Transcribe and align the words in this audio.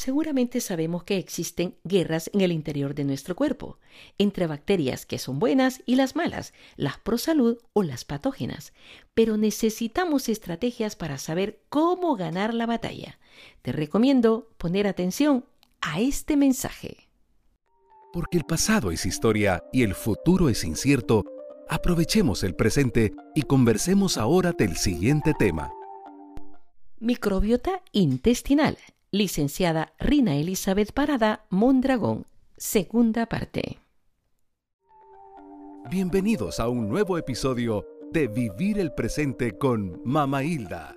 Seguramente 0.00 0.62
sabemos 0.62 1.04
que 1.04 1.18
existen 1.18 1.76
guerras 1.84 2.30
en 2.32 2.40
el 2.40 2.52
interior 2.52 2.94
de 2.94 3.04
nuestro 3.04 3.36
cuerpo, 3.36 3.76
entre 4.16 4.46
bacterias 4.46 5.04
que 5.04 5.18
son 5.18 5.38
buenas 5.38 5.82
y 5.84 5.96
las 5.96 6.16
malas, 6.16 6.54
las 6.76 6.96
pro 6.96 7.18
salud 7.18 7.58
o 7.74 7.82
las 7.82 8.06
patógenas, 8.06 8.72
pero 9.12 9.36
necesitamos 9.36 10.30
estrategias 10.30 10.96
para 10.96 11.18
saber 11.18 11.60
cómo 11.68 12.16
ganar 12.16 12.54
la 12.54 12.64
batalla. 12.64 13.18
Te 13.60 13.72
recomiendo 13.72 14.48
poner 14.56 14.86
atención 14.86 15.44
a 15.82 16.00
este 16.00 16.38
mensaje. 16.38 17.10
Porque 18.10 18.38
el 18.38 18.44
pasado 18.44 18.92
es 18.92 19.04
historia 19.04 19.62
y 19.70 19.82
el 19.82 19.94
futuro 19.94 20.48
es 20.48 20.64
incierto, 20.64 21.26
aprovechemos 21.68 22.42
el 22.42 22.56
presente 22.56 23.12
y 23.34 23.42
conversemos 23.42 24.16
ahora 24.16 24.52
del 24.52 24.78
siguiente 24.78 25.34
tema. 25.38 25.70
Microbiota 27.00 27.82
intestinal 27.92 28.78
licenciada 29.12 29.92
Rina 29.98 30.36
Elizabeth 30.36 30.92
Parada 30.92 31.44
Mondragón, 31.50 32.26
segunda 32.56 33.26
parte. 33.26 33.78
Bienvenidos 35.90 36.60
a 36.60 36.68
un 36.68 36.88
nuevo 36.88 37.18
episodio 37.18 37.84
de 38.12 38.28
Vivir 38.28 38.78
el 38.78 38.92
Presente 38.92 39.58
con 39.58 40.00
Mama 40.04 40.44
Hilda. 40.44 40.96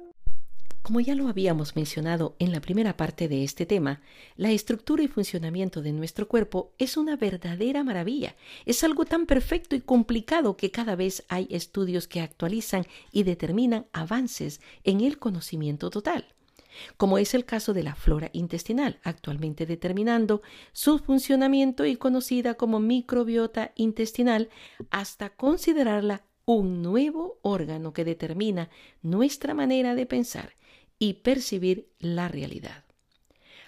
Como 0.84 1.00
ya 1.00 1.16
lo 1.16 1.28
habíamos 1.28 1.76
mencionado 1.76 2.36
en 2.38 2.52
la 2.52 2.62
primera 2.62 2.98
parte 2.98 3.28
de 3.28 3.44
este 3.44 3.66
tema, 3.66 4.02
la 4.36 4.52
estructura 4.52 5.02
y 5.02 5.08
funcionamiento 5.08 5.82
de 5.82 5.94
nuestro 5.94 6.28
cuerpo 6.28 6.74
es 6.78 6.98
una 6.98 7.16
verdadera 7.16 7.84
maravilla. 7.84 8.36
Es 8.66 8.84
algo 8.84 9.06
tan 9.06 9.26
perfecto 9.26 9.76
y 9.76 9.82
complicado 9.82 10.56
que 10.56 10.70
cada 10.70 10.96
vez 10.96 11.24
hay 11.30 11.48
estudios 11.50 12.08
que 12.08 12.22
actualizan 12.22 12.86
y 13.12 13.24
determinan 13.24 13.88
avances 13.92 14.62
en 14.84 15.02
el 15.02 15.18
conocimiento 15.18 15.90
total 15.90 16.26
como 16.98 17.18
es 17.18 17.34
el 17.34 17.46
caso 17.46 17.74
de 17.74 17.84
la 17.84 17.96
flora 17.96 18.30
intestinal, 18.34 19.00
actualmente 19.04 19.66
determinando 19.66 20.42
su 20.72 21.00
funcionamiento 21.00 21.86
y 21.86 21.96
conocida 21.96 22.56
como 22.56 22.80
microbiota 22.80 23.72
intestinal, 23.76 24.50
hasta 24.90 25.30
considerarla 25.30 26.24
un 26.46 26.82
nuevo 26.82 27.40
órgano 27.42 27.94
que 27.94 28.06
determina 28.06 28.70
nuestra 29.02 29.54
manera 29.54 29.96
de 29.96 30.06
pensar 30.06 30.56
y 31.00 31.14
percibir 31.16 31.90
la 32.00 32.28
realidad. 32.28 32.84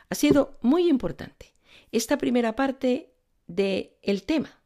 Ha 0.10 0.16
sido 0.16 0.58
muy 0.62 0.90
importante 0.90 1.54
esta 1.92 2.18
primera 2.18 2.56
parte 2.56 3.14
del 3.48 3.92
el 4.02 4.24
tema 4.24 4.62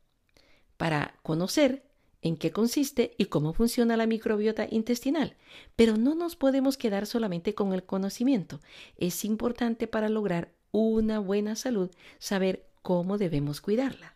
para 0.77 1.15
conocer 1.23 1.88
en 2.21 2.37
qué 2.37 2.51
consiste 2.51 3.15
y 3.17 3.25
cómo 3.25 3.53
funciona 3.53 3.97
la 3.97 4.07
microbiota 4.07 4.67
intestinal, 4.69 5.35
pero 5.75 5.97
no 5.97 6.15
nos 6.15 6.35
podemos 6.35 6.77
quedar 6.77 7.05
solamente 7.05 7.53
con 7.55 7.73
el 7.73 7.83
conocimiento. 7.83 8.59
Es 8.97 9.23
importante 9.25 9.87
para 9.87 10.09
lograr 10.09 10.51
una 10.71 11.19
buena 11.19 11.55
salud 11.55 11.89
saber 12.19 12.65
cómo 12.81 13.17
debemos 13.17 13.61
cuidarla. 13.61 14.15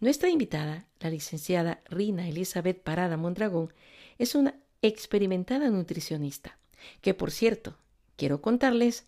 Nuestra 0.00 0.30
invitada, 0.30 0.86
la 1.00 1.10
licenciada 1.10 1.82
Rina 1.88 2.28
Elizabeth 2.28 2.82
Parada 2.82 3.16
Mondragón, 3.16 3.72
es 4.18 4.34
una 4.34 4.54
experimentada 4.82 5.68
nutricionista, 5.68 6.58
que 7.02 7.12
por 7.12 7.30
cierto, 7.30 7.76
quiero 8.16 8.40
contarles 8.40 9.04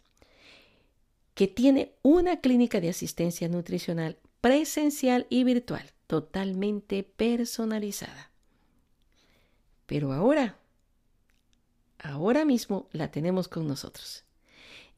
que 1.35 1.49
tiene 1.49 1.95
una 2.03 2.41
clínica 2.41 2.81
de 2.81 2.91
asistencia 2.91 3.49
nutricional 3.49 4.19
presencial 4.43 5.27
y 5.31 5.45
virtual 5.45 5.93
totalmente 6.13 7.05
personalizada. 7.05 8.31
Pero 9.87 10.13
ahora, 10.13 10.59
ahora 11.99 12.45
mismo 12.45 12.87
la 12.93 13.11
tenemos 13.11 13.49
con 13.49 13.67
nosotros 13.67 14.27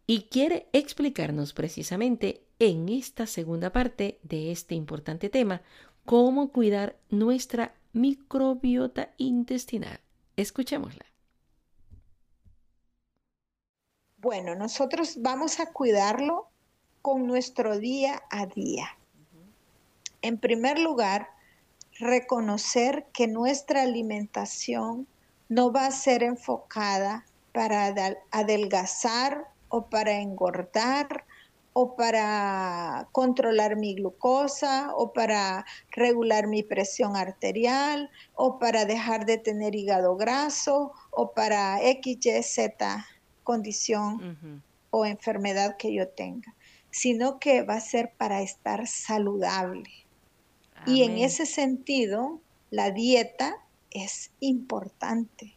y 0.09 0.23
quiere 0.23 0.69
explicarnos 0.73 1.53
precisamente 1.53 2.43
en 2.59 2.89
esta 2.89 3.29
segunda 3.29 3.71
parte 3.71 4.19
de 4.25 4.51
este 4.51 4.75
importante 4.75 5.29
tema 5.29 5.63
cómo 6.05 6.51
cuidar 6.51 6.99
nuestra 7.11 7.77
microbiota 7.93 9.15
intestinal. 9.17 10.01
Escuchémosla. 10.35 11.07
Bueno, 14.17 14.57
nosotros 14.57 15.19
vamos 15.21 15.61
a 15.61 15.73
cuidarlo 15.73 16.49
con 17.03 17.29
nuestro 17.29 17.79
día 17.79 18.21
a 18.33 18.47
día. 18.47 18.89
En 20.25 20.39
primer 20.39 20.79
lugar, 20.79 21.29
reconocer 21.99 23.05
que 23.13 23.27
nuestra 23.27 23.83
alimentación 23.83 25.07
no 25.51 25.71
va 25.71 25.85
a 25.85 25.91
ser 25.91 26.23
enfocada 26.23 27.27
para 27.53 27.93
adelgazar 28.31 29.49
o 29.69 29.91
para 29.91 30.13
engordar 30.21 31.27
o 31.75 31.95
para 31.95 33.07
controlar 33.13 33.77
mi 33.77 33.97
glucosa 33.97 34.95
o 34.97 35.13
para 35.13 35.67
regular 35.91 36.47
mi 36.47 36.63
presión 36.63 37.17
arterial 37.17 38.11
o 38.35 38.59
para 38.59 38.87
dejar 38.87 39.27
de 39.27 39.37
tener 39.37 39.75
hígado 39.75 40.17
graso 40.17 40.93
o 41.11 41.33
para 41.33 41.81
XYZ 41.81 42.71
condición 43.43 44.63
o 44.89 45.05
enfermedad 45.05 45.77
que 45.77 45.93
yo 45.93 46.09
tenga, 46.09 46.55
sino 46.91 47.39
que 47.39 47.61
va 47.61 47.75
a 47.75 47.81
ser 47.81 48.15
para 48.17 48.41
estar 48.41 48.87
saludable 48.87 50.04
y 50.87 51.03
en 51.03 51.19
ese 51.19 51.47
sentido, 51.47 52.41
la 52.71 52.91
dieta 52.91 53.57
es 53.91 54.31
importante. 54.41 55.55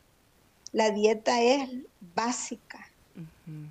La 0.72 0.92
dieta 0.92 1.42
es 1.42 1.70
básica. 2.16 2.92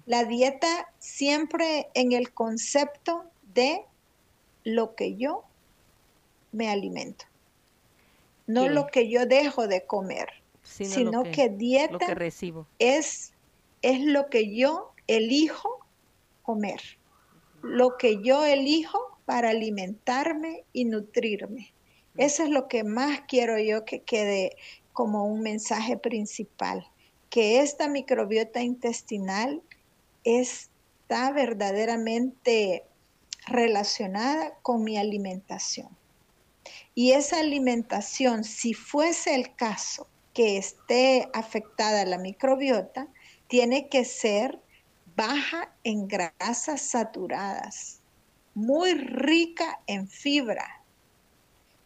La 0.07 0.25
dieta 0.25 0.89
siempre 0.99 1.89
en 1.95 2.13
el 2.13 2.33
concepto 2.33 3.25
de 3.55 3.85
lo 4.65 4.95
que 4.95 5.17
yo 5.17 5.45
me 6.53 6.69
alimento. 6.71 7.27
No 8.47 8.69
lo 8.69 8.87
que 8.87 9.09
yo 9.09 9.27
dejo 9.27 9.69
de 9.69 9.85
comer, 9.85 10.29
sino, 10.63 11.25
que, 11.25 11.49
dieta 11.49 12.15
recibo. 12.15 12.67
Es, 12.79 13.33
es 13.83 14.01
lo 14.01 14.29
que 14.29 14.55
yo 14.55 14.93
elijo 15.07 15.81
comer. 16.43 16.81
Lo 17.63 17.97
que 17.97 18.23
yo 18.23 18.45
elijo 18.45 19.16
para 19.27 19.51
alimentarme 19.51 20.65
y 20.73 20.87
nutrirme. 20.87 21.75
Eso 22.17 22.45
es 22.45 22.49
lo 22.49 22.69
que 22.69 22.83
más 22.83 23.21
quiero 23.29 23.59
yo 23.59 23.85
que 23.85 24.01
quede 24.01 24.57
como 24.95 25.27
un 25.27 25.43
mensaje 25.43 25.99
principal, 25.99 26.89
que 27.29 27.61
esta 27.61 27.89
microbiota 27.89 28.63
intestinal 28.63 29.61
está 30.25 31.31
verdaderamente 31.33 32.85
relacionada 33.47 34.55
con 34.63 34.83
mi 34.83 34.97
alimentación. 34.97 35.89
Y 36.95 37.13
esa 37.13 37.41
alimentación, 37.41 38.43
si 38.43 38.73
fuese 38.73 39.35
el 39.35 39.55
caso 39.55 40.09
que 40.33 40.57
esté 40.57 41.29
afectada 41.35 42.05
la 42.07 42.19
microbiota, 42.19 43.09
tiene 43.49 43.89
que 43.89 44.05
ser 44.05 44.59
baja 45.15 45.73
en 45.85 46.09
grasas 46.09 46.81
saturadas, 46.81 47.96
muy 48.57 48.95
rica 48.95 49.81
en 49.87 50.09
fibra. 50.09 50.83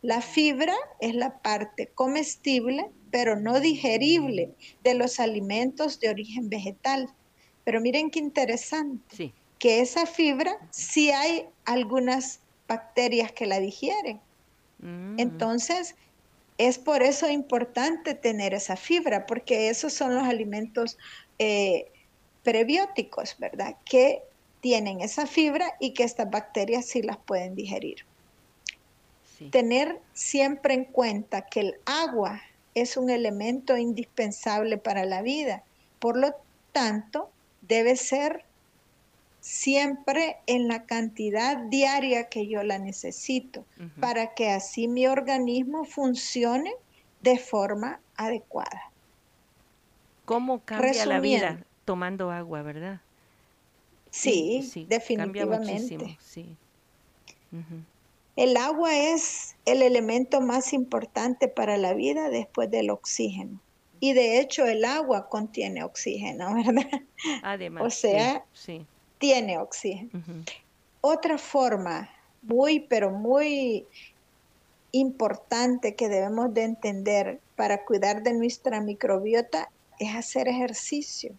La 0.03 0.23
fibra 0.23 0.77
es 1.01 1.17
la 1.17 1.43
parte 1.43 1.89
comestible, 1.89 2.89
pero 3.11 3.35
no 3.35 3.59
digerible 3.59 4.55
de 4.85 4.95
los 4.95 5.19
alimentos 5.19 5.99
de 5.99 6.11
origen 6.11 6.49
vegetal. 6.49 7.09
Pero 7.65 7.81
miren 7.81 8.09
qué 8.09 8.21
interesante, 8.21 9.35
que 9.59 9.81
esa 9.81 10.07
fibra 10.07 10.57
sí 10.71 11.11
hay 11.11 11.47
algunas 11.65 12.39
bacterias 12.69 13.33
que 13.33 13.47
la 13.47 13.59
digieren. 13.59 14.21
Mm. 14.79 15.19
Entonces, 15.19 15.97
es 16.57 16.79
por 16.79 17.03
eso 17.03 17.29
importante 17.29 18.15
tener 18.15 18.55
esa 18.55 18.77
fibra, 18.77 19.27
porque 19.27 19.71
esos 19.71 19.93
son 19.93 20.15
los 20.15 20.25
alimentos 20.25 20.99
eh, 21.41 21.91
prebióticos, 22.45 23.37
¿verdad? 23.41 23.75
Que 23.85 24.23
tienen 24.61 25.01
esa 25.01 25.27
fibra 25.27 25.75
y 25.81 25.93
que 25.93 26.05
estas 26.05 26.31
bacterias 26.31 26.87
sí 26.87 27.03
las 27.03 27.17
pueden 27.17 27.55
digerir. 27.55 28.05
Tener 29.51 29.99
siempre 30.13 30.75
en 30.75 30.85
cuenta 30.85 31.47
que 31.47 31.61
el 31.61 31.75
agua 31.87 32.43
es 32.75 32.99
un 32.99 33.09
elemento 33.09 33.79
indispensable 33.79 34.77
para 34.77 35.07
la 35.07 35.23
vida. 35.23 35.63
Por 35.99 36.19
lo 36.19 36.35
tanto, 36.73 37.31
debe 37.63 37.97
ser 37.97 38.45
siempre 39.41 40.37
en 40.47 40.69
la 40.69 40.85
cantidad 40.85 41.57
diaria 41.57 42.29
que 42.29 42.47
yo 42.47 42.63
la 42.63 42.79
necesito 42.79 43.65
para 43.99 44.35
que 44.35 44.51
así 44.51 44.87
mi 44.89 45.07
organismo 45.07 45.85
funcione 45.85 46.75
de 47.23 47.39
forma 47.39 48.01
adecuada. 48.17 48.91
¿Cómo 50.27 50.61
cambia 50.61 51.07
la 51.07 51.21
vida 51.21 51.65
tomando 51.87 52.31
agua, 52.31 52.63
verdad? 52.63 53.01
Sí, 54.11 54.87
definitivamente. 54.89 56.19
El 58.37 58.57
agua 58.57 58.97
es 58.97 59.55
el 59.67 59.83
elemento 59.83 60.41
más 60.41 60.73
importante 60.73 61.49
para 61.49 61.77
la 61.77 61.95
vida 61.95 62.31
después 62.31 62.71
del 62.71 62.91
oxígeno. 62.91 63.61
Y 64.01 64.15
de 64.15 64.41
hecho 64.41 64.67
el 64.67 64.85
agua 64.85 65.29
contiene 65.29 65.85
oxígeno, 65.85 66.55
¿verdad? 66.55 67.03
Además. 67.43 67.85
O 67.85 67.91
sea, 67.91 68.45
tiene 69.19 69.59
oxígeno. 69.59 70.11
Otra 71.03 71.39
forma 71.39 72.09
muy, 72.43 72.81
pero 72.81 73.11
muy 73.11 73.87
importante 74.93 75.95
que 75.95 76.09
debemos 76.09 76.53
de 76.55 76.65
entender 76.65 77.41
para 77.57 77.85
cuidar 77.85 78.23
de 78.23 78.33
nuestra 78.33 78.81
microbiota 78.81 79.71
es 79.99 80.15
hacer 80.15 80.49
ejercicio. 80.49 81.33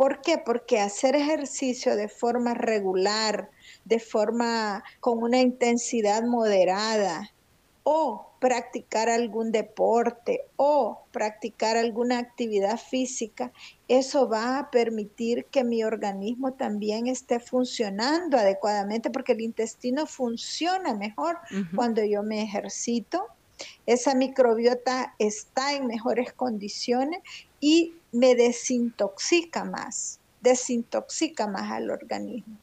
¿Por 0.00 0.22
qué? 0.22 0.38
Porque 0.38 0.80
hacer 0.80 1.14
ejercicio 1.14 1.94
de 1.94 2.08
forma 2.08 2.54
regular, 2.54 3.50
de 3.84 3.98
forma 4.00 4.82
con 4.98 5.22
una 5.22 5.42
intensidad 5.42 6.22
moderada, 6.22 7.34
o 7.82 8.32
practicar 8.40 9.10
algún 9.10 9.52
deporte 9.52 10.46
o 10.56 11.02
practicar 11.12 11.76
alguna 11.76 12.18
actividad 12.18 12.78
física, 12.78 13.52
eso 13.88 14.26
va 14.26 14.58
a 14.58 14.70
permitir 14.70 15.44
que 15.50 15.64
mi 15.64 15.84
organismo 15.84 16.54
también 16.54 17.06
esté 17.06 17.38
funcionando 17.38 18.38
adecuadamente 18.38 19.10
porque 19.10 19.32
el 19.32 19.42
intestino 19.42 20.06
funciona 20.06 20.94
mejor 20.94 21.36
cuando 21.76 22.02
yo 22.02 22.22
me 22.22 22.42
ejercito. 22.42 23.26
Esa 23.84 24.14
microbiota 24.14 25.14
está 25.18 25.74
en 25.74 25.86
mejores 25.86 26.32
condiciones 26.32 27.20
y 27.60 27.94
me 28.12 28.34
desintoxica 28.34 29.64
más, 29.64 30.18
desintoxica 30.40 31.46
más 31.46 31.70
al 31.70 31.90
organismo 31.90 32.56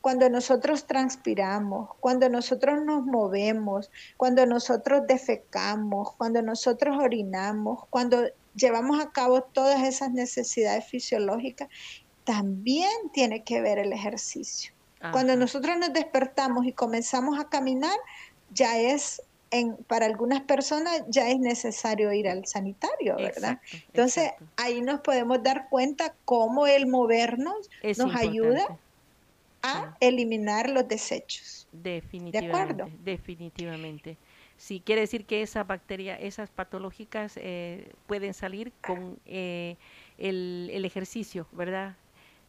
cuando 0.00 0.30
nosotros 0.30 0.86
transpiramos, 0.86 1.90
cuando 2.00 2.28
nosotros 2.28 2.82
nos 2.84 3.04
movemos, 3.04 3.90
cuando 4.16 4.46
nosotros 4.46 5.02
defecamos, 5.06 6.12
cuando 6.16 6.40
nosotros 6.40 6.96
orinamos, 6.98 7.84
cuando 7.90 8.22
llevamos 8.54 9.00
a 9.00 9.10
cabo 9.10 9.42
todas 9.42 9.82
esas 9.82 10.12
necesidades 10.12 10.86
fisiológicas, 10.86 11.68
también 12.24 12.90
tiene 13.12 13.42
que 13.42 13.60
ver 13.60 13.78
el 13.78 13.92
ejercicio. 13.92 14.72
Cuando 15.12 15.36
nosotros 15.36 15.78
nos 15.78 15.92
despertamos 15.92 16.66
y 16.66 16.72
comenzamos 16.72 17.38
a 17.38 17.48
caminar, 17.48 17.96
ya 18.50 18.78
es 18.78 19.22
en, 19.50 19.76
para 19.76 20.06
algunas 20.06 20.42
personas 20.42 21.02
ya 21.08 21.28
es 21.30 21.38
necesario 21.38 22.12
ir 22.12 22.28
al 22.28 22.46
sanitario, 22.46 23.16
¿verdad? 23.16 23.60
Entonces 23.88 24.32
ahí 24.56 24.80
nos 24.80 25.00
podemos 25.00 25.42
dar 25.42 25.68
cuenta 25.68 26.14
cómo 26.24 26.66
el 26.66 26.86
movernos 26.86 27.68
nos 27.96 28.14
ayuda 28.14 28.78
a 29.62 29.96
eliminar 30.00 30.70
los 30.70 30.86
desechos. 30.86 31.66
Definitivamente. 31.72 32.74
¿De 32.74 32.82
acuerdo? 32.82 32.98
Definitivamente. 33.04 34.16
Sí, 34.56 34.82
quiere 34.84 35.02
decir 35.02 35.24
que 35.24 35.42
esa 35.42 35.62
bacteria, 35.64 36.16
esas 36.16 36.50
patológicas 36.50 37.34
eh, 37.36 37.92
pueden 38.06 38.34
salir 38.34 38.72
con 38.82 39.18
eh, 39.24 39.76
el, 40.18 40.70
el, 40.72 40.84
ejercicio, 40.84 41.46
¿verdad? 41.52 41.96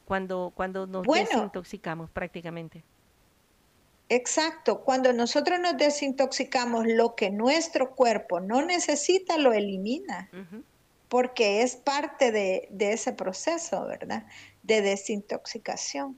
Cuando, 0.06 0.52
cuando 0.56 0.88
nos 0.88 1.06
desintoxicamos 1.06 2.10
prácticamente. 2.10 2.84
Exacto, 4.09 4.83
cuando 4.83 5.13
nosotros 5.13 5.59
nos 5.59 5.77
desintoxicamos, 5.77 6.85
lo 6.88 7.15
que 7.15 7.29
nuestro 7.29 7.95
cuerpo 7.95 8.39
no 8.39 8.63
necesita 8.63 9.38
lo 9.38 9.53
elimina, 9.53 10.29
porque 11.07 11.61
es 11.61 11.75
parte 11.75 12.31
de, 12.31 12.67
de, 12.71 12.94
ese 12.94 13.13
proceso, 13.13 13.85
¿verdad? 13.85 14.25
De 14.63 14.81
desintoxicación 14.81 16.17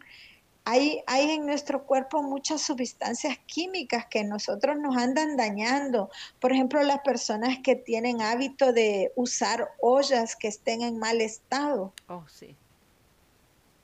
hay, 0.66 1.02
en 1.08 1.46
nuestro 1.46 1.86
cuerpo 1.86 2.22
muchas 2.22 2.62
sustancias 2.62 3.38
químicas 3.46 4.06
que 4.10 4.24
nosotros 4.24 4.78
nos 4.78 4.96
andan 4.96 5.36
dañando. 5.36 6.10
Por 6.40 6.52
ejemplo, 6.52 6.82
las 6.84 7.00
personas 7.00 7.58
que 7.64 7.76
tienen 7.76 8.22
hábito 8.22 8.72
de 8.74 9.12
usar 9.16 9.70
ollas 9.82 10.36
que 10.36 10.48
estén 10.48 10.82
en 10.82 11.00
mal 11.00 11.22
estado. 11.22 11.94
Oh, 12.08 12.26
sí. 12.28 12.56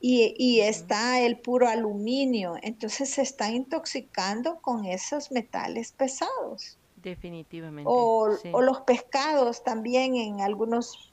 Y, 0.00 0.60
está 0.60 1.20
el 1.20 1.38
puro 1.38 1.68
aluminio. 1.68 2.54
Entonces 2.62 3.10
se 3.10 3.22
está 3.22 3.50
intoxicando 3.50 4.60
con 4.60 4.84
esos 4.84 5.32
metales 5.32 5.92
pesados. 5.92 6.78
Definitivamente. 6.96 7.90
O, 7.90 8.28
o 8.52 8.62
los 8.62 8.80
pescados 8.82 9.64
también 9.64 10.14
en 10.16 10.40
algunos 10.40 11.12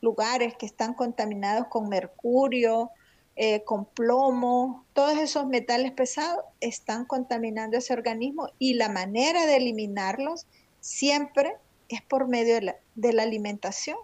lugares 0.00 0.56
que 0.56 0.66
están 0.66 0.94
contaminados 0.94 1.68
con 1.68 1.88
mercurio, 1.88 2.90
eh, 3.40 3.62
con 3.62 3.84
plomo, 3.84 4.84
todos 4.94 5.16
esos 5.16 5.46
metales 5.46 5.92
pesados 5.92 6.44
están 6.60 7.04
contaminando 7.04 7.76
ese 7.76 7.92
organismo 7.92 8.48
y 8.58 8.74
la 8.74 8.88
manera 8.88 9.46
de 9.46 9.58
eliminarlos 9.58 10.44
siempre 10.80 11.54
es 11.88 12.02
por 12.02 12.26
medio 12.26 12.56
de 12.96 13.12
la, 13.12 13.22
alimentación. 13.22 13.96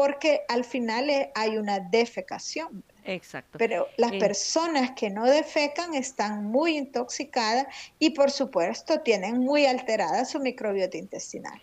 Porque 0.00 0.40
al 0.48 0.64
final 0.64 1.10
hay 1.34 1.58
una 1.58 1.78
defecación. 1.78 2.82
Exacto. 3.04 3.58
Pero 3.58 3.86
las 3.98 4.12
personas 4.12 4.92
que 4.92 5.10
no 5.10 5.26
defecan 5.26 5.92
están 5.92 6.44
muy 6.44 6.78
intoxicadas 6.78 7.66
y 7.98 8.10
por 8.10 8.30
supuesto 8.30 9.00
tienen 9.00 9.36
muy 9.36 9.66
alterada 9.66 10.24
su 10.24 10.40
microbiota 10.40 10.96
intestinal 10.96 11.60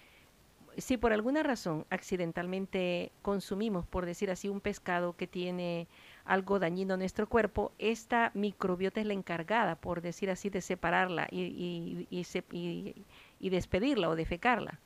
si 0.77 0.97
por 0.97 1.11
alguna 1.11 1.41
razón 1.43 1.85
accidentalmente 1.89 3.11
consumimos, 3.21 3.87
por 3.87 4.05
decir 4.05 4.29
así, 4.29 4.47
un 4.47 4.61
pescado 4.61 5.15
que 5.15 5.25
tiene 5.25 5.87
algo 6.23 6.59
dañino 6.59 6.93
en 6.93 6.99
nuestro 6.99 7.27
cuerpo, 7.27 7.71
esta 7.79 8.31
microbiota 8.35 9.01
es 9.01 9.07
la 9.07 9.13
encargada, 9.13 9.75
por 9.75 10.01
decir 10.01 10.29
así, 10.29 10.49
de 10.49 10.61
separarla 10.61 11.27
y, 11.31 12.07
y, 12.11 13.49
despedirla 13.49 14.09
o 14.09 14.15
defecarla. 14.15 14.79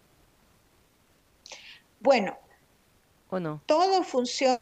Bueno, 2.00 2.38
¿o 3.32 3.40
no? 3.40 3.64
Todo 3.66 4.04
funciona, 4.04 4.60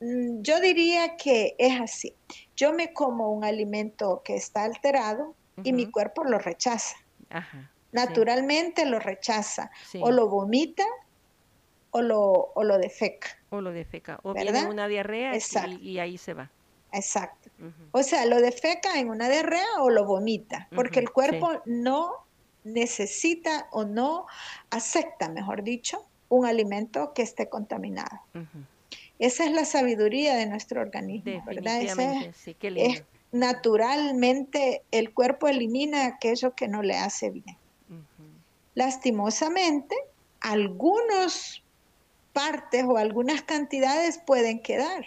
mm, 0.00 0.40
yo 0.40 0.60
diría 0.60 1.16
que 1.16 1.54
es 1.58 1.78
así. 1.78 2.14
Yo 2.56 2.72
me 2.72 2.94
como 2.94 3.30
un 3.30 3.44
alimento 3.44 4.22
que 4.24 4.34
está 4.34 4.64
alterado 4.64 5.34
y 5.62 5.74
mi 5.74 5.90
cuerpo 5.90 6.24
lo 6.24 6.38
rechaza. 6.38 6.96
Ajá 7.28 7.70
naturalmente 7.96 8.86
lo 8.86 8.98
rechaza, 8.98 9.70
o 10.00 10.10
lo 10.10 10.28
vomita 10.28 10.84
o 11.90 12.02
lo, 12.02 12.52
o 12.54 12.62
lo 12.62 12.78
defeca. 12.78 13.28
O 13.50 13.60
lo 13.60 13.72
defeca, 13.72 14.20
o 14.22 14.34
viene 14.34 14.66
una 14.66 14.86
diarrea 14.86 15.32
y, 15.80 15.98
ahí 15.98 16.18
se 16.18 16.34
va. 16.34 16.50
Exacto. 16.92 17.50
O 17.92 18.02
sea, 18.02 18.26
lo 18.26 18.40
defeca 18.40 18.98
en 18.98 19.08
una 19.08 19.28
diarrea 19.28 19.80
o 19.80 19.90
lo 19.90 20.04
vomita, 20.04 20.68
porque 20.74 21.00
el 21.00 21.10
cuerpo 21.10 21.62
no 21.64 22.26
necesita 22.64 23.68
o 23.70 23.84
no 23.84 24.26
acepta, 24.70 25.28
mejor 25.28 25.62
dicho, 25.62 26.04
un 26.28 26.46
alimento 26.46 27.12
que 27.14 27.22
esté 27.22 27.48
contaminado. 27.48 28.20
Esa 29.18 29.44
es 29.44 29.52
la 29.52 29.64
sabiduría 29.64 30.34
de 30.36 30.46
nuestro 30.46 30.80
organismo, 30.80 31.42
¿verdad? 31.46 31.80
sí, 32.34 32.54
qué 32.54 32.70
lindo. 32.70 33.04
naturalmente 33.32 34.82
el 34.90 35.12
cuerpo 35.12 35.48
elimina 35.48 36.06
aquello 36.06 36.54
que 36.54 36.68
no 36.68 36.82
le 36.82 36.96
hace 36.96 37.30
bien. 37.30 37.56
Lastimosamente, 38.74 39.96
algunas 40.40 41.62
partes 42.34 42.84
o 42.84 42.98
algunas 42.98 43.40
cantidades 43.42 44.18
pueden 44.18 44.60
quedar. 44.60 45.06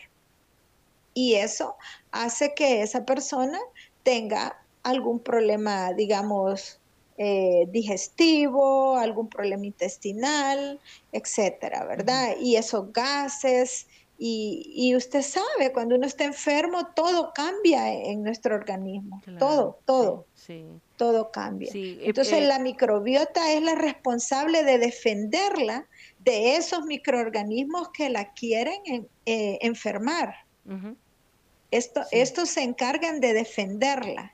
Y 1.14 1.36
eso 1.36 1.76
hace 2.12 2.54
que 2.56 2.82
esa 2.82 3.06
persona 3.06 3.60
tenga 4.04 4.60
algún 4.84 5.20
problema, 5.20 5.94
digamos, 5.94 6.80
eh, 7.22 7.68
digestivo, 7.70 8.96
algún 8.96 9.28
problema 9.28 9.66
intestinal, 9.66 10.80
etcétera, 11.12 11.84
¿verdad? 11.84 12.38
Y 12.40 12.56
esos 12.56 12.94
gases, 12.94 13.88
y, 14.18 14.96
usted 14.96 15.22
sabe, 15.22 15.74
cuando 15.74 15.96
uno 15.96 16.08
está 16.08 16.24
enfermo, 16.24 16.88
todo 16.96 17.34
cambia 17.36 17.94
en 17.94 18.24
nuestro 18.24 18.56
organismo, 18.56 19.22
todo, 19.38 19.80
todo. 19.84 20.28
Todo 20.96 21.30
cambia. 21.30 21.70
Eh, 21.74 22.00
Entonces 22.04 22.36
eh, 22.36 22.48
la 22.48 22.60
microbiota 22.60 23.52
es 23.52 23.62
la 23.64 23.76
responsable 23.76 24.64
de 24.64 24.78
defenderla 24.78 25.90
de 26.20 26.56
esos 26.56 26.86
microorganismos 26.86 27.90
que 27.90 28.10
la 28.10 28.32
quieren 28.32 29.10
eh, 29.26 29.58
enfermar. 29.62 30.36
Esto, 31.70 32.02
Estos 32.12 32.50
se 32.50 32.64
encargan 32.64 33.20
de 33.20 33.34
defenderla 33.34 34.34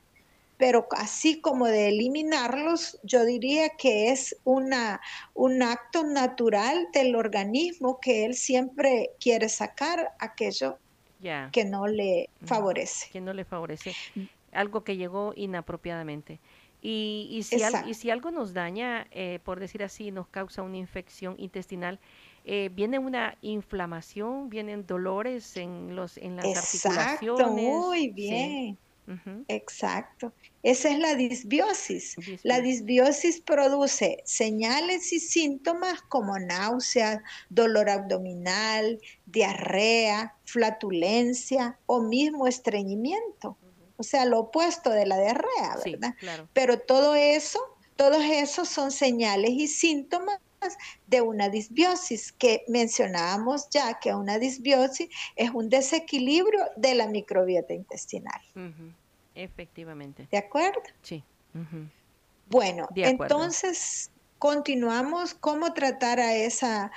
pero 0.56 0.86
así 0.92 1.40
como 1.40 1.66
de 1.66 1.88
eliminarlos, 1.88 2.98
yo 3.02 3.24
diría 3.24 3.70
que 3.76 4.10
es 4.10 4.36
una, 4.44 5.00
un 5.34 5.62
acto 5.62 6.04
natural 6.04 6.88
del 6.92 7.14
organismo 7.16 7.98
que 8.00 8.24
él 8.24 8.34
siempre 8.34 9.10
quiere 9.20 9.48
sacar 9.48 10.14
aquello 10.18 10.78
que 11.52 11.64
no 11.64 11.86
le 11.86 12.28
favorece. 12.44 13.08
Que 13.12 13.20
no 13.20 13.32
le 13.32 13.44
favorece, 13.44 13.96
algo 14.52 14.84
que 14.84 14.96
llegó 14.96 15.32
inapropiadamente. 15.36 16.40
Y, 16.80 17.28
y, 17.30 17.42
si, 17.42 17.60
y 17.86 17.94
si 17.94 18.10
algo 18.10 18.30
nos 18.30 18.52
daña, 18.52 19.08
eh, 19.10 19.40
por 19.42 19.58
decir 19.58 19.82
así, 19.82 20.12
nos 20.12 20.28
causa 20.28 20.62
una 20.62 20.76
infección 20.76 21.34
intestinal, 21.38 21.98
eh, 22.44 22.70
viene 22.72 22.98
una 22.98 23.36
inflamación, 23.40 24.48
vienen 24.50 24.86
dolores 24.86 25.56
en, 25.56 25.96
los, 25.96 26.16
en 26.16 26.36
las 26.36 26.54
Exacto, 26.54 26.58
articulaciones. 26.58 27.64
Muy 27.64 28.10
bien. 28.10 28.78
Exacto. 29.48 30.32
Esa 30.62 30.90
es 30.90 30.98
la 30.98 31.14
disbiosis. 31.14 32.16
La 32.42 32.60
disbiosis 32.60 33.40
produce 33.40 34.22
señales 34.24 35.12
y 35.12 35.20
síntomas 35.20 36.02
como 36.02 36.38
náusea, 36.38 37.22
dolor 37.48 37.88
abdominal, 37.88 39.00
diarrea, 39.26 40.34
flatulencia 40.44 41.78
o 41.86 42.02
mismo 42.02 42.46
estreñimiento. 42.46 43.56
O 43.96 44.02
sea, 44.02 44.24
lo 44.24 44.40
opuesto 44.40 44.90
de 44.90 45.06
la 45.06 45.18
diarrea, 45.18 45.76
¿verdad? 45.84 46.14
Pero 46.52 46.80
todo 46.80 47.14
eso, 47.14 47.60
todos 47.94 48.22
esos 48.24 48.68
son 48.68 48.90
señales 48.90 49.50
y 49.52 49.68
síntomas 49.68 50.38
de 51.06 51.20
una 51.20 51.48
disbiosis, 51.48 52.32
que 52.32 52.64
mencionábamos 52.68 53.68
ya 53.70 53.98
que 53.98 54.14
una 54.14 54.38
disbiosis 54.38 55.08
es 55.36 55.50
un 55.50 55.68
desequilibrio 55.68 56.64
de 56.76 56.94
la 56.94 57.06
microbiota 57.06 57.74
intestinal. 57.74 58.40
Efectivamente. 59.34 60.28
¿De 60.30 60.38
acuerdo? 60.38 60.80
Sí. 61.02 61.22
Bueno, 62.48 62.88
entonces 62.94 64.10
continuamos 64.38 65.34
cómo 65.34 65.72
tratar 65.72 66.20
a 66.20 66.34
esa 66.34 66.90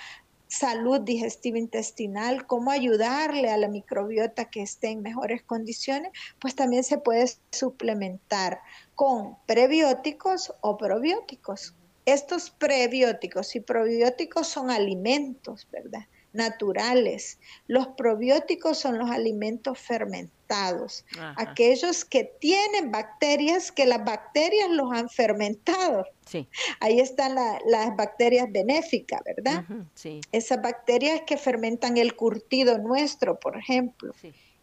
salud 0.48 1.00
digestiva 1.02 1.60
intestinal, 1.60 2.48
cómo 2.48 2.72
ayudarle 2.72 3.52
a 3.52 3.58
la 3.58 3.68
microbiota 3.68 4.46
que 4.46 4.64
esté 4.64 4.90
en 4.90 5.04
mejores 5.04 5.44
condiciones, 5.44 6.12
pues 6.40 6.56
también 6.56 6.84
se 6.84 6.98
puede 6.98 7.26
suplementar 7.52 8.60
con 8.96 9.38
prebióticos 9.46 10.54
o 10.62 10.76
probióticos. 10.76 11.76
Estos 12.14 12.50
prebióticos 12.50 13.56
y 13.56 13.60
probióticos 13.60 14.48
son 14.48 14.72
alimentos, 14.72 15.68
¿verdad? 15.72 16.08
Naturales. 16.34 17.38
Los 17.68 17.88
probióticos 17.90 18.80
son 18.80 18.98
los 18.98 19.12
alimentos 19.12 19.78
fermentados, 19.78 21.06
aquellos 21.36 22.06
que 22.06 22.24
tienen 22.24 22.92
bacterias, 22.92 23.72
que 23.72 23.86
las 23.86 24.04
bacterias 24.04 24.70
los 24.72 24.92
han 24.92 25.10
fermentado. 25.10 26.06
Sí. 26.26 26.48
Ahí 26.80 27.00
están 27.00 27.36
las 27.36 27.96
bacterias 27.96 28.52
benéficas, 28.52 29.22
¿verdad? 29.24 29.66
sí. 29.94 30.22
Esas 30.32 30.62
bacterias 30.62 31.22
que 31.28 31.38
fermentan 31.38 31.98
el 31.98 32.16
curtido 32.16 32.80
nuestro, 32.80 33.40
por 33.40 33.56
ejemplo. 33.56 34.14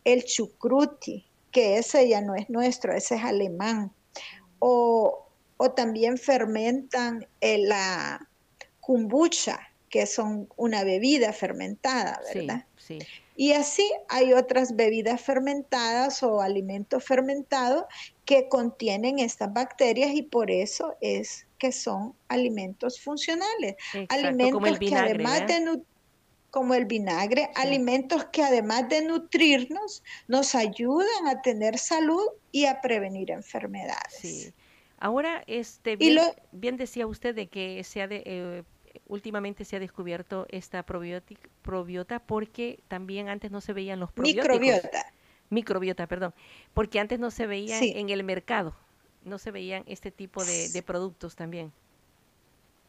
El 0.04 0.24
chucruti, 0.24 1.26
que 1.52 1.78
ese 1.78 2.08
ya 2.08 2.20
no 2.20 2.34
es 2.34 2.50
nuestro, 2.50 2.92
ese 2.92 3.14
es 3.16 3.22
alemán. 3.22 3.92
O 4.58 5.25
o 5.56 5.70
también 5.70 6.18
fermentan 6.18 7.26
eh, 7.40 7.58
la 7.58 8.28
kombucha, 8.80 9.60
que 9.88 10.06
son 10.06 10.48
una 10.56 10.84
bebida 10.84 11.32
fermentada, 11.32 12.20
¿verdad? 12.32 12.64
Sí, 12.76 12.98
Y 13.36 13.52
así 13.52 13.90
hay 14.08 14.32
otras 14.32 14.76
bebidas 14.76 15.20
fermentadas 15.20 16.22
o 16.22 16.40
alimentos 16.40 17.04
fermentados 17.04 17.84
que 18.25 18.48
contienen 18.48 19.18
estas 19.18 19.52
bacterias 19.52 20.10
y 20.14 20.22
por 20.22 20.50
eso 20.50 20.96
es 21.00 21.46
que 21.58 21.72
son 21.72 22.14
alimentos 22.28 23.00
funcionales. 23.00 23.76
alimentos 24.08 24.78
vinagre, 24.78 24.86
que 24.86 24.94
además 24.94 25.46
de 25.46 25.82
como 26.50 26.72
el 26.72 26.86
vinagre, 26.86 27.50
alimentos 27.54 28.25
que 28.32 28.42
además 28.42 28.88
de 28.88 29.02
nutrirnos, 29.02 30.02
nos 30.26 30.54
ayudan 30.54 31.26
a 31.28 31.42
tener 31.42 31.78
salud 31.78 32.25
y 32.50 32.64
a 32.64 32.80
prevenir 32.80 33.30
enfermedades. 33.30 34.14
Sí. 34.20 34.54
Ahora, 35.06 35.44
este, 35.46 35.94
bien, 35.94 36.76
decía 36.76 37.06
usted 37.06 37.32
de 37.32 37.46
que 37.46 37.84
se 37.84 38.02
ha 38.02 38.08
de, 38.08 38.25
eh, 38.26 38.64
últimamente 39.06 39.64
se 39.64 39.76
ha 39.76 39.78
descubierto 39.78 40.48
esta 40.50 40.82
probiota 40.82 42.18
porque 42.18 42.80
también 42.88 43.28
antes 43.28 43.52
no 43.52 43.60
se 43.60 43.72
veían 43.72 44.00
los 44.00 44.10
probióticos. 44.10 44.58
Microbiota. 44.58 45.12
Microbiota, 45.48 46.08
perdón. 46.08 46.34
Porque 46.75 46.98
antes 46.98 47.20
no 47.20 47.30
se 47.30 47.46
veían 47.46 47.84
en 47.84 48.10
el 48.10 48.25
mercado, 48.25 48.75
no 49.22 49.38
se 49.38 49.52
veían 49.52 49.84
este 49.86 50.10
tipo 50.10 50.44
de, 50.44 50.82
productos 50.84 51.36
también. 51.36 51.70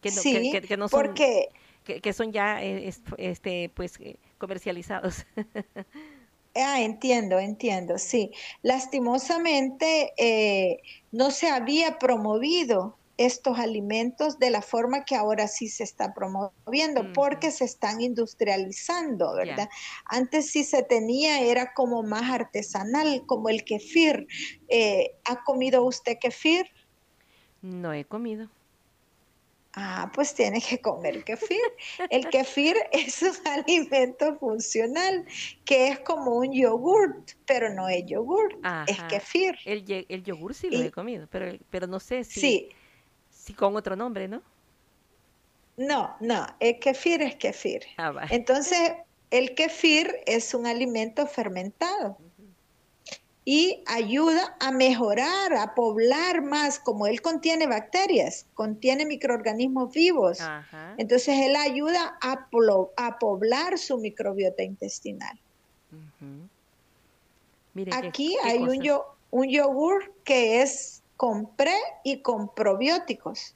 Que 0.02 0.10
no, 0.10 0.20
sí, 0.20 0.52
que, 0.52 0.76
no 0.76 0.90
son, 0.90 1.00
porque... 1.00 1.50
que, 1.84 2.14
son 2.14 2.32
ya 2.32 2.64
eh, 2.64 2.92
este, 3.20 3.70
pues, 3.76 4.00
eh, 4.00 4.18
comercializados. 4.40 5.28
Ah, 6.60 6.82
entiendo, 6.82 7.40
entiendo, 7.40 7.98
sí. 7.98 8.32
Lastimosamente 8.64 10.14
eh, 10.18 10.78
no 11.12 11.30
se 11.32 11.50
había 11.50 12.00
promovido 12.00 13.00
estos 13.18 13.60
alimentos 13.60 14.38
de 14.40 14.52
la 14.52 14.62
forma 14.62 15.04
que 15.04 15.16
ahora 15.16 15.48
sí 15.48 15.70
se 15.70 15.84
está 15.84 16.14
promoviendo, 16.14 17.12
porque 17.14 17.52
se 17.52 17.66
están 17.66 18.00
industrializando, 18.02 19.36
¿verdad? 19.36 19.68
Antes 20.06 20.52
sí 20.52 20.64
se 20.64 20.84
tenía, 20.84 21.42
era 21.42 21.74
como 21.76 22.04
más 22.04 22.30
artesanal, 22.32 23.24
como 23.26 23.50
el 23.50 23.64
kefir. 23.64 24.26
Eh, 24.70 25.10
¿Ha 25.26 25.44
comido 25.44 25.84
usted 25.84 26.18
kefir? 26.22 26.66
No 27.62 27.94
he 27.94 28.06
comido. 28.06 28.52
Ah, 29.80 30.12
pues 30.12 30.34
tiene 30.34 30.60
que 30.60 30.82
comer 30.82 31.24
kefir. 31.24 31.62
El 32.10 32.28
kefir 32.30 32.76
es 32.92 33.22
un 33.22 33.48
alimento 33.48 34.36
funcional 34.40 35.24
que 35.66 35.90
es 35.90 36.00
como 36.00 36.38
un 36.38 36.52
yogurt, 36.52 37.34
pero 37.46 37.72
no 37.72 37.88
es 37.88 38.04
yogurt, 38.08 38.56
es 38.88 39.00
kefir. 39.04 39.56
El, 39.66 40.06
el 40.10 40.24
yogur 40.24 40.56
sí 40.56 40.72
lo 40.72 40.80
he 40.80 40.92
comido, 40.92 41.28
pero, 41.30 41.56
pero 41.70 41.86
no 41.86 42.00
sé 42.00 42.24
si, 42.24 42.70
si 43.30 43.54
con 43.54 43.76
otro 43.76 43.96
nombre, 43.96 44.28
¿no? 44.28 44.42
No, 45.78 46.16
no, 46.22 46.48
el 46.60 46.80
kefir 46.80 47.22
es 47.22 47.36
kefir. 47.36 47.84
Ah, 48.00 48.26
Entonces, 48.32 48.94
el 49.30 49.54
kefir 49.54 50.12
es 50.26 50.56
un 50.56 50.66
alimento 50.66 51.28
fermentado 51.28 52.18
y 53.50 53.82
ayuda 53.86 54.58
a 54.60 54.72
mejorar, 54.72 55.54
a 55.54 55.74
poblar 55.74 56.42
más, 56.42 56.80
como 56.80 57.08
él 57.08 57.22
contiene 57.22 57.66
bacterias, 57.66 58.46
contiene 58.54 59.06
microorganismos 59.06 59.94
vivos. 59.94 60.40
Entonces 60.98 61.30
él 61.40 61.56
ayuda 61.56 62.18
a, 62.22 62.50
a, 62.98 63.20
poblar 63.20 63.78
su 63.78 64.00
microbiota 64.00 64.64
intestinal. 64.64 65.40
Aquí 67.94 68.36
hay 68.44 68.58
un, 68.58 68.86
un 69.32 69.48
yogur 69.48 70.14
que 70.26 70.62
es 70.62 71.02
con 71.16 71.56
pre 71.56 71.78
y 72.04 72.22
con 72.22 72.54
probióticos. 72.54 73.56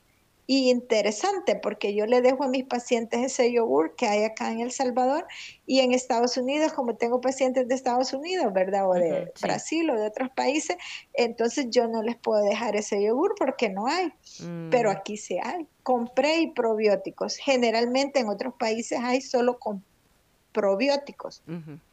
Y 0.53 0.69
interesante, 0.69 1.55
porque 1.55 1.95
yo 1.95 2.05
le 2.05 2.19
dejo 2.19 2.43
a 2.43 2.49
mis 2.49 2.65
pacientes 2.65 3.21
ese 3.21 3.53
yogur 3.53 3.95
que 3.95 4.07
hay 4.07 4.25
acá 4.25 4.51
en 4.51 4.59
El 4.59 4.73
Salvador 4.73 5.25
y 5.65 5.79
en 5.79 5.93
Estados 5.93 6.35
Unidos, 6.35 6.73
como 6.73 6.97
tengo 6.97 7.21
pacientes 7.21 7.69
de 7.69 7.73
Estados 7.73 8.11
Unidos, 8.11 8.51
¿verdad? 8.51 8.89
O 8.89 8.93
de 8.93 9.31
Brasil 9.41 9.89
o 9.89 9.97
de 9.97 10.05
otros 10.05 10.29
países, 10.31 10.75
entonces 11.13 11.67
yo 11.69 11.87
no 11.87 12.03
les 12.03 12.17
puedo 12.17 12.43
dejar 12.43 12.75
ese 12.75 13.01
yogur 13.01 13.33
porque 13.39 13.69
no 13.69 13.87
hay, 13.87 14.11
pero 14.69 14.89
mm. 14.89 14.97
aquí 14.97 15.15
sí 15.15 15.37
hay. 15.41 15.69
Compré 15.83 16.41
y 16.41 16.47
probióticos. 16.51 17.37
Generalmente 17.37 18.19
en 18.19 18.27
otros 18.27 18.53
países 18.55 18.99
hay 19.01 19.21
solo 19.21 19.57
con 19.57 19.81
probióticos. 20.51 21.43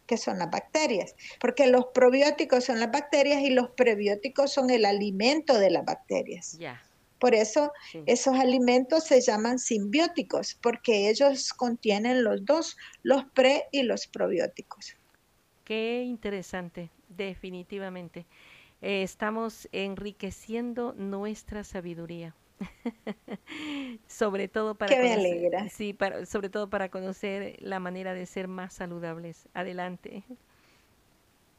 que 0.09 0.17
son 0.17 0.39
las 0.39 0.51
bacterias, 0.51 1.15
porque 1.39 1.67
los 1.67 1.85
probióticos 1.95 2.65
son 2.65 2.81
las 2.81 2.91
bacterias 2.91 3.43
y 3.43 3.51
los 3.51 3.69
prebióticos 3.69 4.51
son 4.51 4.71
el 4.71 4.85
alimento 4.85 5.59
de 5.59 5.71
las 5.71 5.85
bacterias. 5.85 6.57
Ya. 6.59 6.83
Por 7.19 7.35
eso 7.35 7.73
esos 8.07 8.39
alimentos 8.39 9.05
se 9.05 9.21
llaman 9.21 9.59
simbióticos, 9.59 10.57
porque 10.63 11.09
ellos 11.09 11.53
contienen 11.53 12.25
los 12.25 12.45
dos, 12.45 12.77
los 13.03 13.25
pre 13.35 13.65
y 13.73 13.83
los 13.83 14.07
probióticos. 14.07 14.95
Qué 15.65 16.03
interesante, 16.03 16.91
definitivamente. 17.09 18.27
Eh, 18.81 19.03
estamos 19.03 19.69
enriqueciendo 19.73 20.95
nuestra 20.97 21.65
sabiduría. 21.65 22.35
sobre 24.09 24.49
todo 24.49 24.75
para 24.75 24.97
sí, 25.71 25.93
para, 25.93 26.27
sobre 26.27 26.49
todo 26.49 26.69
para 26.69 26.89
conocer 26.89 27.57
la 27.61 27.79
manera 27.79 28.15
de 28.15 28.27
ser 28.27 28.49
más 28.49 28.73
saludables. 28.73 29.49
Adelante. 29.55 30.25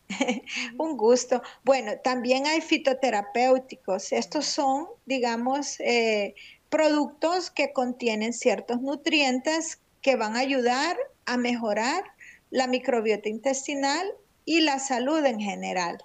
Un 0.77 0.97
gusto. 0.97 1.41
Bueno, 1.63 1.93
también 2.03 2.47
hay 2.47 2.61
fitoterapéuticos. 2.61 4.11
Estos 4.11 4.45
son, 4.45 4.87
digamos, 5.05 5.79
eh, 5.79 6.35
productos 6.69 7.51
que 7.51 7.73
contienen 7.73 8.33
ciertos 8.33 8.81
nutrientes 8.81 9.79
que 10.01 10.15
van 10.15 10.35
a 10.35 10.39
ayudar 10.39 10.97
a 11.25 11.37
mejorar 11.37 12.03
la 12.49 12.67
microbiota 12.67 13.29
intestinal 13.29 14.07
y 14.45 14.61
la 14.61 14.79
salud 14.79 15.23
en 15.25 15.39
general. 15.39 16.03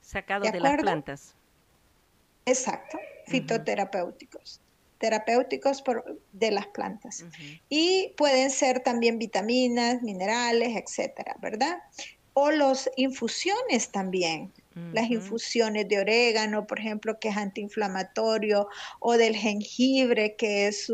Sacados 0.00 0.50
de, 0.50 0.60
las 0.60 0.80
plantas. 0.80 1.34
Exacto, 2.46 2.98
fitoterapéuticos. 3.26 4.60
Terapéuticos 4.98 5.82
por, 5.82 6.20
de 6.32 6.50
las 6.50 6.66
plantas. 6.68 7.24
Y 7.68 8.14
pueden 8.16 8.50
ser 8.50 8.80
también 8.80 9.18
vitaminas, 9.18 10.02
minerales, 10.02 10.76
etcétera, 10.76 11.36
¿verdad? 11.40 11.78
O 12.34 12.50
las 12.50 12.90
infusiones 12.96 13.90
también. 13.90 14.52
Las 14.92 15.08
infusiones 15.08 15.88
de 15.88 16.00
orégano, 16.00 16.66
por 16.66 16.80
ejemplo, 16.80 17.20
que 17.20 17.28
es 17.28 17.36
antiinflamatorio, 17.36 18.66
o 18.98 19.16
del 19.16 19.36
jengibre, 19.36 20.34
que 20.34 20.66
es 20.66 20.92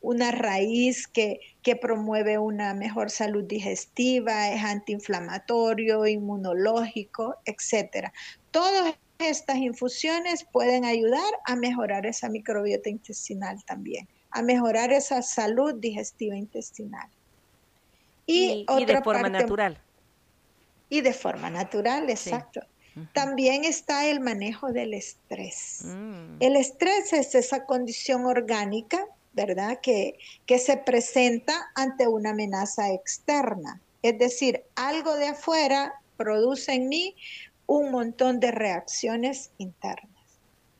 una 0.00 0.30
raíz 0.30 1.08
que, 1.08 1.40
que, 1.62 1.74
promueve 1.74 2.38
una 2.38 2.72
mejor 2.72 3.10
salud 3.10 3.42
digestiva, 3.42 4.50
es 4.50 4.62
antiinflamatorio, 4.62 6.06
inmunológico, 6.06 7.34
etc. 7.46 8.12
todas 8.52 8.94
estas 9.18 9.56
infusiones 9.56 10.44
pueden 10.44 10.84
ayudar 10.84 11.32
a 11.46 11.56
mejorar 11.56 12.06
esa 12.06 12.28
microbiota 12.28 12.88
intestinal 12.88 13.64
también, 13.64 14.08
a 14.30 14.40
mejorar 14.42 14.92
esa 14.92 15.20
salud 15.22 15.74
digestiva 15.74 16.36
intestinal. 16.36 17.08
Y, 18.24 18.64
de 18.86 19.02
forma 19.02 19.28
natural. 19.28 19.80
Y 20.92 21.00
de 21.00 21.14
forma 21.14 21.48
natural, 21.48 22.10
exacto. 22.10 22.60
También 23.14 23.64
está 23.64 24.10
el 24.10 24.20
manejo 24.20 24.74
del 24.74 24.92
estrés. 24.92 25.84
Mm. 25.86 26.36
El 26.38 26.54
estrés 26.54 27.14
es 27.14 27.34
esa 27.34 27.64
condición 27.64 28.26
orgánica, 28.26 29.06
¿verdad? 29.32 29.80
Que, 29.80 30.18
que 30.44 30.58
se 30.58 30.76
presenta 30.76 31.70
ante 31.76 32.06
una 32.08 32.32
amenaza 32.32 32.92
externa. 32.92 33.80
Es 34.02 34.18
decir, 34.18 34.64
algo 34.74 35.16
de 35.16 35.28
afuera 35.28 35.94
produce 36.18 36.74
en 36.74 36.90
mí 36.90 37.16
un 37.64 37.90
montón 37.90 38.38
de 38.38 38.50
reacciones 38.50 39.50
internas. 39.56 40.12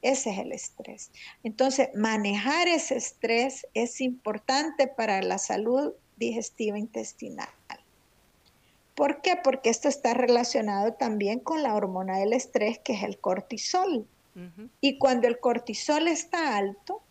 Ese 0.02 0.28
es 0.32 0.38
el 0.40 0.52
estrés. 0.52 1.10
Entonces, 1.42 1.88
manejar 1.94 2.68
ese 2.68 2.96
estrés 2.96 3.66
es 3.72 4.02
importante 4.02 4.88
para 4.88 5.22
la 5.22 5.38
salud 5.38 5.94
digestiva 6.18 6.78
intestinal. 6.78 7.48
¿Por 8.94 9.22
qué? 9.22 9.36
Porque 9.42 9.70
esto 9.70 9.88
está 9.88 10.14
relacionado 10.14 10.92
también 10.94 11.40
con 11.40 11.62
la 11.62 11.74
hormona 11.74 12.18
del 12.18 12.32
estrés, 12.32 12.78
que 12.78 12.92
es 12.94 13.02
el 13.02 13.18
cortisol. 13.18 14.06
Y 14.80 14.96
cuando 14.96 15.28
el 15.28 15.40
cortisol 15.40 16.08
está 16.08 16.56
alto, 16.56 17.02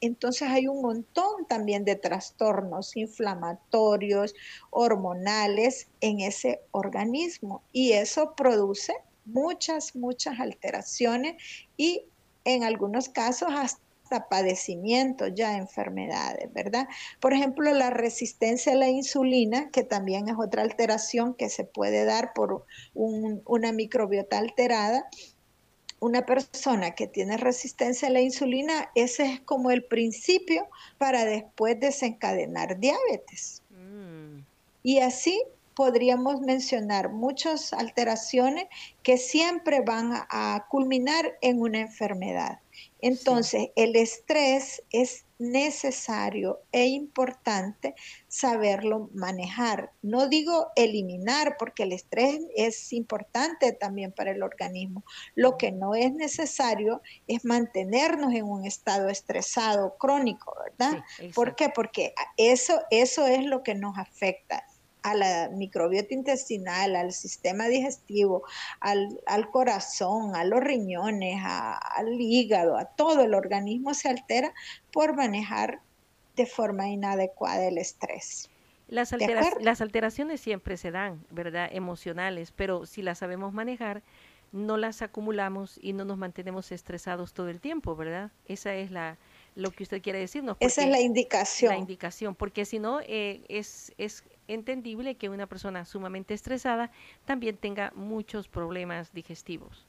entonces 0.00 0.48
hay 0.48 0.66
un 0.66 0.80
montón 0.80 1.46
también 1.46 1.84
de 1.84 1.94
trastornos 1.94 2.96
inflamatorios, 2.96 4.34
hormonales 4.70 5.88
en 6.00 6.20
ese 6.20 6.62
organismo. 6.70 7.62
Y 7.72 7.92
eso 7.92 8.34
produce 8.34 8.94
muchas, 9.26 9.94
muchas 9.94 10.40
alteraciones 10.40 11.36
y 11.76 12.04
en 12.44 12.64
algunos 12.64 13.10
casos 13.10 13.50
hasta 13.54 13.89
padecimientos, 14.28 15.30
ya 15.34 15.56
enfermedades, 15.56 16.52
¿verdad? 16.52 16.88
Por 17.20 17.32
ejemplo, 17.32 17.72
la 17.72 17.90
resistencia 17.90 18.72
a 18.72 18.76
la 18.76 18.88
insulina, 18.88 19.70
que 19.70 19.84
también 19.84 20.28
es 20.28 20.34
otra 20.38 20.62
alteración 20.62 21.34
que 21.34 21.48
se 21.48 21.64
puede 21.64 22.04
dar 22.04 22.32
por 22.34 22.64
una 22.94 23.72
microbiota 23.72 24.38
alterada. 24.38 25.08
Una 26.00 26.24
persona 26.24 26.92
que 26.92 27.06
tiene 27.06 27.36
resistencia 27.36 28.08
a 28.08 28.10
la 28.10 28.22
insulina, 28.22 28.90
ese 28.94 29.26
es 29.26 29.40
como 29.40 29.70
el 29.70 29.84
principio 29.84 30.66
para 30.98 31.24
después 31.26 31.78
desencadenar 31.78 32.80
diabetes. 32.80 33.62
Mm. 33.70 34.40
Y 34.82 35.00
así 35.00 35.42
podríamos 35.80 36.42
mencionar 36.42 37.10
muchas 37.10 37.72
alteraciones 37.72 38.66
que 39.02 39.16
siempre 39.16 39.80
van 39.80 40.12
a 40.28 40.66
culminar 40.68 41.38
en 41.40 41.62
una 41.62 41.80
enfermedad. 41.80 42.58
Entonces, 43.02 43.70
el 43.76 43.96
estrés 43.96 44.82
es 44.90 45.24
necesario 45.38 46.60
e 46.70 46.86
importante 46.86 47.94
saberlo 48.28 49.08
manejar. 49.14 49.90
No 50.02 50.28
digo 50.28 50.68
eliminar, 50.76 51.56
porque 51.58 51.84
el 51.84 51.92
estrés 51.92 52.40
es 52.54 52.92
importante 52.92 53.72
también 53.72 54.12
para 54.12 54.32
el 54.32 54.42
organismo. 54.42 55.02
Lo 55.34 55.56
que 55.56 55.72
no 55.72 55.94
es 55.94 56.12
necesario 56.12 57.00
es 57.26 57.44
mantenernos 57.44 58.34
en 58.34 58.44
un 58.44 58.66
estado 58.66 59.08
estresado 59.08 59.96
crónico, 59.98 60.54
¿verdad? 60.62 61.02
¿Por 61.34 61.56
qué? 61.56 61.70
Porque 61.70 62.12
eso, 62.36 62.82
eso 62.90 63.26
es 63.26 63.44
lo 63.46 63.62
que 63.62 63.74
nos 63.74 63.96
afecta 63.96 64.64
a 65.02 65.14
la 65.14 65.48
microbiota 65.50 66.14
intestinal, 66.14 66.96
al 66.96 67.12
sistema 67.12 67.66
digestivo, 67.68 68.42
al, 68.80 69.50
corazón, 69.50 70.34
a 70.36 70.44
los 70.44 70.60
riñones, 70.60 71.40
al 71.44 72.20
hígado, 72.20 72.76
a 72.76 72.84
todo 72.84 73.22
el 73.22 73.34
organismo 73.34 73.94
se 73.94 74.08
altera 74.08 74.52
por 74.92 75.16
manejar 75.16 75.80
de 76.36 76.46
forma 76.46 76.88
inadecuada 76.88 77.66
el 77.66 77.78
estrés. 77.78 78.48
Las, 78.88 79.14
las 79.60 79.80
alteraciones 79.80 80.40
siempre 80.40 80.76
se 80.76 80.90
dan, 80.90 81.24
¿verdad? 81.30 81.68
Emocionales, 81.72 82.50
pero 82.50 82.86
si 82.86 83.02
las 83.02 83.18
sabemos 83.18 83.52
manejar, 83.52 84.02
no 84.52 84.76
las 84.76 85.02
acumulamos 85.02 85.78
y 85.80 85.92
no 85.92 86.04
nos 86.04 86.18
mantenemos 86.18 86.72
estresados 86.72 87.32
todo 87.32 87.48
el 87.48 87.60
tiempo, 87.60 87.94
¿verdad? 87.94 88.32
Esa 88.46 88.74
es 88.74 88.90
la, 88.90 89.16
lo 89.54 89.70
que 89.70 89.84
usted 89.84 90.02
quiere 90.02 90.18
decirnos. 90.18 90.56
Esa 90.60 90.82
es 90.82 90.88
la 90.88 91.00
indicación. 91.00 91.72
La 91.72 91.78
indicación, 91.78 92.34
porque 92.34 92.64
si 92.64 92.78
no, 92.78 93.00
eh, 93.00 93.42
es, 93.48 93.92
es 93.98 94.24
entendible 94.54 95.16
que 95.16 95.28
una 95.28 95.46
persona 95.46 95.84
sumamente 95.84 96.34
estresada 96.34 96.90
también 97.24 97.56
tenga 97.56 97.92
muchos 97.94 98.48
problemas 98.48 99.12
digestivos. 99.12 99.86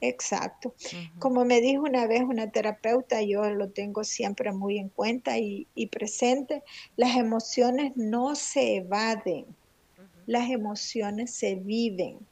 Exacto. 0.00 0.74
Como 1.18 1.44
me 1.44 1.60
dijo 1.60 1.82
una 1.82 2.06
vez 2.06 2.22
una 2.22 2.50
terapeuta, 2.50 3.22
yo 3.22 3.50
lo 3.50 3.70
tengo 3.70 4.02
siempre 4.02 4.52
muy 4.52 4.78
en 4.78 4.88
cuenta 4.88 5.38
y, 5.38 5.66
presente, 5.90 6.62
las 6.96 7.16
emociones 7.16 7.92
no 7.96 8.34
se 8.34 8.76
evaden, 8.76 9.46
las 10.26 10.50
emociones 10.50 11.34
se 11.34 11.56
viven. 11.56 12.29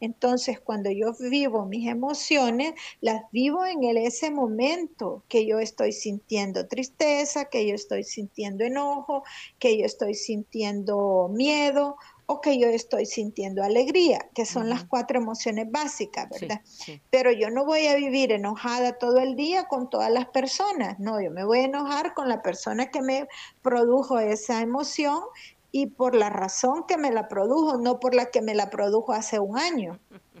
Entonces, 0.00 0.60
cuando 0.60 0.90
yo 0.90 1.12
vivo 1.18 1.66
mis 1.66 1.88
emociones, 1.88 2.74
las 3.00 3.22
vivo 3.32 3.64
en 3.66 3.84
el, 3.84 3.96
ese 3.96 4.30
momento 4.30 5.24
que 5.28 5.46
yo 5.46 5.58
estoy 5.58 5.92
sintiendo 5.92 6.66
tristeza, 6.66 7.46
que 7.46 7.66
yo 7.66 7.74
estoy 7.74 8.04
sintiendo 8.04 8.64
enojo, 8.64 9.24
que 9.58 9.78
yo 9.78 9.84
estoy 9.84 10.14
sintiendo 10.14 11.30
miedo 11.32 11.96
o 12.30 12.42
que 12.42 12.58
yo 12.58 12.68
estoy 12.68 13.06
sintiendo 13.06 13.64
alegría, 13.64 14.28
que 14.34 14.44
son 14.44 14.68
las 14.68 14.84
cuatro 14.84 15.18
emociones 15.18 15.66
básicas, 15.70 16.28
¿verdad? 16.28 16.60
Pero 17.08 17.32
yo 17.32 17.48
no 17.48 17.64
voy 17.64 17.86
a 17.86 17.96
vivir 17.96 18.32
enojada 18.32 18.98
todo 18.98 19.18
el 19.18 19.34
día 19.34 19.64
con 19.64 19.88
todas 19.88 20.12
las 20.12 20.26
personas, 20.26 20.98
no, 20.98 21.22
yo 21.22 21.30
me 21.30 21.42
voy 21.42 21.60
a 21.60 21.64
enojar 21.64 22.12
con 22.12 22.28
la 22.28 22.42
persona 22.42 22.90
que 22.90 23.00
me 23.00 23.28
produjo 23.62 24.18
esa 24.18 24.60
emoción 24.60 25.22
y 25.70 25.86
por 25.86 26.14
la 26.14 26.30
razón 26.30 26.84
que 26.86 26.96
me 26.96 27.10
la 27.10 27.28
produjo, 27.28 27.76
no 27.78 28.00
por 28.00 28.14
la 28.14 28.26
que 28.26 28.42
me 28.42 28.54
la 28.54 28.70
produjo 28.70 29.12
hace 29.12 29.38
un 29.38 29.58
año. 29.58 29.98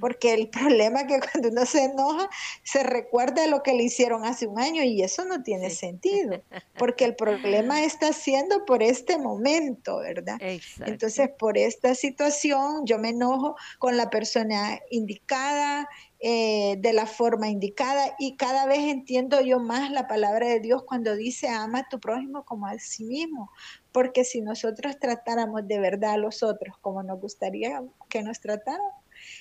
Porque 0.00 0.34
el 0.34 0.48
problema 0.48 1.02
es 1.02 1.06
que 1.06 1.20
cuando 1.20 1.50
uno 1.50 1.64
se 1.64 1.84
enoja, 1.84 2.28
se 2.64 2.82
recuerda 2.82 3.46
lo 3.46 3.62
que 3.62 3.72
le 3.72 3.84
hicieron 3.84 4.24
hace 4.24 4.48
un 4.48 4.58
año 4.58 4.82
y 4.82 5.00
eso 5.00 5.24
no 5.24 5.44
tiene 5.44 5.70
sentido, 5.70 6.42
porque 6.76 7.04
el 7.04 7.14
problema 7.14 7.80
está 7.84 8.12
siendo 8.12 8.64
por 8.64 8.82
este 8.82 9.16
momento, 9.16 9.98
¿verdad? 9.98 10.38
Entonces, 10.84 11.30
por 11.38 11.56
esta 11.56 11.94
situación, 11.94 12.84
yo 12.84 12.98
me 12.98 13.10
enojo 13.10 13.54
con 13.78 13.96
la 13.96 14.10
persona 14.10 14.80
indicada, 14.90 15.88
eh, 16.24 16.76
de 16.78 16.92
la 16.92 17.06
forma 17.06 17.48
indicada 17.48 18.14
y 18.16 18.36
cada 18.36 18.66
vez 18.66 18.78
entiendo 18.78 19.40
yo 19.40 19.58
más 19.58 19.90
la 19.90 20.06
palabra 20.06 20.46
de 20.46 20.60
Dios 20.60 20.84
cuando 20.84 21.16
dice 21.16 21.48
ama 21.48 21.80
a 21.80 21.88
tu 21.88 21.98
prójimo 21.98 22.44
como 22.44 22.68
a 22.68 22.78
sí 22.78 23.02
mismo, 23.02 23.50
porque 23.92 24.24
si 24.24 24.40
nosotros 24.40 24.98
tratáramos 24.98 25.66
de 25.66 25.78
verdad 25.78 26.14
a 26.14 26.16
los 26.18 26.42
otros 26.42 26.76
como 26.78 27.02
nos 27.02 27.20
gustaría 27.20 27.82
que 28.08 28.22
nos 28.22 28.40
trataran, 28.40 28.80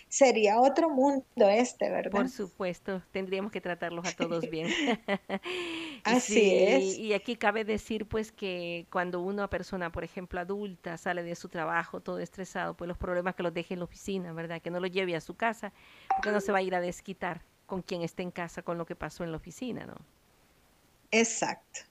sería 0.10 0.60
otro 0.60 0.90
mundo 0.90 1.24
este, 1.50 1.90
¿verdad? 1.90 2.12
Por 2.12 2.30
supuesto, 2.30 3.02
tendríamos 3.12 3.52
que 3.52 3.62
tratarlos 3.62 4.06
a 4.08 4.16
todos 4.16 4.50
bien. 4.50 4.68
Así 6.04 6.56
es. 6.56 6.98
Y 6.98 7.14
aquí 7.14 7.36
cabe 7.36 7.64
decir 7.64 8.06
pues 8.06 8.32
que 8.32 8.86
cuando 8.92 9.22
una 9.22 9.50
persona, 9.50 9.92
por 9.92 10.04
ejemplo, 10.04 10.40
adulta, 10.40 10.98
sale 10.98 11.24
de 11.24 11.36
su 11.36 11.50
trabajo 11.50 12.02
todo 12.02 12.20
estresado, 12.20 12.76
pues 12.76 12.88
los 12.88 12.98
problemas 12.98 13.36
que 13.36 13.44
los 13.44 13.54
deje 13.54 13.74
en 13.74 13.80
la 13.80 13.86
oficina, 13.86 14.34
¿verdad? 14.34 14.62
Que 14.62 14.70
no 14.70 14.80
lo 14.80 14.88
lleve 14.88 15.16
a 15.16 15.22
su 15.22 15.36
casa, 15.36 15.74
porque 16.16 16.32
no 16.32 16.42
se 16.42 16.52
va 16.52 16.60
a 16.60 16.62
ir 16.62 16.76
a 16.76 16.82
desquitar 16.82 17.42
con 17.66 17.82
quien 17.82 18.02
esté 18.02 18.24
en 18.24 18.32
casa 18.32 18.62
con 18.62 18.78
lo 18.78 18.86
que 18.86 18.96
pasó 18.96 19.24
en 19.24 19.32
la 19.32 19.38
oficina, 19.38 19.86
¿no? 19.86 19.96
Exacto. 21.12 21.82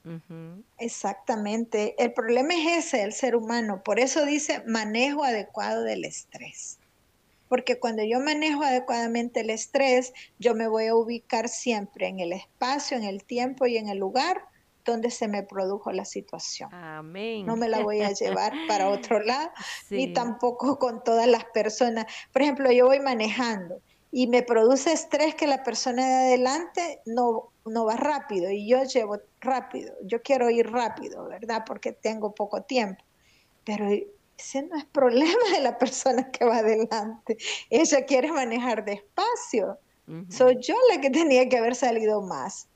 Exactamente. 0.78 1.94
El 2.02 2.12
problema 2.12 2.54
es 2.54 2.86
ese, 2.86 3.02
el 3.02 3.12
ser 3.12 3.36
humano. 3.36 3.82
Por 3.84 4.00
eso 4.00 4.24
dice 4.24 4.62
manejo 4.66 5.24
adecuado 5.24 5.82
del 5.82 6.04
estrés. 6.04 6.78
Porque 7.48 7.78
cuando 7.78 8.02
yo 8.04 8.20
manejo 8.20 8.62
adecuadamente 8.62 9.40
el 9.40 9.50
estrés, 9.50 10.12
yo 10.38 10.54
me 10.54 10.68
voy 10.68 10.86
a 10.86 10.94
ubicar 10.94 11.48
siempre 11.48 12.06
en 12.06 12.20
el 12.20 12.32
espacio, 12.32 12.96
en 12.96 13.04
el 13.04 13.24
tiempo 13.24 13.66
y 13.66 13.76
en 13.76 13.88
el 13.88 13.98
lugar 13.98 14.44
donde 14.84 15.10
se 15.10 15.28
me 15.28 15.42
produjo 15.42 15.92
la 15.92 16.04
situación. 16.04 16.72
Amén. 16.72 17.44
No 17.44 17.56
me 17.56 17.68
la 17.68 17.80
voy 17.80 18.00
a 18.00 18.12
llevar 18.12 18.52
para 18.66 18.88
otro 18.88 19.20
lado, 19.24 19.50
ni 19.90 20.12
tampoco 20.12 20.78
con 20.78 21.04
todas 21.04 21.26
las 21.26 21.44
personas. 21.46 22.06
Por 22.32 22.42
ejemplo, 22.42 22.70
yo 22.72 22.86
voy 22.86 23.00
manejando 23.00 23.80
y 24.12 24.26
me 24.26 24.42
produce 24.42 24.92
estrés 24.92 25.34
que 25.34 25.46
la 25.46 25.62
persona 25.62 26.06
de 26.06 26.14
adelante 26.14 27.00
no, 27.06 27.49
no 27.70 27.84
va 27.84 27.96
rápido 27.96 28.50
y 28.50 28.68
yo 28.68 28.82
llevo 28.84 29.18
rápido. 29.40 29.94
Yo 30.02 30.22
quiero 30.22 30.50
ir 30.50 30.70
rápido, 30.70 31.26
¿verdad? 31.28 31.64
Porque 31.66 31.92
tengo 31.92 32.34
poco 32.34 32.62
tiempo. 32.62 33.02
Pero 33.64 33.88
ese 34.36 34.62
no 34.62 34.76
es 34.76 34.84
problema 34.86 35.50
de 35.52 35.60
la 35.60 35.78
persona 35.78 36.30
que 36.30 36.44
va 36.44 36.58
adelante. 36.58 37.36
Ella 37.68 38.04
quiere 38.04 38.32
manejar 38.32 38.84
despacio. 38.84 39.78
Soy 40.28 40.58
yo 40.60 40.74
la 40.92 41.00
que 41.00 41.08
tenía 41.08 41.48
que 41.48 41.56
haber 41.56 41.76
salido 41.76 42.20
más, 42.20 42.68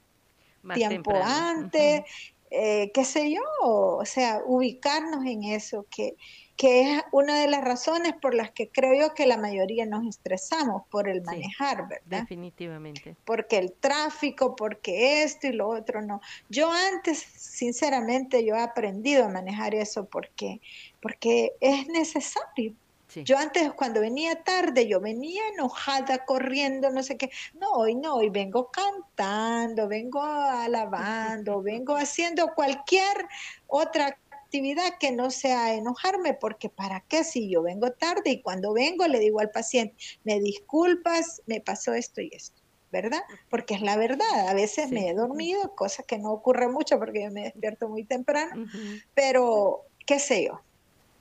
tiempo 0.72 1.11
antes, 1.16 2.04
eh, 2.48 2.92
qué 2.94 3.04
sé 3.04 3.33
yo, 3.33 3.42
o 3.61 4.04
sea, 4.04 4.40
ubicarnos 4.46 5.26
en 5.26 5.42
eso, 5.42 5.85
que 5.90 6.14
que 6.56 6.82
es 6.82 7.02
una 7.10 7.40
de 7.40 7.48
las 7.48 7.64
razones 7.64 8.14
por 8.20 8.34
las 8.34 8.50
que 8.50 8.68
creo 8.68 8.94
yo 8.94 9.14
que 9.14 9.26
la 9.26 9.36
mayoría 9.36 9.86
nos 9.86 10.06
estresamos 10.06 10.82
por 10.88 11.08
el 11.08 11.22
manejar, 11.22 11.88
¿verdad? 11.88 12.20
Definitivamente. 12.20 13.16
Porque 13.24 13.58
el 13.58 13.72
tráfico, 13.72 14.54
porque 14.54 15.24
esto 15.24 15.48
y 15.48 15.52
lo 15.52 15.68
otro 15.68 16.00
no. 16.00 16.20
Yo 16.48 16.70
antes, 16.70 17.18
sinceramente, 17.18 18.44
yo 18.44 18.54
he 18.54 18.60
aprendido 18.60 19.24
a 19.24 19.28
manejar 19.28 19.74
eso 19.74 20.04
porque, 20.04 20.60
porque 21.00 21.52
es 21.60 21.88
necesario. 21.88 22.74
Yo 23.22 23.38
antes, 23.38 23.72
cuando 23.74 24.00
venía 24.00 24.42
tarde, 24.42 24.88
yo 24.88 25.00
venía 25.00 25.42
enojada, 25.48 26.24
corriendo, 26.24 26.90
no 26.90 27.02
sé 27.02 27.16
qué. 27.16 27.30
No, 27.54 27.70
hoy 27.72 27.94
no, 27.94 28.16
hoy 28.16 28.30
vengo 28.30 28.70
cantando, 28.70 29.86
vengo 29.86 30.22
alabando, 30.22 31.62
vengo 31.62 31.96
haciendo 31.96 32.54
cualquier 32.54 33.28
otra 33.66 34.18
actividad 34.54 34.98
que 35.00 35.10
no 35.10 35.30
sea 35.32 35.74
enojarme, 35.74 36.34
porque 36.34 36.68
¿para 36.68 37.00
qué 37.00 37.24
si 37.24 37.50
yo 37.50 37.62
vengo 37.62 37.90
tarde 37.90 38.30
y 38.30 38.40
cuando 38.40 38.72
vengo 38.72 39.08
le 39.08 39.18
digo 39.18 39.40
al 39.40 39.50
paciente, 39.50 39.96
me 40.22 40.38
disculpas, 40.38 41.42
me 41.46 41.60
pasó 41.60 41.92
esto 41.92 42.20
y 42.20 42.30
esto? 42.32 42.62
¿verdad? 42.92 43.22
Porque 43.50 43.74
es 43.74 43.82
la 43.82 43.96
verdad. 43.96 44.48
A 44.48 44.54
veces 44.54 44.88
me 44.92 45.08
he 45.08 45.14
dormido, 45.14 45.74
cosa 45.74 46.04
que 46.04 46.16
no 46.16 46.30
ocurre 46.30 46.68
mucho 46.68 46.96
porque 47.00 47.24
yo 47.24 47.30
me 47.32 47.42
despierto 47.42 47.88
muy 47.88 48.04
temprano, 48.04 48.66
pero 49.14 49.82
qué 50.06 50.20
sé 50.20 50.44
yo, 50.44 50.60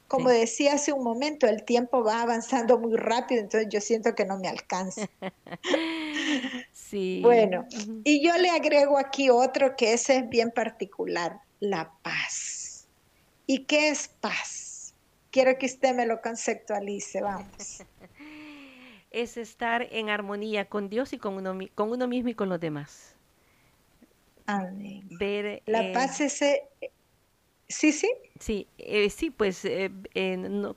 como 0.07 0.29
decía 0.29 0.73
hace 0.73 0.93
un 0.93 1.03
momento, 1.03 1.47
el 1.47 1.63
tiempo 1.63 2.03
va 2.03 2.21
avanzando 2.21 2.77
muy 2.77 2.95
rápido, 2.95 3.41
entonces 3.41 3.69
yo 3.71 3.81
siento 3.81 4.13
que 4.13 4.25
no 4.25 4.37
me 4.37 4.47
alcanza. 4.47 5.09
sí. 6.71 7.21
Bueno, 7.23 7.65
y 8.03 8.23
yo 8.23 8.37
le 8.37 8.51
agrego 8.51 8.99
aquí 8.99 9.31
otro 9.31 9.75
que 9.75 9.93
ese 9.93 10.17
es 10.17 10.29
bien 10.29 10.51
particular, 10.51 11.39
la 11.59 11.91
paz. 12.03 12.62
¿Y 13.45 13.65
qué 13.65 13.89
es 13.89 14.07
paz? 14.07 14.93
Quiero 15.31 15.57
que 15.57 15.65
usted 15.65 15.95
me 15.95 16.05
lo 16.05 16.21
conceptualice, 16.21 17.21
vamos. 17.21 17.83
es 19.11 19.37
estar 19.37 19.87
en 19.91 20.09
armonía 20.09 20.65
con 20.65 20.89
Dios 20.89 21.13
y 21.13 21.17
con 21.17 21.35
uno, 21.35 21.57
con 21.75 21.91
uno 21.91 22.07
mismo 22.07 22.29
y 22.29 22.35
con 22.35 22.49
los 22.49 22.59
demás. 22.59 23.15
Amén. 24.45 25.07
Ver, 25.09 25.63
la 25.65 25.93
paz 25.93 26.19
es 26.19 26.43
Sí, 27.69 27.91
sí. 27.91 28.11
Sí, 28.39 28.67
eh, 28.77 29.09
sí, 29.09 29.31
pues 29.31 29.63
eh, 29.65 29.89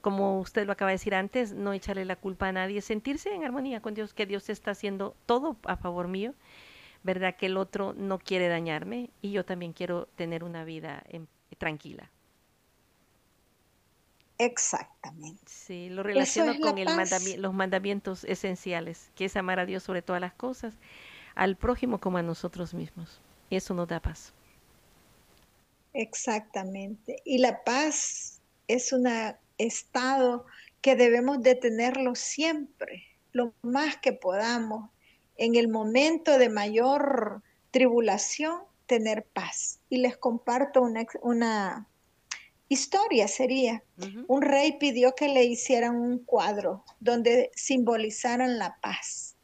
como 0.00 0.40
usted 0.40 0.66
lo 0.66 0.72
acaba 0.72 0.90
de 0.90 0.94
decir 0.94 1.14
antes, 1.14 1.52
no 1.52 1.72
echarle 1.72 2.04
la 2.04 2.16
culpa 2.16 2.48
a 2.48 2.52
nadie, 2.52 2.80
sentirse 2.80 3.34
en 3.34 3.44
armonía 3.44 3.80
con 3.80 3.94
Dios, 3.94 4.14
que 4.14 4.24
Dios 4.24 4.48
está 4.48 4.70
haciendo 4.70 5.14
todo 5.26 5.56
a 5.64 5.76
favor 5.76 6.08
mío, 6.08 6.32
¿verdad? 7.02 7.36
Que 7.36 7.46
el 7.46 7.56
otro 7.56 7.92
no 7.92 8.18
quiere 8.18 8.48
dañarme 8.48 9.10
y 9.20 9.32
yo 9.32 9.44
también 9.44 9.72
quiero 9.72 10.06
tener 10.14 10.44
una 10.44 10.64
vida 10.64 11.04
tranquila. 11.58 12.10
Exactamente. 14.38 15.42
Sí, 15.46 15.88
lo 15.88 16.02
relaciono 16.02 16.58
con 16.60 16.78
el 16.78 16.88
los 17.40 17.54
mandamientos 17.54 18.24
esenciales, 18.24 19.10
que 19.14 19.26
es 19.26 19.36
amar 19.36 19.60
a 19.60 19.66
Dios 19.66 19.82
sobre 19.82 20.02
todas 20.02 20.20
las 20.20 20.34
cosas, 20.34 20.74
al 21.34 21.56
prójimo 21.56 21.98
como 21.98 22.18
a 22.18 22.22
nosotros 22.22 22.74
mismos. 22.74 23.20
Y 23.48 23.56
eso 23.56 23.74
nos 23.74 23.88
da 23.88 24.00
paz. 24.00 24.32
Exactamente. 25.94 27.22
Y 27.24 27.38
la 27.38 27.64
paz 27.64 28.40
es 28.68 28.92
un 28.92 29.08
estado 29.56 30.46
que 30.82 30.96
debemos 30.96 31.42
de 31.42 31.54
tenerlo 31.54 32.14
siempre, 32.14 33.04
lo 33.32 33.54
más 33.62 33.96
que 33.96 34.12
podamos. 34.12 34.90
En 35.38 35.54
el 35.54 35.68
momento 35.68 36.38
de 36.38 36.48
mayor 36.48 37.42
tribulación, 37.70 38.60
tener 38.86 39.24
paz. 39.24 39.80
Y 39.88 39.98
les 39.98 40.16
comparto 40.16 40.82
una, 41.22 41.86
historia, 42.68 43.28
sería. 43.28 43.82
Un 44.26 44.42
rey 44.42 44.78
pidió 44.78 45.14
que 45.14 45.28
le 45.28 45.44
hicieran 45.44 45.96
un 45.96 46.18
cuadro 46.18 46.84
donde 47.00 47.50
simbolizaran 47.54 48.58
la 48.58 48.76
paz. 48.80 49.36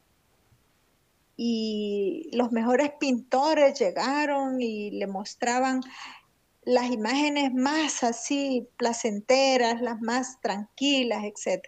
Y 1.37 2.31
los 2.33 2.53
mejores 2.53 2.93
pintores 3.01 3.79
llegaron 3.79 4.61
y 4.61 4.91
le 4.91 5.07
mostraban 5.07 5.81
las 6.65 6.91
imágenes 6.91 7.53
más 7.53 8.05
así 8.05 8.69
placenteras, 8.77 9.81
las 9.81 10.01
más 10.01 10.41
tranquilas, 10.41 11.25
etc. 11.25 11.65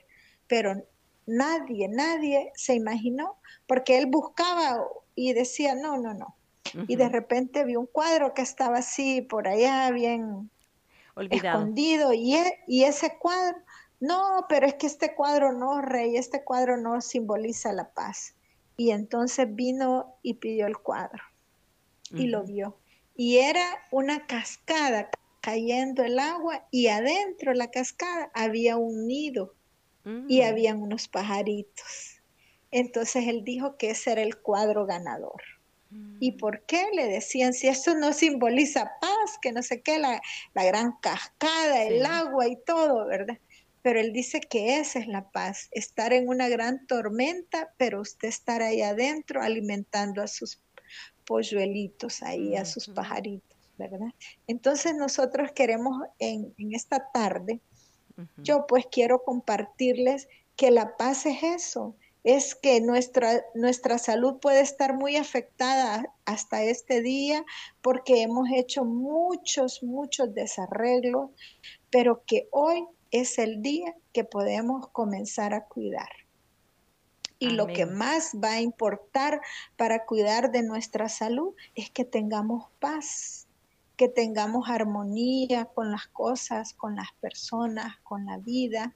Pero 0.47 0.85
nadie, 1.27 1.89
nadie 1.89 2.53
se 2.55 2.75
imaginó, 2.75 3.37
porque 3.67 3.99
él 3.99 4.07
buscaba 4.07 4.85
y 5.15 5.33
decía, 5.33 5.75
no, 5.75 5.99
no, 5.99 6.15
no. 6.15 6.37
Y 6.89 6.97
de 6.97 7.09
repente 7.09 7.65
vio 7.65 7.79
un 7.81 7.87
cuadro 7.87 8.35
que 8.35 8.43
estaba 8.43 8.79
así 8.79 9.23
por 9.23 9.47
allá, 9.47 9.91
bien 9.91 10.51
escondido, 11.31 12.13
y, 12.13 12.35
e, 12.35 12.61
y 12.67 12.85
ese 12.85 13.19
cuadro, 13.19 13.59
no, 14.01 14.47
pero 14.49 14.67
es 14.67 14.75
que 14.75 14.87
este 14.87 15.15
cuadro 15.15 15.53
no, 15.53 15.81
rey, 15.81 16.17
este 16.17 16.45
cuadro 16.45 16.77
no 16.77 17.01
simboliza 17.01 17.73
la 17.73 17.91
paz. 17.91 18.35
Y 18.77 18.91
entonces 18.91 19.47
vino 19.55 20.17
y 20.23 20.35
pidió 20.35 20.67
el 20.67 20.77
cuadro 20.79 21.23
y 22.11 22.27
lo 22.27 22.43
vio 22.43 22.77
y 23.15 23.39
era 23.39 23.65
una 23.91 24.27
cascada 24.27 25.11
cayendo 25.41 26.03
el 26.03 26.19
agua 26.19 26.67
y 26.71 26.89
adentro 26.89 27.53
de 27.53 27.59
la 27.59 27.71
cascada 27.71 28.31
había 28.35 28.77
un 28.77 29.07
nido 29.07 29.55
y 30.29 30.41
mm. 30.41 30.45
habían 30.47 30.83
unos 30.83 31.09
pajaritos. 31.09 32.21
Entonces 32.71 33.29
él 33.29 33.45
dijo 33.45 33.77
que 33.77 33.91
ese 33.91 34.13
era 34.13 34.23
el 34.23 34.39
cuadro 34.39 34.85
ganador. 34.85 35.43
¿Y 36.21 36.33
mm. 36.33 36.37
por 36.37 36.63
qué? 36.63 36.89
Le 36.95 37.07
decían, 37.07 37.53
si 37.53 37.69
esto 37.69 37.95
no 37.95 38.13
simboliza 38.13 38.93
paz, 39.01 39.39
que 39.41 39.53
no 39.53 39.63
sé 39.63 39.83
qué, 39.83 39.99
la, 39.99 40.21
gran 40.55 40.93
cascada, 41.01 41.83
el 41.85 42.05
agua 42.05 42.49
y 42.49 42.57
todo, 42.57 43.07
¿verdad? 43.07 43.39
Pero 43.83 44.01
él 44.01 44.13
dice 44.13 44.41
que 44.41 44.79
esa 44.79 44.99
es 44.99 45.07
la 45.07 45.31
paz, 45.31 45.69
estar 45.73 46.13
en 46.13 46.29
una 46.29 46.49
gran 46.49 46.87
tormenta, 46.87 47.75
pero 47.77 48.01
usted 48.01 48.29
estar 48.29 48.63
ahí 48.63 48.81
adentro 48.81 49.43
alimentando 49.43 50.23
a 50.23 50.27
sus 50.27 50.61
polluelitos 51.27 52.23
ahí, 52.23 52.57
a 52.57 52.65
sus 52.65 52.89
pajaritos, 52.89 53.57
¿verdad? 53.79 54.09
Entonces 54.47 54.95
nosotros 54.95 55.53
queremos 55.53 56.03
en, 56.19 56.55
esta 56.73 57.11
tarde, 57.13 57.61
yo 58.39 58.67
pues 58.67 58.87
quiero 58.91 59.23
compartirles 59.23 60.29
que 60.57 60.71
la 60.71 60.97
paz 60.97 61.27
es 61.27 61.43
eso, 61.43 61.97
es 62.25 62.55
que 62.55 62.81
nuestra, 62.81 63.45
nuestra 63.55 63.99
salud 63.99 64.39
puede 64.41 64.63
estar 64.63 64.95
muy 64.95 65.17
afectada 65.17 66.07
hasta 66.25 66.63
este 66.63 67.03
día 67.03 67.45
porque 67.83 68.23
hemos 68.23 68.49
hecho 68.51 68.87
muchos, 68.87 69.83
muchos 69.83 70.35
desarreglos, 70.35 71.31
pero 71.91 72.25
que 72.27 72.49
hoy 72.51 72.87
es 73.11 73.39
el 73.39 73.61
día 73.61 73.95
que 74.13 74.25
podemos 74.25 74.89
comenzar 74.89 75.53
a 75.53 75.67
cuidar. 75.67 76.09
Y 77.39 77.51
lo 77.51 77.67
que 77.67 77.85
más 77.85 78.33
va 78.43 78.53
a 78.53 78.61
importar 78.63 79.43
para 79.77 80.07
cuidar 80.07 80.51
de 80.51 80.63
nuestra 80.63 81.11
salud 81.11 81.55
es 81.75 81.91
que 81.91 82.07
tengamos 82.07 82.71
paz, 82.81 83.47
que 83.97 84.09
tengamos 84.09 84.71
armonía 84.71 85.67
con 85.67 85.91
las 85.91 86.07
cosas, 86.07 86.73
con 86.73 86.97
las 86.97 87.13
personas, 87.21 87.99
con 88.03 88.25
la 88.25 88.39
vida, 88.39 88.95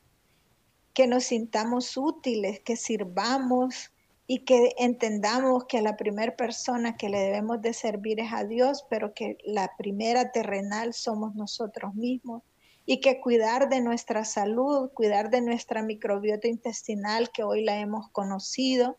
que 0.98 1.06
nos 1.06 1.26
sintamos 1.26 1.96
útiles, 1.96 2.58
que 2.58 2.74
sirvamos 2.74 3.92
y 4.26 4.40
que 4.40 4.74
entendamos 4.78 5.66
que 5.66 5.80
la 5.80 5.96
primera 5.96 6.34
persona 6.34 6.96
que 6.96 7.08
le 7.08 7.20
debemos 7.20 7.62
de 7.62 7.72
servir 7.72 8.18
es 8.18 8.32
a 8.32 8.42
Dios, 8.42 8.84
pero 8.90 9.14
que 9.14 9.38
la 9.44 9.70
primera 9.78 10.32
terrenal 10.32 10.92
somos 10.94 11.36
nosotros 11.36 11.94
mismos 11.94 12.42
y 12.84 12.98
que 13.00 13.20
cuidar 13.20 13.68
de 13.68 13.80
nuestra 13.80 14.24
salud, 14.24 14.90
cuidar 14.92 15.30
de 15.30 15.40
nuestra 15.40 15.84
microbiota 15.84 16.48
intestinal 16.48 17.30
que 17.30 17.44
hoy 17.44 17.62
la 17.62 17.78
hemos 17.78 18.10
conocido, 18.10 18.98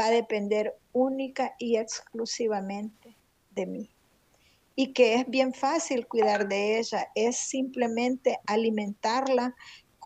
va 0.00 0.06
a 0.06 0.10
depender 0.10 0.78
única 0.92 1.56
y 1.58 1.76
exclusivamente 1.76 3.16
de 3.50 3.66
mí. 3.66 3.90
Y 4.76 4.92
que 4.92 5.16
es 5.16 5.28
bien 5.28 5.54
fácil 5.54 6.06
cuidar 6.06 6.46
de 6.46 6.78
ella, 6.78 7.08
es 7.16 7.36
simplemente 7.36 8.38
alimentarla 8.46 9.56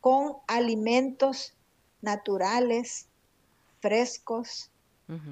con 0.01 0.37
alimentos 0.47 1.55
naturales, 2.01 3.09
frescos, 3.81 4.71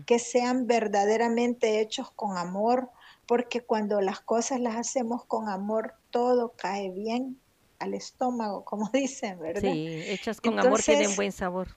que 0.07 0.21
sean 0.21 0.69
verdaderamente 0.69 1.81
hechos 1.81 2.09
con 2.13 2.39
amor, 2.39 2.91
porque 3.27 3.61
cuando 3.61 4.01
las 4.01 4.21
cosas 4.21 4.61
las 4.61 4.77
hacemos 4.77 5.25
con 5.25 5.49
amor, 5.49 5.95
todo 6.11 6.53
cae 6.57 6.91
bien 6.91 7.41
al 7.81 7.95
estómago, 7.95 8.65
como 8.65 8.89
dicen, 8.93 9.39
¿verdad? 9.41 9.73
Sí, 9.73 10.03
hechas 10.07 10.41
con 10.41 10.59
amor 10.59 10.81
tienen 10.81 11.15
buen 11.17 11.33
sabor. 11.33 11.69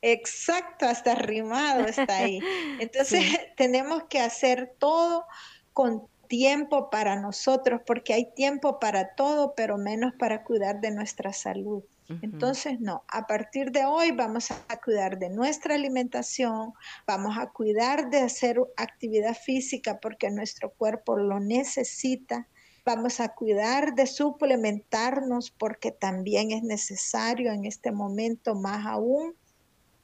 Exacto, 0.00 0.86
hasta 0.86 1.14
rimado 1.14 1.86
está 1.86 2.16
ahí. 2.16 2.40
Entonces 2.80 3.24
tenemos 3.56 4.04
que 4.04 4.20
hacer 4.20 4.74
todo 4.78 5.24
con 5.72 6.08
tiempo 6.32 6.88
para 6.88 7.20
nosotros, 7.20 7.82
porque 7.86 8.14
hay 8.14 8.32
tiempo 8.32 8.80
para 8.80 9.14
todo, 9.16 9.52
pero 9.54 9.76
menos 9.76 10.14
para 10.18 10.44
cuidar 10.44 10.80
de 10.80 10.90
nuestra 10.90 11.34
salud. 11.34 11.82
Entonces, 12.22 12.80
no, 12.80 13.04
a 13.08 13.26
partir 13.26 13.70
de 13.70 13.84
hoy 13.84 14.12
vamos 14.12 14.50
a 14.50 14.80
cuidar 14.82 15.18
de 15.18 15.28
nuestra 15.28 15.74
alimentación, 15.74 16.72
vamos 17.06 17.36
a 17.38 17.50
cuidar 17.50 18.08
de 18.08 18.20
hacer 18.20 18.58
actividad 18.78 19.36
física 19.36 19.98
porque 20.00 20.30
nuestro 20.30 20.70
cuerpo 20.70 21.18
lo 21.18 21.38
necesita, 21.38 22.48
Vamos 22.84 23.20
a 23.20 23.28
cuidar 23.28 23.94
de 23.94 24.08
suplementarnos 24.08 25.52
porque 25.52 25.92
también 25.92 26.50
es 26.50 26.64
necesario 26.64 27.52
en 27.52 27.64
este 27.64 27.92
momento 27.92 28.56
más 28.56 28.84
aún. 28.86 29.36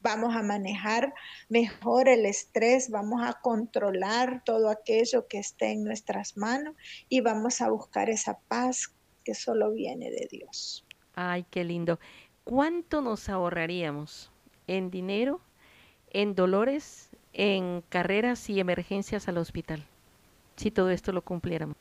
Vamos 0.00 0.34
a 0.37 0.42
manejar 0.42 1.12
mejor 1.48 2.08
el 2.08 2.24
estrés, 2.24 2.90
vamos 2.90 3.22
a 3.24 3.34
controlar 3.40 4.42
todo 4.44 4.70
aquello 4.70 5.26
que 5.26 5.38
esté 5.38 5.72
en 5.72 5.84
nuestras 5.84 6.37
manos 6.37 6.76
y 7.08 7.20
vamos 7.20 7.61
a 7.61 7.70
buscar 7.70 8.08
esa 8.08 8.38
paz 8.48 8.94
que 9.24 9.34
solo 9.34 9.72
viene 9.72 10.11
de 10.11 10.28
Dios. 10.30 10.87
Ay, 11.14 11.44
qué 11.50 11.64
lindo. 11.64 11.98
¿Cuánto 12.44 13.02
nos 13.02 13.28
ahorraríamos 13.28 14.30
en 14.68 14.90
dinero, 14.90 15.40
en 16.11 16.34
dolores, 16.34 17.11
en 17.32 17.82
carreras 17.88 18.48
y 18.48 18.61
emergencias 18.61 19.28
al 19.28 19.38
hospital 19.38 19.84
si 20.56 20.70
todo 20.70 20.90
esto 20.90 21.12
lo 21.12 21.22
cumpliéramos? 21.22 21.76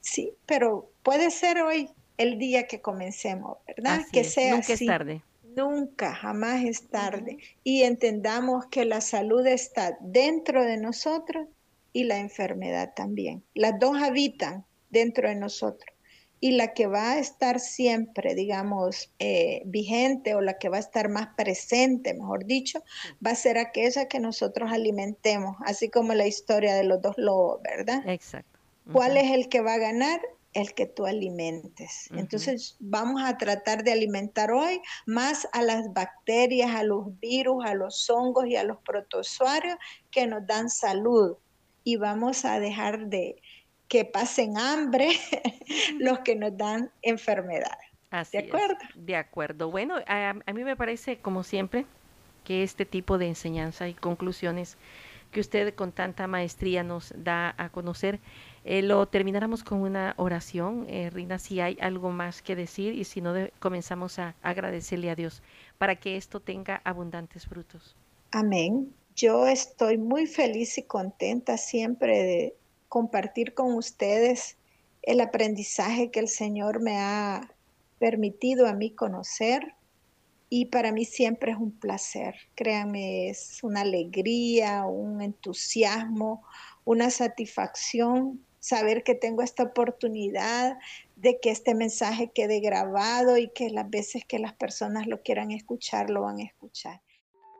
Sí, 0.00 0.32
pero 0.46 0.90
puede 1.02 1.30
ser 1.30 1.60
hoy 1.60 1.90
el 2.16 2.38
día 2.38 2.66
que 2.66 2.80
comencemos, 2.80 3.58
¿verdad? 3.66 4.00
que 4.12 4.24
sea 4.24 4.54
Nunca 4.54 4.72
es 4.72 4.86
tarde. 4.86 5.22
Nunca, 5.56 6.14
jamás 6.14 6.64
es 6.64 6.88
tarde. 6.88 7.38
Y 7.64 7.82
entendamos 7.82 8.66
que 8.66 8.84
la 8.84 9.00
salud 9.00 9.46
está 9.46 9.98
dentro 10.00 10.64
de 10.64 10.76
nosotros 10.76 11.48
y 11.92 12.04
la 12.04 12.18
enfermedad 12.18 12.92
también. 12.94 13.42
Las 13.54 13.78
dos 13.78 14.00
habitan 14.02 14.64
dentro 14.90 15.28
de 15.28 15.34
nosotros 15.34 15.94
y 16.40 16.52
la 16.52 16.72
que 16.72 16.86
va 16.86 17.12
a 17.12 17.18
estar 17.18 17.58
siempre, 17.58 18.34
digamos, 18.34 19.10
eh, 19.18 19.62
vigente 19.64 20.34
o 20.34 20.40
la 20.40 20.58
que 20.58 20.68
va 20.68 20.76
a 20.76 20.80
estar 20.80 21.08
más 21.08 21.28
presente, 21.36 22.14
mejor 22.14 22.44
dicho, 22.44 22.82
va 23.24 23.32
a 23.32 23.34
ser 23.34 23.58
aquella 23.58 24.06
que 24.06 24.20
nosotros 24.20 24.70
alimentemos, 24.70 25.56
así 25.64 25.88
como 25.88 26.14
la 26.14 26.26
historia 26.26 26.74
de 26.74 26.84
los 26.84 27.02
dos 27.02 27.16
lobos, 27.18 27.60
¿verdad? 27.62 28.08
Exacto. 28.08 28.58
¿Cuál 28.92 29.16
es 29.16 29.32
el 29.32 29.48
que 29.48 29.60
va 29.60 29.74
a 29.74 29.78
ganar? 29.78 30.20
El 30.54 30.74
que 30.74 30.86
tú 30.86 31.06
alimentes. 31.06 32.08
Entonces 32.12 32.76
vamos 32.80 33.22
a 33.22 33.36
tratar 33.36 33.84
de 33.84 33.92
alimentar 33.92 34.50
hoy 34.50 34.80
más 35.06 35.46
a 35.52 35.62
las 35.62 35.92
bacterias, 35.92 36.74
a 36.74 36.82
los 36.82 37.18
virus, 37.20 37.64
a 37.64 37.74
los 37.74 38.08
hongos 38.08 38.46
y 38.46 38.56
a 38.56 38.64
los 38.64 38.78
protozoarios 38.78 39.76
que 40.10 40.26
nos 40.26 40.46
dan 40.46 40.70
salud. 40.70 41.36
Y 41.84 41.96
vamos 41.96 42.44
a 42.44 42.60
dejar 42.60 43.06
de, 43.06 43.36
que 43.88 44.04
pasen 44.04 44.58
hambre 44.58 45.08
los 45.98 46.20
que 46.20 46.36
nos 46.36 46.56
dan 46.56 46.90
enfermedades. 47.02 47.88
¿De 48.32 48.38
acuerdo? 48.38 48.76
De 48.94 49.16
acuerdo. 49.16 49.70
Bueno, 49.70 49.96
a, 50.06 50.34
mí 50.54 50.64
me 50.64 50.76
parece, 50.76 51.18
como 51.18 51.42
siempre, 51.42 51.84
que 52.44 52.62
este 52.62 52.86
tipo 52.86 53.18
de 53.18 53.26
enseñanza 53.28 53.88
y 53.88 53.94
conclusiones 53.94 54.76
que 55.30 55.40
usted 55.40 55.74
con 55.74 55.92
tanta 55.92 56.26
maestría 56.26 56.82
nos 56.82 57.12
da 57.16 57.54
a 57.58 57.68
conocer, 57.68 58.18
eh, 58.70 58.82
lo 58.82 59.08
termináramos 59.08 59.64
con 59.64 59.80
una 59.80 60.12
oración. 60.18 60.84
Eh, 60.90 61.08
Rina, 61.08 61.38
si 61.38 61.58
hay 61.58 61.78
algo 61.80 62.10
más 62.10 62.42
que 62.42 62.54
decir 62.54 62.92
y 62.92 63.04
si 63.04 63.22
no, 63.22 63.32
comenzamos 63.60 64.18
a 64.18 64.34
agradecerle 64.42 65.08
a 65.08 65.14
Dios 65.14 65.42
para 65.78 65.96
que 65.96 66.18
esto 66.18 66.40
tenga 66.40 66.82
abundantes 66.84 67.46
frutos. 67.46 67.96
Amén. 68.30 68.92
Yo 69.16 69.46
estoy 69.46 69.96
muy 69.96 70.26
feliz 70.26 70.76
y 70.76 70.82
contenta 70.82 71.56
siempre 71.56 72.22
de 72.22 72.56
compartir 72.90 73.54
con 73.54 73.72
ustedes 73.72 74.58
el 75.00 75.22
aprendizaje 75.22 76.10
que 76.10 76.20
el 76.20 76.28
Señor 76.28 76.82
me 76.82 76.98
ha 76.98 77.50
permitido 77.98 78.66
a 78.66 78.74
mí 78.74 78.90
conocer 78.90 79.76
y 80.50 80.66
para 80.66 80.92
mí 80.92 81.06
siempre 81.06 81.52
es 81.52 81.58
un 81.58 81.72
placer. 81.72 82.34
Créanme, 82.54 83.30
es 83.30 83.60
una 83.62 83.80
alegría, 83.80 84.84
un 84.84 85.22
entusiasmo, 85.22 86.44
una 86.84 87.08
satisfacción 87.08 88.44
saber 88.68 89.02
que 89.02 89.14
tengo 89.14 89.42
esta 89.42 89.62
oportunidad 89.62 90.78
de 91.16 91.38
que 91.40 91.50
este 91.50 91.74
mensaje 91.74 92.30
quede 92.34 92.60
grabado 92.60 93.38
y 93.38 93.48
que 93.48 93.70
las 93.70 93.88
veces 93.88 94.24
que 94.26 94.38
las 94.38 94.52
personas 94.54 95.06
lo 95.06 95.22
quieran 95.22 95.50
escuchar, 95.50 96.10
lo 96.10 96.22
van 96.22 96.38
a 96.40 96.44
escuchar. 96.44 97.00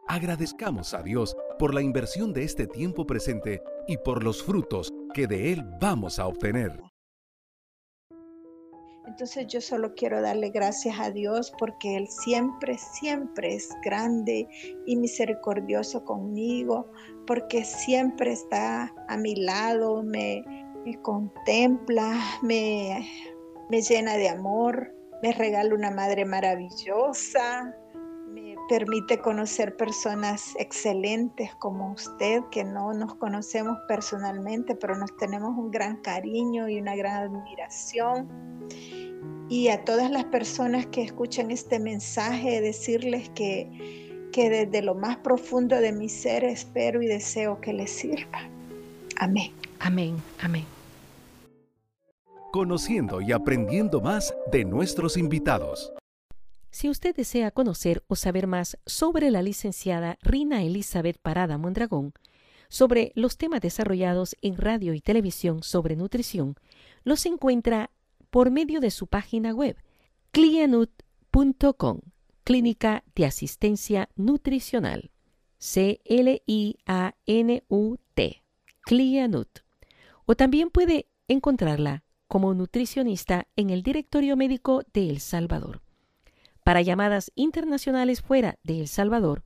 Agradezcamos 0.07 0.95
a 0.95 1.03
Dios 1.03 1.37
por 1.59 1.75
la 1.75 1.83
inversión 1.83 2.33
de 2.33 2.45
este 2.45 2.67
tiempo 2.67 3.07
presente 3.07 3.63
y 3.87 3.99
por 3.99 4.23
los 4.23 4.43
frutos 4.43 4.93
que 5.13 5.27
de 5.27 5.53
Él 5.53 5.65
vamos 5.81 6.19
a 6.19 6.27
obtener. 6.27 6.81
Entonces 9.07 9.47
yo 9.47 9.63
solo 9.63 9.95
quiero 9.95 10.21
darle 10.21 10.51
gracias 10.51 11.01
a 11.01 11.11
Dios 11.11 11.51
porque 11.59 11.97
Él 11.97 12.07
siempre, 12.09 12.77
siempre 12.77 13.55
es 13.55 13.71
grande 13.83 14.47
y 14.87 14.97
misericordioso 14.97 16.05
conmigo, 16.05 16.91
porque 17.27 17.65
siempre 17.65 18.33
está 18.33 18.95
a 19.09 19.17
mi 19.17 19.35
lado, 19.35 20.03
me, 20.03 20.45
contempla, 21.03 22.19
me, 22.43 23.09
me 23.71 23.83
llena 23.83 24.17
de 24.17 24.29
amor, 24.29 24.95
me 25.23 25.33
regala 25.33 25.75
una 25.75 25.91
madre 25.91 26.25
maravillosa, 26.25 27.75
permite 28.69 29.19
conocer 29.19 29.77
personas 29.77 30.55
excelentes 30.59 31.55
como 31.57 31.93
usted, 31.93 32.43
que 32.51 32.63
no 32.63 32.93
nos 32.93 33.15
conocemos 33.15 33.79
personalmente, 33.89 34.77
pero 34.77 34.95
nos 34.97 35.17
tenemos 35.17 35.57
un 35.57 35.71
gran 35.71 35.97
cariño 36.03 36.69
y 36.69 36.79
una 36.79 36.95
gran 36.95 37.17
admiración. 37.25 38.29
Y 39.49 39.69
a 39.69 39.85
todas 39.85 40.11
las 40.11 40.27
personas 40.27 40.87
que 40.87 41.03
escuchan 41.03 41.51
este 41.51 41.81
mensaje, 41.81 42.61
decirles 42.61 43.31
que, 43.31 44.29
que 44.33 44.51
desde 44.51 44.83
lo 44.83 44.95
más 44.95 45.17
profundo 45.17 45.81
de 45.81 45.93
mi 45.93 46.11
ser 46.11 46.45
espero 46.45 47.03
y 47.03 47.07
deseo 47.07 47.61
que 47.61 47.73
les 47.73 47.91
sirva. 47.91 48.51
Amén. 49.19 49.53
Amén, 49.81 50.23
amén. 50.41 50.65
Conociendo 52.53 53.21
y 53.21 53.33
aprendiendo 53.33 54.01
más 54.01 54.35
de 54.51 54.65
nuestros 54.65 55.17
invitados. 55.17 55.93
Si 56.71 56.89
usted 56.89 57.15
desea 57.15 57.51
conocer 57.51 58.05
o 58.09 58.17
saber 58.17 58.47
más 58.47 58.79
sobre 58.87 59.31
la 59.31 59.43
licenciada 59.43 60.19
Rina 60.23 60.63
Elizabeth 60.63 61.19
Parada 61.21 61.59
Mondragón, 61.59 62.13
sobre 62.69 63.13
los 63.15 63.37
temas 63.37 63.61
desarrollados 63.61 64.37
en 64.43 64.57
radio 64.57 64.95
y 64.95 65.01
televisión 65.01 65.63
sobre 65.63 65.97
nutrición, 65.97 66.57
los 67.05 67.27
encuentra 67.27 67.91
por 68.31 68.51
medio 68.51 68.81
de 68.81 68.91
su 68.91 69.07
página 69.07 69.53
web 69.55 69.77
clianut.com, 70.31 72.01
Clínica 72.45 73.03
de 73.15 73.27
Asistencia 73.27 74.11
Nutricional. 74.17 75.11
C-L-I-A-N-U-T, 75.59 76.43
Clianut. 78.89 79.51
O 80.25 80.35
también 80.35 80.71
puede 80.71 81.11
encontrarla 81.29 82.05
como 82.27 82.55
nutricionista 82.55 83.47
en 83.55 83.69
el 83.69 83.83
Directorio 83.83 84.35
Médico 84.35 84.83
de 84.95 85.11
El 85.11 85.21
Salvador 85.21 85.83
para 86.65 86.81
llamadas 86.81 87.31
internacionales 87.35 88.23
fuera 88.23 88.59
de 88.63 88.81
El 88.81 88.89
Salvador 88.89 89.45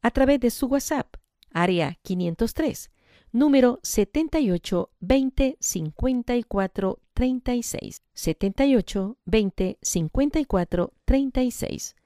a 0.00 0.12
través 0.12 0.38
de 0.38 0.50
su 0.50 0.66
WhatsApp, 0.66 1.16
área 1.50 1.98
503, 2.02 2.92
número 3.32 3.80
78 3.82 4.90
20 5.00 5.56
54 5.58 7.00
36, 7.14 8.02
78 8.14 9.16
20 9.24 9.78
54 9.82 10.92
36, 11.04 11.96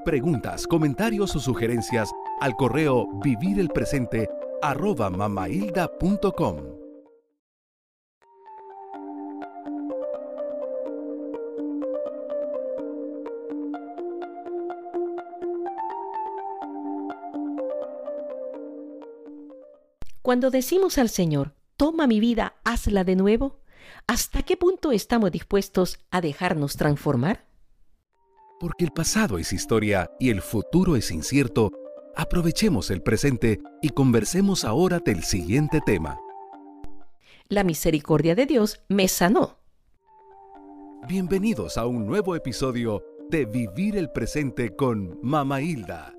Preguntas, 0.04 0.66
comentarios 0.66 1.36
o 1.36 1.40
sugerencias 1.40 2.10
al 2.40 2.56
correo 2.56 3.06
vivirelpresente 3.22 4.28
Cuando 20.28 20.50
decimos 20.50 20.98
al 20.98 21.08
Señor, 21.08 21.54
toma 21.78 22.06
mi 22.06 22.20
vida, 22.20 22.56
hazla 22.62 23.02
de 23.02 23.16
nuevo, 23.16 23.60
¿hasta 24.06 24.42
qué 24.42 24.58
punto 24.58 24.92
estamos 24.92 25.32
dispuestos 25.32 26.00
a 26.10 26.20
dejarnos 26.20 26.76
transformar? 26.76 27.46
Porque 28.60 28.84
el 28.84 28.90
pasado 28.90 29.38
es 29.38 29.54
historia 29.54 30.10
y 30.20 30.28
el 30.28 30.42
futuro 30.42 30.96
es 30.96 31.10
incierto, 31.12 31.72
aprovechemos 32.14 32.90
el 32.90 33.00
presente 33.00 33.62
y 33.80 33.88
conversemos 33.88 34.66
ahora 34.66 34.98
del 34.98 35.24
siguiente 35.24 35.80
tema. 35.80 36.20
La 37.48 37.64
misericordia 37.64 38.34
de 38.34 38.44
Dios 38.44 38.82
me 38.90 39.08
sanó. 39.08 39.60
Bienvenidos 41.08 41.78
a 41.78 41.86
un 41.86 42.06
nuevo 42.06 42.36
episodio 42.36 43.02
de 43.30 43.46
Vivir 43.46 43.96
el 43.96 44.10
Presente 44.10 44.76
con 44.76 45.18
Mama 45.22 45.62
Hilda. 45.62 46.12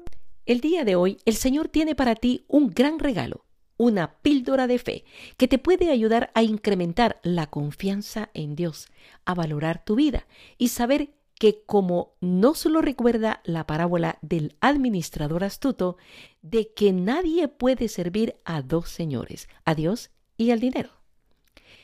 El 0.48 0.62
día 0.62 0.84
de 0.84 0.96
hoy 0.96 1.20
el 1.26 1.36
Señor 1.36 1.68
tiene 1.68 1.94
para 1.94 2.16
ti 2.16 2.44
un 2.48 2.72
gran 2.72 2.98
regalo 2.98 3.46
una 3.80 4.16
píldora 4.22 4.68
de 4.68 4.78
fe 4.78 5.06
que 5.38 5.48
te 5.48 5.58
puede 5.58 5.90
ayudar 5.90 6.32
a 6.36 6.44
incrementar 6.44 7.20
la 7.24 7.48
confianza 7.48 8.30
en 8.34 8.56
Dios, 8.56 8.90
a 9.26 9.34
valorar 9.34 9.84
tu 9.86 9.96
vida 9.96 10.28
y 10.58 10.68
saber 10.68 11.12
que 11.40 11.64
como 11.66 12.18
no 12.20 12.54
solo 12.54 12.82
recuerda 12.82 13.42
la 13.46 13.66
parábola 13.66 14.20
del 14.22 14.58
administrador 14.60 15.46
astuto, 15.46 15.96
de 16.42 16.74
que 16.74 16.92
nadie 16.92 17.48
puede 17.48 17.88
servir 17.88 18.36
a 18.44 18.62
dos 18.62 18.90
señores, 18.90 19.48
a 19.64 19.74
Dios 19.76 20.12
y 20.36 20.52
al 20.52 20.60
dinero, 20.60 20.90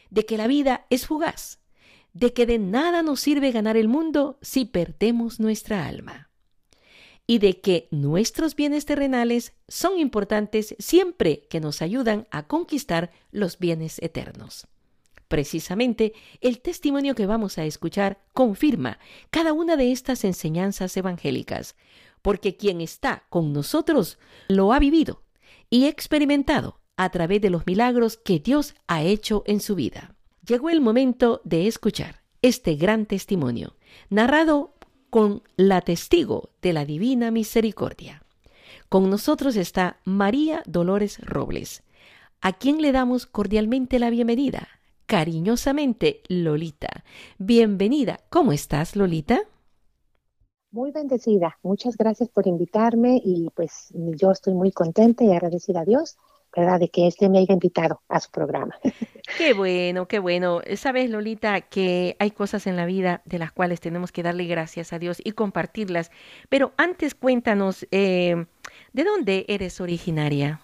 de 0.10 0.26
que 0.26 0.38
la 0.38 0.48
vida 0.48 0.86
es 0.90 1.08
fugaz, 1.08 1.62
de 2.12 2.34
que 2.34 2.46
de 2.46 2.60
nada 2.60 3.04
nos 3.04 3.22
sirve 3.22 3.54
ganar 3.54 3.78
el 3.78 3.88
mundo 3.88 4.38
si 4.42 4.66
perdemos 4.66 5.40
nuestra 5.40 5.88
alma, 5.88 6.25
y 7.28 7.40
de 7.40 7.60
que 7.60 7.88
nuestros 7.92 8.56
bienes 8.56 8.86
terrenales 8.86 9.54
son 9.68 9.98
importantes 10.00 10.76
siempre 10.80 11.48
que 11.50 11.60
nos 11.60 11.82
ayudan 11.82 12.28
a 12.32 12.48
conquistar 12.48 13.12
los 13.32 13.58
bienes 13.58 14.00
eternos. 14.02 14.68
Precisamente, 15.28 16.14
el 16.40 16.62
testimonio 16.62 17.16
que 17.16 17.26
vamos 17.26 17.58
a 17.58 17.66
escuchar 17.66 18.20
confirma 18.34 19.00
cada 19.32 19.54
una 19.54 19.76
de 19.76 19.92
estas 19.92 20.24
enseñanzas 20.24 20.96
evangélicas, 20.98 21.76
porque 22.22 22.58
quien 22.58 22.80
está 22.80 23.24
con 23.30 23.54
nosotros 23.54 24.20
lo 24.48 24.72
ha 24.72 24.80
vivido 24.80 25.24
y 25.70 25.86
experimentado 25.86 26.80
a 26.96 27.10
través 27.10 27.42
de 27.42 27.50
los 27.50 27.66
milagros 27.66 28.18
que 28.18 28.40
Dios 28.40 28.76
ha 28.88 29.02
hecho 29.04 29.44
en 29.48 29.62
su 29.62 29.76
vida. 29.76 30.16
Llegó 30.46 30.70
el 30.70 30.80
momento 30.80 31.42
de 31.44 31.68
escuchar 31.68 32.22
este 32.44 32.76
gran 32.76 33.08
testimonio, 33.08 33.76
narrado 34.10 34.75
con 35.16 35.44
la 35.56 35.80
testigo 35.80 36.50
de 36.62 36.74
la 36.74 36.84
Divina 36.84 37.32
Misericordia. 37.32 38.22
Con 38.90 39.10
nosotros 39.10 39.56
está 39.56 40.02
María 40.04 40.62
Dolores 40.66 41.20
Robles, 41.26 41.84
a 42.42 42.52
quien 42.52 42.82
le 42.82 42.92
damos 42.92 43.26
cordialmente 43.26 43.98
la 43.98 44.10
bienvenida 44.10 44.68
cariñosamente 45.06 46.22
Lolita. 46.28 47.06
Bienvenida. 47.38 48.20
¿Cómo 48.30 48.52
estás, 48.52 48.98
Lolita? 48.98 49.40
Muy 50.72 50.92
bendecida. 50.92 51.60
Muchas 51.64 51.96
gracias 51.96 52.28
por 52.28 52.46
invitarme 52.46 53.22
y 53.24 53.50
pues 53.56 53.94
yo 53.94 54.32
estoy 54.32 54.54
muy 54.54 54.74
contenta 54.74 55.24
y 55.24 55.32
agradecida 55.32 55.80
a 55.80 55.86
Dios, 55.86 56.18
¿verdad? 56.56 56.80
De 56.80 56.90
que 56.90 57.08
este 57.08 57.30
me 57.30 57.40
haya 57.40 57.54
invitado 57.54 58.02
a 58.08 58.20
su 58.20 58.32
programa. 58.32 58.76
Qué 59.38 59.54
bueno, 59.54 60.08
qué 60.08 60.20
bueno. 60.20 60.62
Sabes, 60.76 61.10
Lolita, 61.10 61.62
que 61.62 62.16
hay 62.20 62.30
cosas 62.30 62.68
en 62.68 62.76
la 62.76 62.86
vida 62.86 63.24
de 63.26 63.40
las 63.40 63.52
cuales 63.52 63.82
tenemos 63.82 64.12
que 64.12 64.22
darle 64.22 64.46
gracias 64.46 64.94
a 64.94 65.00
Dios 65.00 65.20
y 65.24 65.32
compartirlas. 65.32 66.12
Pero 66.48 66.74
antes 66.78 67.16
cuéntanos, 67.16 67.88
eh, 67.90 68.46
¿de 68.94 69.04
dónde 69.04 69.46
eres 69.48 69.82
originaria? 69.82 70.62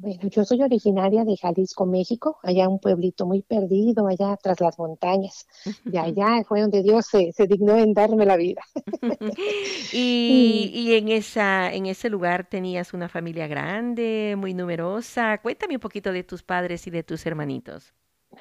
Bueno, 0.00 0.30
yo 0.30 0.44
soy 0.46 0.62
originaria 0.62 1.26
de 1.26 1.36
Jalisco, 1.36 1.84
México, 1.84 2.38
allá 2.42 2.70
un 2.70 2.78
pueblito 2.78 3.26
muy 3.26 3.42
perdido, 3.42 4.06
allá 4.06 4.34
tras 4.42 4.58
las 4.58 4.78
montañas. 4.78 5.46
Y 5.84 5.98
allá 5.98 6.42
fue 6.48 6.62
donde 6.62 6.82
Dios 6.82 7.06
se, 7.06 7.46
dignó 7.46 7.76
en 7.76 7.92
darme 7.92 8.24
la 8.24 8.38
vida. 8.38 8.62
y, 9.92 10.70
y 10.72 10.94
en, 10.94 11.08
esa, 11.08 11.70
en 11.74 11.84
ese 11.84 12.08
lugar 12.08 12.48
tenías 12.48 12.94
una 12.94 13.10
familia 13.10 13.46
grande, 13.46 14.36
muy 14.38 14.54
numerosa. 14.54 15.36
Cuéntame 15.42 15.74
un 15.74 15.80
poquito 15.80 16.12
de 16.12 16.24
tus 16.24 16.42
padres 16.42 16.86
y 16.86 16.90
de 16.90 17.02
tus 17.02 17.26
hermanitos. 17.26 17.92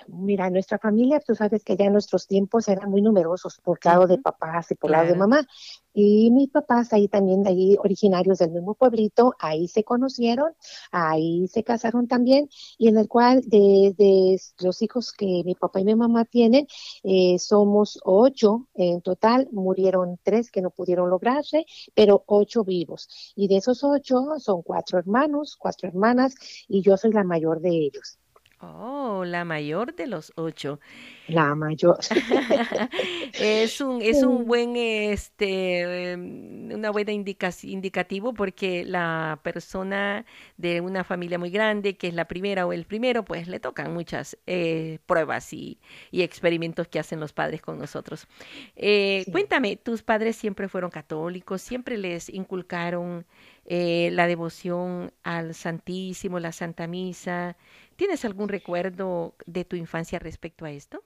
Mira, 0.08 0.50
nuestra 0.50 0.78
familia, 0.78 1.20
tú 1.20 1.34
sabes 1.34 1.64
que 1.64 1.76
ya 1.76 1.86
en 1.86 1.94
nuestros 1.94 2.28
tiempos 2.28 2.68
eran 2.68 2.92
muy 2.92 3.02
numerosos 3.02 3.60
por 3.64 3.84
lado 3.84 4.06
de 4.06 4.20
papás 4.20 4.70
y 4.72 4.76
por 4.76 4.92
lado 4.92 5.08
de 5.08 5.16
mamá. 5.16 5.48
Y 5.94 6.30
mis 6.32 6.50
papás 6.50 6.94
ahí 6.94 7.08
también, 7.08 7.46
ahí 7.48 7.76
originarios 7.80 8.38
del 8.38 8.52
mismo 8.52 8.76
pueblito, 8.76 9.34
ahí 9.40 9.68
se 9.68 9.84
conocieron, 9.84 10.54
ahí 10.92 11.48
se 11.48 11.64
casaron 11.64 12.08
también, 12.08 12.50
y 12.78 12.88
en 12.88 12.98
el 12.98 13.08
cual 13.08 13.42
de, 13.48 14.40
los 14.60 14.82
hijos 14.84 15.12
que 15.12 15.44
mi 15.44 15.56
papá 15.56 15.80
y 15.80 15.86
mi 15.86 15.96
mamá 15.96 16.26
tienen, 16.26 16.68
eh, 17.04 17.40
somos 17.40 18.00
ocho 18.04 18.68
en 18.76 19.02
total, 19.02 19.50
murieron 19.52 20.20
tres 20.22 20.52
que 20.52 20.62
no 20.62 20.70
pudieron 20.70 21.10
lograrse, 21.10 21.66
pero 21.96 22.24
ocho 22.28 22.64
vivos. 22.64 23.34
Y 23.36 23.48
de 23.48 23.58
esos 23.58 23.84
ocho 23.84 24.24
son 24.38 24.62
cuatro 24.62 25.00
hermanos, 25.00 25.56
cuatro 25.58 25.90
hermanas, 25.90 26.36
y 26.68 26.82
yo 26.82 26.96
soy 26.96 27.12
la 27.12 27.24
mayor 27.24 27.60
de 27.60 27.70
ellos. 27.70 28.19
Oh, 28.62 29.24
la 29.26 29.46
mayor 29.46 29.96
de 29.96 30.06
los 30.06 30.34
ocho. 30.36 30.82
La 31.30 31.56
mayor. 31.56 31.98
es 33.40 33.80
un, 33.80 34.02
es 34.02 34.22
un 34.22 34.46
buen, 34.46 34.76
este, 34.76 36.12
em, 36.12 36.70
una 36.74 36.90
buena 36.90 37.14
indicativo 37.14 38.34
porque 38.34 38.84
la 38.84 39.40
persona 39.44 40.26
de 40.58 40.82
una 40.82 41.06
familia 41.06 41.40
muy 41.40 41.52
grande, 41.52 41.96
que 41.96 42.10
es 42.10 42.14
la 42.14 42.26
primera 42.28 42.66
o 42.66 42.74
el 42.74 42.84
primero, 42.84 43.24
pues 43.24 43.48
le 43.48 43.62
tocan 43.62 43.94
muchas 43.94 44.38
eh, 44.46 45.00
pruebas 45.06 45.54
y, 45.54 45.80
y, 46.12 46.24
experimentos 46.24 46.90
que 46.90 47.00
hacen 47.00 47.22
los 47.22 47.32
padres 47.32 47.62
con 47.62 47.80
nosotros. 47.80 48.28
Eh, 48.76 49.24
cuéntame, 49.32 49.78
¿tus 49.78 50.04
padres 50.04 50.36
siempre 50.36 50.68
fueron 50.68 50.92
católicos? 50.92 51.62
¿Siempre 51.62 51.98
les 51.98 52.28
inculcaron 52.28 53.26
eh, 53.70 54.10
la 54.14 54.28
devoción 54.28 55.14
al 55.24 55.56
Santísimo, 55.56 56.40
la 56.40 56.52
Santa 56.52 56.88
Misa? 56.88 57.58
¿Tienes 57.96 58.26
algún 58.26 58.50
recuerdo 58.50 59.36
de 59.46 59.66
tu 59.66 59.76
infancia 59.78 60.20
respecto 60.20 60.66
a 60.66 60.72
esto? 60.72 61.04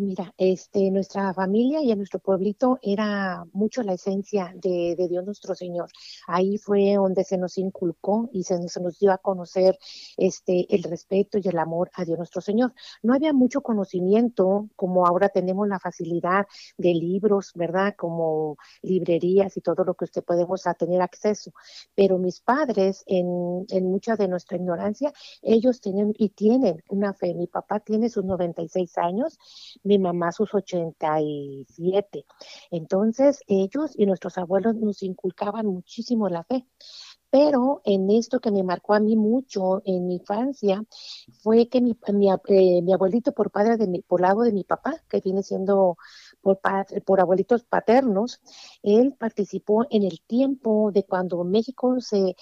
Mira, 0.00 0.32
este, 0.38 0.90
nuestra 0.90 1.34
familia 1.34 1.82
y 1.82 1.90
en 1.90 1.98
nuestro 1.98 2.20
pueblito 2.20 2.78
era 2.80 3.44
mucho 3.52 3.82
la 3.82 3.92
esencia 3.92 4.50
de, 4.56 4.96
Dios 5.10 5.26
nuestro 5.26 5.54
Señor. 5.54 5.90
Ahí 6.26 6.56
fue 6.56 6.94
donde 6.94 7.22
se 7.22 7.36
nos 7.36 7.58
inculcó 7.58 8.30
y 8.32 8.44
se, 8.44 8.58
nos 8.58 8.98
dio 8.98 9.12
a 9.12 9.18
conocer 9.18 9.78
este, 10.16 10.74
el 10.74 10.84
respeto 10.84 11.36
y 11.36 11.46
el 11.46 11.58
amor 11.58 11.90
a 11.92 12.06
Dios 12.06 12.16
nuestro 12.16 12.40
Señor. 12.40 12.72
No 13.02 13.12
había 13.12 13.34
mucho 13.34 13.60
conocimiento 13.60 14.70
como 14.74 15.06
ahora 15.06 15.28
tenemos 15.28 15.68
la 15.68 15.78
facilidad 15.78 16.46
de 16.78 16.94
libros, 16.94 17.52
¿verdad? 17.54 17.94
Como 17.94 18.56
librerías 18.80 19.54
y 19.58 19.60
todo 19.60 19.84
lo 19.84 19.92
que 19.92 20.06
usted 20.06 20.24
podemos 20.24 20.62
tener 20.78 21.02
acceso. 21.02 21.52
Pero 21.94 22.16
mis 22.16 22.40
padres, 22.40 23.04
en, 23.06 23.66
en 23.68 23.84
mucha 23.84 24.16
de 24.16 24.28
nuestra 24.28 24.56
ignorancia, 24.56 25.12
ellos 25.42 25.82
tienen 25.82 26.14
y 26.16 26.30
tienen 26.30 26.82
una 26.88 27.12
fe. 27.12 27.34
Mi 27.34 27.48
papá 27.48 27.80
tiene 27.80 28.08
sus 28.08 28.24
96 28.24 28.96
años 28.96 29.38
mi 29.90 29.98
mamá 29.98 30.30
sus 30.30 30.54
87. 30.54 32.24
Entonces, 32.70 33.42
ellos 33.48 33.92
y 33.96 34.06
nuestros 34.06 34.38
abuelos 34.38 34.76
nos 34.76 35.02
inculcaban 35.02 35.66
muchísimo 35.66 36.28
la 36.28 36.44
fe. 36.44 36.64
Pero 37.30 37.80
en 37.84 38.10
esto 38.10 38.40
que 38.40 38.50
me 38.50 38.64
marcó 38.64 38.94
a 38.94 39.00
mí 39.00 39.16
mucho 39.16 39.82
en 39.84 40.06
mi 40.08 40.16
infancia 40.16 40.82
fue 41.42 41.68
que 41.68 41.80
mi, 41.80 41.96
eh, 42.48 42.82
abuelito 42.92 43.32
por 43.32 43.52
padre 43.52 43.76
de 43.76 43.86
mi, 43.86 44.02
por 44.02 44.20
lado 44.20 44.42
de 44.42 44.52
mi 44.52 44.64
papá, 44.64 44.94
que 45.08 45.20
viene 45.20 45.42
siendo 45.44 45.96
por, 46.40 47.20
abuelitos 47.20 47.64
paternos, 47.64 48.40
él 48.82 49.14
participó 49.18 49.86
en 49.90 50.02
el 50.02 50.20
tiempo 50.26 50.90
de 50.92 51.04
cuando 51.04 51.44
México 51.44 52.00
se 52.00 52.34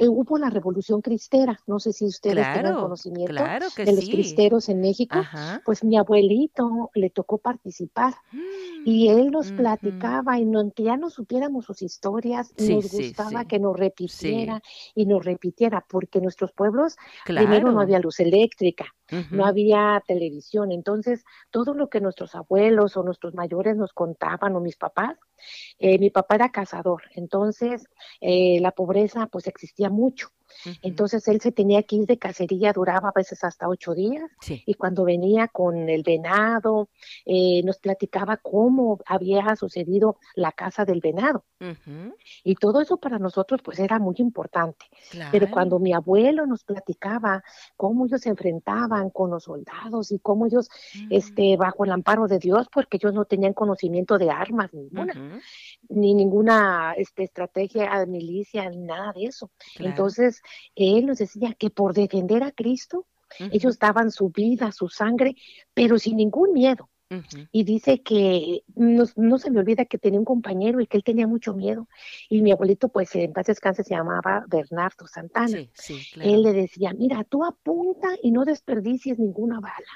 eh, 0.00 0.08
hubo 0.08 0.38
la 0.38 0.48
revolución 0.48 1.02
cristera, 1.02 1.60
no 1.66 1.78
sé 1.78 1.92
si 1.92 2.06
ustedes 2.06 2.46
tienen 2.54 2.74
conocimiento 2.74 3.34
de 3.34 3.92
los 3.92 4.08
cristeros 4.08 4.70
en 4.70 4.80
México, 4.80 5.18
pues 5.62 5.84
mi 5.84 5.98
abuelito 5.98 6.90
le 6.94 7.10
tocó 7.10 7.36
participar 7.36 8.14
y 8.86 9.08
él 9.08 9.30
nos 9.30 9.52
platicaba 9.52 10.38
y 10.38 10.46
no, 10.46 10.72
ya 10.74 10.96
no 10.96 11.10
supiéramos 11.10 11.66
sus 11.66 11.82
historias, 11.82 12.54
nos 12.58 12.90
gustaba 12.90 13.44
que 13.44 13.58
nos 13.58 13.76
repitiera 13.76 14.62
y 14.94 15.04
nos 15.04 15.22
repitiera, 15.22 15.84
porque 15.86 16.22
nuestros 16.22 16.52
pueblos 16.52 16.96
primero 17.26 17.70
no 17.70 17.82
había 17.82 17.98
luz 17.98 18.20
eléctrica, 18.20 18.86
no 19.30 19.44
había 19.44 20.02
televisión, 20.06 20.72
entonces 20.72 21.24
todo 21.50 21.74
lo 21.74 21.90
que 21.90 22.00
nuestros 22.00 22.34
abuelos 22.34 22.96
o 22.96 23.02
nuestros 23.02 23.34
mayores 23.34 23.76
nos 23.76 23.92
contaban 23.92 24.56
o 24.56 24.60
mis 24.60 24.76
papás, 24.76 25.18
eh, 25.78 25.98
mi 25.98 26.10
papá 26.10 26.36
era 26.36 26.52
cazador, 26.52 27.02
entonces 27.14 27.84
eh, 28.20 28.60
la 28.60 28.72
pobreza 28.72 29.26
pues 29.26 29.46
existía 29.46 29.89
mucho. 29.90 30.30
Entonces 30.82 31.26
él 31.28 31.40
se 31.40 31.52
tenía 31.52 31.82
que 31.82 31.96
ir 31.96 32.06
de 32.06 32.18
cacería, 32.18 32.72
duraba 32.72 33.10
a 33.10 33.12
veces 33.14 33.42
hasta 33.44 33.68
ocho 33.68 33.94
días, 33.94 34.30
y 34.48 34.74
cuando 34.74 35.04
venía 35.04 35.48
con 35.48 35.88
el 35.88 36.02
venado, 36.02 36.88
eh, 37.24 37.62
nos 37.64 37.78
platicaba 37.78 38.36
cómo 38.36 38.98
había 39.06 39.54
sucedido 39.56 40.18
la 40.34 40.52
caza 40.52 40.84
del 40.84 41.00
venado. 41.00 41.44
Y 42.44 42.54
todo 42.54 42.80
eso 42.80 42.96
para 42.96 43.18
nosotros 43.18 43.60
pues 43.62 43.78
era 43.78 43.98
muy 43.98 44.14
importante. 44.18 44.86
Pero 45.30 45.50
cuando 45.50 45.78
mi 45.78 45.92
abuelo 45.92 46.46
nos 46.46 46.64
platicaba 46.64 47.42
cómo 47.76 48.06
ellos 48.06 48.22
se 48.22 48.30
enfrentaban 48.30 49.10
con 49.10 49.30
los 49.30 49.44
soldados 49.44 50.12
y 50.12 50.18
cómo 50.18 50.46
ellos, 50.46 50.68
este, 51.10 51.56
mm. 51.56 51.58
bajo 51.58 51.84
el 51.84 51.92
amparo 51.92 52.26
de 52.26 52.38
Dios, 52.38 52.68
porque 52.72 52.96
ellos 52.96 53.12
no 53.12 53.24
tenían 53.24 53.52
conocimiento 53.52 54.18
de 54.18 54.30
armas 54.30 54.72
ninguna, 54.72 55.40
ni 55.88 56.14
ninguna 56.14 56.94
este, 56.96 57.24
estrategia 57.24 58.04
milicia, 58.06 58.68
ni 58.70 58.78
nada 58.78 59.12
de 59.12 59.24
eso. 59.24 59.50
Entonces, 59.78 60.39
él 60.74 61.06
nos 61.06 61.18
decía 61.18 61.54
que 61.54 61.70
por 61.70 61.94
defender 61.94 62.42
a 62.42 62.52
Cristo, 62.52 63.06
ellos 63.38 63.78
daban 63.78 64.10
su 64.10 64.30
vida, 64.30 64.72
su 64.72 64.88
sangre, 64.88 65.36
pero 65.72 65.98
sin 65.98 66.16
ningún 66.16 66.52
miedo. 66.52 66.90
Y 67.50 67.64
dice 67.64 68.02
que 68.02 68.62
no, 68.76 69.04
no, 69.16 69.38
se 69.38 69.50
me 69.50 69.58
olvida 69.58 69.84
que 69.84 69.98
tenía 69.98 70.20
un 70.20 70.24
compañero 70.24 70.80
y 70.80 70.86
que 70.86 70.96
él 70.96 71.02
tenía 71.02 71.26
mucho 71.26 71.54
miedo. 71.54 71.88
Y 72.28 72.40
mi 72.40 72.52
abuelito, 72.52 72.88
pues 72.88 73.12
en 73.16 73.32
paz 73.32 73.46
descanse, 73.46 73.82
se 73.82 73.96
llamaba 73.96 74.44
Bernardo 74.46 75.08
Santana. 75.08 75.58
Él 76.20 76.42
le 76.42 76.52
decía, 76.52 76.92
mira, 76.92 77.24
tú 77.24 77.44
apunta 77.44 78.10
y 78.22 78.30
no 78.30 78.44
desperdicies 78.44 79.18
ninguna 79.18 79.58
bala. 79.58 79.88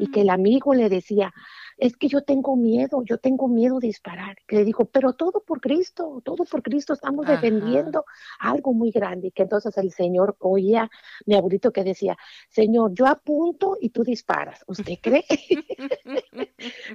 Y 0.00 0.10
que 0.10 0.22
el 0.22 0.26
mm. 0.26 0.30
amigo 0.30 0.74
le 0.74 0.88
decía, 0.88 1.32
es 1.76 1.96
que 1.96 2.08
yo 2.08 2.22
tengo 2.22 2.56
miedo, 2.56 3.02
yo 3.04 3.18
tengo 3.18 3.48
miedo 3.48 3.78
de 3.78 3.88
disparar. 3.88 4.36
Que 4.46 4.56
le 4.56 4.64
dijo, 4.64 4.86
pero 4.86 5.12
todo 5.12 5.42
por 5.44 5.60
Cristo, 5.60 6.22
todo 6.24 6.44
por 6.44 6.62
Cristo, 6.62 6.92
estamos 6.92 7.26
defendiendo 7.26 8.04
algo 8.38 8.72
muy 8.72 8.90
grande. 8.90 9.28
Y 9.28 9.30
que 9.32 9.42
entonces 9.42 9.76
el 9.78 9.92
Señor 9.92 10.36
oía 10.40 10.90
mi 11.26 11.34
abuelito 11.34 11.72
que 11.72 11.84
decía, 11.84 12.16
Señor, 12.48 12.92
yo 12.94 13.06
apunto 13.06 13.76
y 13.80 13.90
tú 13.90 14.04
disparas. 14.04 14.64
¿Usted 14.66 14.94
cree? 15.02 15.24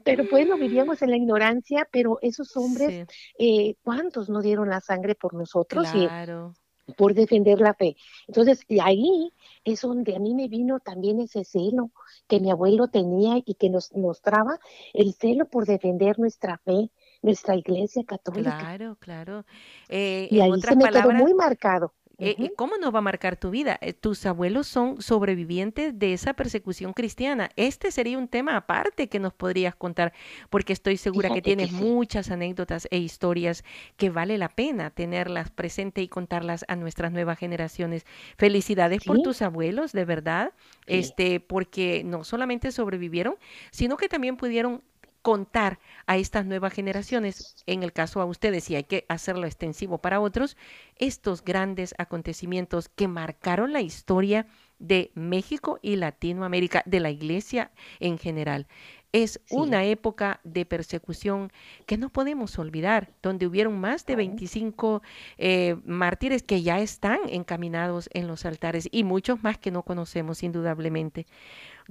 pero 0.04 0.26
bueno, 0.30 0.58
vivíamos 0.58 1.02
en 1.02 1.12
la 1.12 1.18
ignorancia, 1.18 1.88
pero 1.92 2.18
esos 2.22 2.56
hombres, 2.58 3.08
eh, 3.38 3.76
¿cuántos 3.84 4.30
no 4.30 4.42
dieron 4.42 4.70
la 4.70 4.82
sangre 4.82 5.16
por 5.16 5.34
nosotros? 5.34 5.90
Claro 5.92 6.54
por 6.92 7.14
defender 7.14 7.60
la 7.60 7.74
fe. 7.74 7.96
Entonces, 8.28 8.62
y 8.68 8.80
ahí 8.80 9.34
es 9.64 9.82
donde 9.82 10.16
a 10.16 10.20
mí 10.20 10.34
me 10.34 10.48
vino 10.48 10.80
también 10.80 11.20
ese 11.20 11.44
celo 11.44 11.92
que 12.28 12.40
mi 12.40 12.52
abuelo 12.52 12.88
tenía 12.88 13.42
y 13.46 13.56
que 13.56 13.70
nos 13.70 13.94
mostraba 13.96 14.60
el 14.94 15.14
celo 15.14 15.46
por 15.46 15.66
defender 15.66 16.20
nuestra 16.20 16.58
fe, 16.60 16.90
nuestra 17.22 17.56
iglesia 17.56 18.04
católica. 18.06 18.58
Claro, 18.58 18.98
claro. 19.00 19.46
Eh, 19.90 20.28
y 20.32 20.40
ahí 20.42 20.62
se 20.62 20.76
me 20.76 20.90
quedó 20.90 21.12
muy 21.12 21.34
marcado. 21.34 21.94
Eh, 22.24 22.52
¿Cómo 22.56 22.78
no 22.78 22.92
va 22.92 23.00
a 23.00 23.02
marcar 23.02 23.36
tu 23.36 23.50
vida? 23.50 23.80
Eh, 23.82 23.94
tus 23.94 24.28
abuelos 24.28 24.68
son 24.68 25.02
sobrevivientes 25.02 25.98
de 25.98 26.14
esa 26.14 26.34
persecución 26.36 26.94
cristiana. 26.94 27.50
Este 27.56 27.92
sería 27.92 28.18
un 28.20 28.28
tema 28.28 28.56
aparte 28.56 29.10
que 29.10 29.20
nos 29.20 29.34
podrías 29.34 29.74
contar, 29.74 30.14
porque 30.52 30.72
estoy 30.72 30.98
segura 30.98 31.34
que 31.34 31.42
tienes 31.42 31.72
muchas 31.72 32.30
anécdotas 32.30 32.88
e 32.92 33.00
historias 33.00 33.64
que 33.98 34.12
vale 34.12 34.38
la 34.38 34.50
pena 34.50 34.92
tenerlas 34.92 35.50
presente 35.50 36.04
y 36.04 36.08
contarlas 36.08 36.64
a 36.68 36.76
nuestras 36.76 37.12
nuevas 37.12 37.40
generaciones. 37.40 38.06
Felicidades 38.38 39.04
por 39.04 39.22
tus 39.22 39.42
abuelos, 39.42 39.92
de 39.92 40.06
verdad, 40.06 40.54
este, 40.86 41.40
porque 41.40 42.04
no 42.06 42.24
solamente 42.24 42.72
sobrevivieron, 42.72 43.36
sino 43.72 43.98
que 43.98 44.08
también 44.08 44.38
pudieron 44.38 44.84
contar 45.22 45.80
a 46.08 46.18
estas 46.18 46.46
nuevas 46.46 46.74
generaciones, 46.74 47.56
en 47.68 47.84
el 47.84 47.94
caso 47.94 48.22
a 48.22 48.26
ustedes, 48.26 48.70
y 48.70 48.76
hay 48.76 48.84
que 48.84 49.06
hacerlo 49.08 49.46
extensivo 49.46 50.00
para 50.00 50.20
otros, 50.20 50.58
estos 50.98 51.44
grandes 51.44 51.94
acontecimientos 51.98 52.90
que 52.90 53.08
marcaron 53.08 53.74
la 53.74 53.82
historia 53.82 54.48
de 54.80 55.12
México 55.14 55.80
y 55.82 55.96
Latinoamérica, 55.96 56.84
de 56.86 57.00
la 57.00 57.12
iglesia 57.12 57.72
en 58.00 58.18
general. 58.18 58.68
Es 59.14 59.42
una 59.50 59.84
época 59.84 60.40
de 60.46 60.66
persecución 60.66 61.52
que 61.86 61.98
no 61.98 62.10
podemos 62.10 62.58
olvidar, 62.58 63.10
donde 63.22 63.46
hubieron 63.46 63.78
más 63.80 64.06
de 64.06 64.16
25 64.16 65.04
eh, 65.38 65.76
mártires 65.84 66.44
que 66.44 66.62
ya 66.62 66.80
están 66.80 67.20
encaminados 67.28 68.10
en 68.14 68.28
los 68.28 68.46
altares 68.46 68.88
y 68.90 69.04
muchos 69.04 69.44
más 69.44 69.58
que 69.58 69.70
no 69.70 69.84
conocemos 69.84 70.44
indudablemente. 70.44 71.28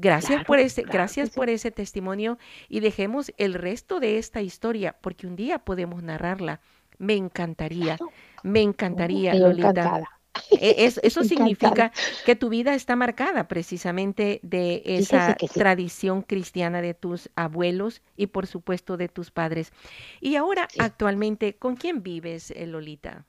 Gracias 0.00 0.44
por 0.44 0.58
ese, 0.58 0.82
gracias 0.82 1.30
por 1.30 1.50
ese 1.50 1.70
testimonio 1.70 2.38
y 2.68 2.80
dejemos 2.80 3.32
el 3.36 3.54
resto 3.54 4.00
de 4.00 4.18
esta 4.18 4.40
historia 4.40 4.96
porque 5.00 5.26
un 5.26 5.36
día 5.36 5.58
podemos 5.58 6.02
narrarla. 6.02 6.60
Me 6.98 7.14
encantaría, 7.14 7.98
me 8.42 8.62
encantaría, 8.62 9.34
Lolita. 9.34 10.02
E, 10.50 10.86
eso 11.02 11.24
significa 11.24 11.92
que 12.24 12.36
tu 12.36 12.48
vida 12.48 12.74
está 12.74 12.96
marcada 12.96 13.48
precisamente 13.48 14.40
de 14.42 14.82
esa 14.84 15.36
tradición 15.54 16.22
cristiana 16.22 16.80
de 16.80 16.94
tus 16.94 17.30
abuelos 17.36 18.02
y 18.16 18.28
por 18.28 18.46
supuesto 18.46 18.96
de 18.96 19.08
tus 19.08 19.30
padres. 19.30 19.72
Y 20.20 20.36
ahora, 20.36 20.68
actualmente, 20.78 21.56
¿con 21.56 21.76
quién 21.76 22.02
vives, 22.02 22.50
eh, 22.52 22.66
Lolita? 22.66 23.26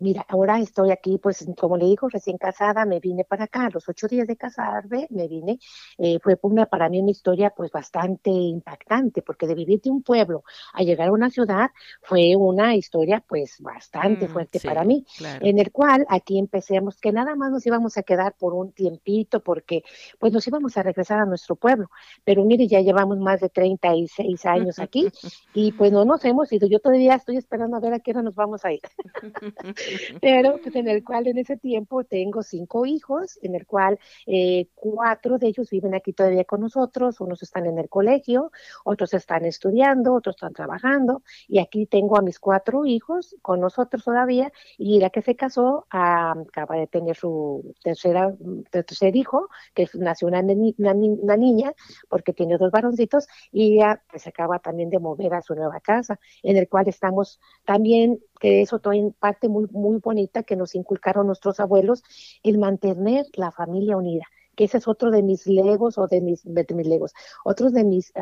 Mira, 0.00 0.24
ahora 0.28 0.58
estoy 0.58 0.92
aquí, 0.92 1.18
pues 1.18 1.46
como 1.58 1.76
le 1.76 1.84
digo, 1.84 2.08
recién 2.08 2.38
casada, 2.38 2.86
me 2.86 3.00
vine 3.00 3.24
para 3.24 3.44
acá, 3.44 3.66
a 3.66 3.70
los 3.70 3.86
ocho 3.86 4.08
días 4.08 4.26
de 4.26 4.34
casarme, 4.34 5.06
me 5.10 5.28
vine, 5.28 5.58
eh, 5.98 6.18
fue 6.22 6.38
una, 6.40 6.64
para 6.64 6.88
mí 6.88 7.00
una 7.00 7.10
historia 7.10 7.50
pues 7.50 7.70
bastante 7.70 8.30
impactante, 8.30 9.20
porque 9.20 9.46
de 9.46 9.54
vivir 9.54 9.82
de 9.82 9.90
un 9.90 10.02
pueblo 10.02 10.42
a 10.72 10.82
llegar 10.82 11.08
a 11.08 11.12
una 11.12 11.28
ciudad 11.28 11.68
fue 12.00 12.34
una 12.34 12.74
historia 12.74 13.22
pues 13.28 13.60
bastante 13.60 14.26
mm, 14.26 14.30
fuerte 14.30 14.60
para 14.60 14.84
mí, 14.84 15.04
en 15.42 15.58
el 15.58 15.70
cual 15.70 16.06
aquí 16.08 16.38
empecemos 16.38 16.96
que 16.98 17.12
nada 17.12 17.34
más 17.36 17.50
nos 17.50 17.66
íbamos 17.66 17.98
a 17.98 18.02
quedar 18.02 18.34
por 18.38 18.54
un 18.54 18.72
tiempito, 18.72 19.42
porque 19.42 19.84
pues 20.18 20.32
nos 20.32 20.46
íbamos 20.48 20.78
a 20.78 20.82
regresar 20.82 21.20
a 21.20 21.26
nuestro 21.26 21.56
pueblo, 21.56 21.90
pero 22.24 22.42
mire, 22.46 22.66
ya 22.66 22.80
llevamos 22.80 23.18
más 23.18 23.40
de 23.40 23.50
36 23.50 24.46
años 24.46 24.78
aquí 24.78 25.10
y 25.52 25.72
pues 25.72 25.92
no 25.92 26.06
nos 26.06 26.24
hemos 26.24 26.50
ido, 26.54 26.66
yo 26.66 26.78
todavía 26.78 27.16
estoy 27.16 27.36
esperando 27.36 27.76
a 27.76 27.80
ver 27.80 27.92
a 27.92 28.00
qué 28.00 28.12
hora 28.12 28.22
nos 28.22 28.34
vamos 28.34 28.64
a 28.64 28.72
ir. 28.72 28.80
pero 30.20 30.58
pues 30.62 30.74
en 30.76 30.88
el 30.88 31.04
cual 31.04 31.26
en 31.26 31.38
ese 31.38 31.56
tiempo 31.56 32.04
tengo 32.04 32.42
cinco 32.42 32.86
hijos, 32.86 33.38
en 33.42 33.54
el 33.54 33.66
cual 33.66 33.98
eh, 34.26 34.68
cuatro 34.74 35.38
de 35.38 35.48
ellos 35.48 35.70
viven 35.70 35.94
aquí 35.94 36.12
todavía 36.12 36.44
con 36.44 36.60
nosotros, 36.60 37.20
unos 37.20 37.42
están 37.42 37.66
en 37.66 37.78
el 37.78 37.88
colegio, 37.88 38.52
otros 38.84 39.14
están 39.14 39.44
estudiando, 39.44 40.14
otros 40.14 40.36
están 40.36 40.52
trabajando, 40.52 41.22
y 41.48 41.58
aquí 41.58 41.86
tengo 41.86 42.18
a 42.18 42.22
mis 42.22 42.38
cuatro 42.38 42.86
hijos 42.86 43.36
con 43.42 43.60
nosotros 43.60 44.04
todavía, 44.04 44.52
y 44.78 45.00
la 45.00 45.10
que 45.10 45.22
se 45.22 45.36
casó 45.36 45.86
acaba 45.90 46.76
de 46.76 46.86
tener 46.86 47.16
su 47.16 47.74
tercera, 47.82 48.34
tercer 48.70 49.16
hijo, 49.16 49.48
que 49.74 49.88
nació 49.94 50.28
una, 50.28 50.40
una, 50.40 51.36
niña, 51.36 51.72
porque 52.08 52.32
tiene 52.32 52.58
dos 52.58 52.70
varoncitos, 52.70 53.26
y 53.52 53.78
ya 53.78 54.02
pues 54.10 54.26
acaba 54.26 54.58
también 54.58 54.90
de 54.90 54.98
mover 54.98 55.34
a 55.34 55.42
su 55.42 55.54
nueva 55.54 55.80
casa, 55.80 56.18
en 56.42 56.56
el 56.56 56.68
cual 56.68 56.88
estamos 56.88 57.40
también 57.64 58.20
que 58.40 58.62
eso 58.62 58.80
también 58.80 59.14
parte 59.18 59.48
muy, 59.48 59.66
muy 59.70 59.98
bonita 59.98 60.42
que 60.42 60.56
nos 60.56 60.74
inculcaron 60.74 61.26
nuestros 61.26 61.60
abuelos, 61.60 62.02
el 62.42 62.58
mantener 62.58 63.26
la 63.34 63.52
familia 63.52 63.96
unida 63.96 64.24
que 64.56 64.64
ese 64.64 64.76
es 64.76 64.88
otro 64.88 65.10
de 65.10 65.22
mis 65.22 65.46
legos 65.46 65.96
o 65.96 66.06
de 66.06 66.20
mis, 66.20 66.42
de 66.44 66.66
mis 66.74 66.86
legos, 66.86 67.14
otros 67.44 67.72
de 67.72 67.82
mis, 67.82 68.12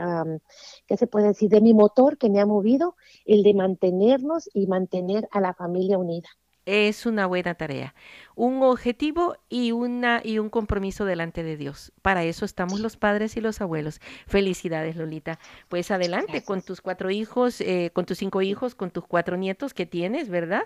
¿qué 0.86 0.96
se 0.96 1.08
puede 1.08 1.28
decir? 1.28 1.50
De 1.50 1.60
mi 1.60 1.74
motor 1.74 2.16
que 2.16 2.30
me 2.30 2.38
ha 2.38 2.46
movido, 2.46 2.94
el 3.24 3.42
de 3.42 3.54
mantenernos 3.54 4.48
y 4.54 4.68
mantener 4.68 5.26
a 5.32 5.40
la 5.40 5.52
familia 5.54 5.98
unida 5.98 6.28
es 6.68 7.06
una 7.06 7.24
buena 7.24 7.54
tarea, 7.54 7.94
un 8.34 8.62
objetivo 8.62 9.38
y 9.48 9.72
una 9.72 10.20
y 10.22 10.38
un 10.38 10.50
compromiso 10.50 11.06
delante 11.06 11.42
de 11.42 11.56
Dios. 11.56 11.92
Para 12.02 12.24
eso 12.24 12.44
estamos 12.44 12.80
los 12.80 12.98
padres 12.98 13.38
y 13.38 13.40
los 13.40 13.62
abuelos. 13.62 14.00
Felicidades, 14.26 14.94
Lolita. 14.96 15.38
Pues 15.70 15.90
adelante 15.90 16.44
con 16.44 16.60
tus 16.60 16.82
cuatro 16.82 17.10
hijos, 17.10 17.62
eh, 17.62 17.90
con 17.94 18.04
tus 18.04 18.18
cinco 18.18 18.42
hijos, 18.42 18.74
con 18.74 18.90
tus 18.90 19.06
cuatro 19.06 19.38
nietos 19.38 19.72
que 19.72 19.86
tienes, 19.86 20.28
¿verdad? 20.28 20.64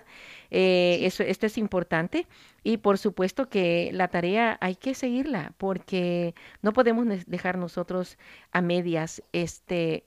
Eh, 0.51 0.99
eso, 1.03 1.23
esto 1.23 1.45
es 1.45 1.57
importante 1.57 2.27
y 2.63 2.77
por 2.77 2.97
supuesto 2.97 3.47
que 3.47 3.89
la 3.93 4.09
tarea 4.09 4.57
hay 4.59 4.75
que 4.75 4.95
seguirla 4.95 5.53
porque 5.57 6.35
no 6.61 6.73
podemos 6.73 7.07
dejar 7.27 7.57
nosotros 7.57 8.17
a 8.51 8.61
medias 8.61 9.23
este 9.31 10.05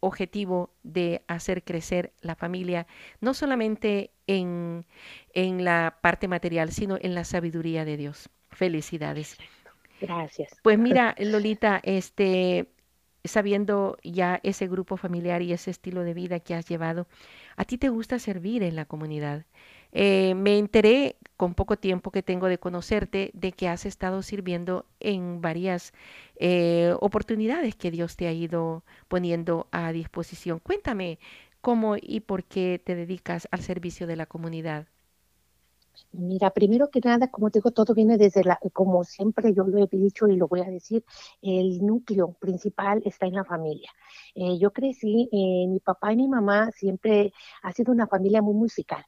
objetivo 0.00 0.74
de 0.82 1.22
hacer 1.28 1.64
crecer 1.64 2.12
la 2.20 2.34
familia, 2.34 2.86
no 3.20 3.34
solamente 3.34 4.12
en, 4.26 4.84
en 5.32 5.64
la 5.64 5.98
parte 6.00 6.28
material, 6.28 6.70
sino 6.72 6.98
en 7.00 7.14
la 7.14 7.24
sabiduría 7.24 7.84
de 7.84 7.96
Dios. 7.96 8.30
Felicidades. 8.50 9.38
Gracias. 10.00 10.52
Pues 10.62 10.78
mira, 10.78 11.14
Lolita, 11.18 11.80
este, 11.82 12.68
sabiendo 13.24 13.96
ya 14.02 14.40
ese 14.42 14.68
grupo 14.68 14.96
familiar 14.96 15.42
y 15.42 15.52
ese 15.52 15.70
estilo 15.70 16.02
de 16.02 16.14
vida 16.14 16.40
que 16.40 16.54
has 16.54 16.66
llevado, 16.66 17.06
a 17.56 17.64
ti 17.64 17.78
te 17.78 17.88
gusta 17.88 18.18
servir 18.18 18.62
en 18.62 18.76
la 18.76 18.84
comunidad. 18.84 19.44
Eh, 19.92 20.34
me 20.34 20.58
enteré 20.58 21.16
con 21.36 21.54
poco 21.54 21.76
tiempo 21.76 22.10
que 22.10 22.22
tengo 22.22 22.46
de 22.46 22.58
conocerte 22.58 23.30
de 23.32 23.52
que 23.52 23.68
has 23.68 23.86
estado 23.86 24.22
sirviendo 24.22 24.84
en 25.00 25.40
varias 25.40 25.92
eh, 26.36 26.94
oportunidades 27.00 27.76
que 27.76 27.90
Dios 27.90 28.16
te 28.16 28.26
ha 28.26 28.32
ido 28.32 28.82
poniendo 29.08 29.66
a 29.70 29.92
disposición. 29.92 30.58
Cuéntame 30.58 31.18
cómo 31.60 31.96
y 32.00 32.20
por 32.20 32.44
qué 32.44 32.80
te 32.84 32.94
dedicas 32.94 33.48
al 33.50 33.60
servicio 33.60 34.06
de 34.06 34.16
la 34.16 34.26
comunidad. 34.26 34.86
Mira, 36.12 36.50
primero 36.50 36.90
que 36.90 37.00
nada, 37.00 37.28
como 37.28 37.50
te 37.50 37.58
digo, 37.58 37.72
todo 37.72 37.92
viene 37.92 38.16
desde 38.18 38.44
la, 38.44 38.58
como 38.72 39.02
siempre 39.02 39.52
yo 39.52 39.64
lo 39.64 39.78
he 39.78 39.88
dicho 39.90 40.28
y 40.28 40.36
lo 40.36 40.46
voy 40.46 40.60
a 40.60 40.70
decir, 40.70 41.04
el 41.42 41.84
núcleo 41.84 42.34
principal 42.34 43.02
está 43.04 43.26
en 43.26 43.34
la 43.34 43.44
familia. 43.44 43.90
Eh, 44.34 44.58
yo 44.58 44.72
crecí, 44.72 45.28
mi 45.32 45.80
papá 45.80 46.12
y 46.12 46.16
mi 46.16 46.28
mamá 46.28 46.70
siempre 46.70 47.32
ha 47.62 47.72
sido 47.72 47.92
una 47.92 48.06
familia 48.06 48.42
muy 48.42 48.54
musical. 48.54 49.04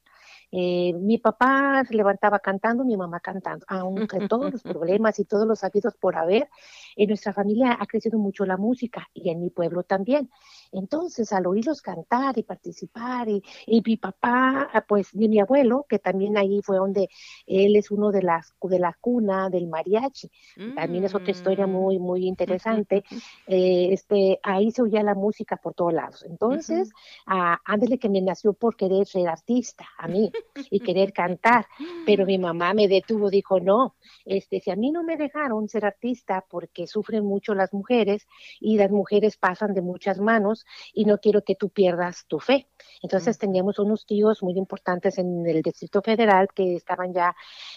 Eh, 0.53 0.93
mi 0.95 1.19
papá 1.19 1.85
se 1.87 1.95
levantaba 1.95 2.41
cantando, 2.41 2.85
mi 2.85 2.97
mamá 2.97 3.21
cantando, 3.21 3.65
aunque 3.69 4.27
todos 4.29 4.53
los 4.53 4.63
problemas 4.63 5.19
y 5.19 5.25
todos 5.25 5.47
los 5.47 5.63
habidos 5.63 5.95
por 5.97 6.17
haber, 6.17 6.49
en 6.97 7.09
nuestra 7.09 7.33
familia 7.33 7.77
ha 7.79 7.87
crecido 7.87 8.19
mucho 8.19 8.45
la 8.45 8.57
música 8.57 9.09
y 9.15 9.31
en 9.31 9.41
mi 9.41 9.51
pueblo 9.51 9.85
también. 9.85 10.31
Entonces, 10.73 11.33
al 11.33 11.47
oírlos 11.47 11.83
cantar 11.83 12.39
y 12.39 12.43
participar, 12.43 13.29
y, 13.29 13.43
mi 13.85 13.97
papá, 13.97 14.69
ah, 14.73 14.85
pues, 14.87 15.09
y 15.15 15.29
mi 15.29 15.41
abuelo, 15.41 15.87
que 15.89 15.99
también 15.99 16.37
ahí 16.37 16.61
fue 16.63 16.77
donde 16.77 17.09
él 17.47 17.77
es 17.77 17.91
uno 17.91 18.11
de 18.11 18.23
las 18.23 18.55
de 18.63 18.79
la 18.79 18.97
cuna 19.01 19.51
del 19.51 19.67
mariachi, 19.69 20.31
también 20.77 21.05
es 21.05 21.15
otra 21.15 21.31
historia 21.31 21.67
mm. 21.67 21.71
muy, 21.71 21.99
muy 21.99 22.27
interesante. 22.27 23.05
Eh, 23.47 23.93
este, 23.93 24.39
ahí 24.43 24.71
se 24.71 24.83
oía 24.83 25.03
la 25.03 25.15
música 25.15 25.57
por 25.57 25.75
todos 25.75 25.93
lados. 25.93 26.25
Entonces, 26.25 26.91
uh, 27.27 27.99
que 27.99 28.09
me 28.09 28.21
nació 28.21 28.53
por 28.53 28.77
querer 28.77 29.07
ser 29.07 29.29
artista, 29.29 29.85
a 29.99 30.07
mí, 30.07 30.31
y 30.71 30.81
querer 30.81 31.13
cantar, 31.13 31.67
pero 32.07 32.27
mi 32.27 32.39
mamá 32.39 32.75
me 32.75 32.89
detuvo, 32.89 33.31
dijo, 33.31 33.61
no, 33.61 33.97
este, 34.25 34.61
si 34.61 34.71
a 34.71 34.77
mí 34.77 34.91
no 34.91 35.03
me 35.03 35.17
dejaron 35.17 35.69
ser 35.69 35.85
artista 35.85 36.45
porque 36.49 36.87
sufren 36.87 37.25
mucho 37.25 37.55
las 37.55 37.73
mujeres 37.73 38.27
y 38.61 38.77
las 38.77 38.91
mujeres 38.91 39.37
pasan 39.37 39.75
de 39.75 39.83
muchas 39.83 40.21
manos 40.21 40.67
y 40.93 41.05
no 41.05 41.19
quiero 41.19 41.43
que 41.43 41.55
tú 41.55 41.71
pierdas 41.71 42.27
tu 42.27 42.39
fe. 42.39 42.69
Entonces 43.03 43.39
teníamos 43.39 43.79
unos 43.79 44.07
tíos 44.07 44.43
muy 44.43 44.57
importantes 44.59 45.19
en 45.19 45.47
el 45.47 45.63
Distrito 45.63 46.03
Federal 46.03 46.49
que 46.55 46.77
estaban 46.77 47.13
ya 47.13 47.35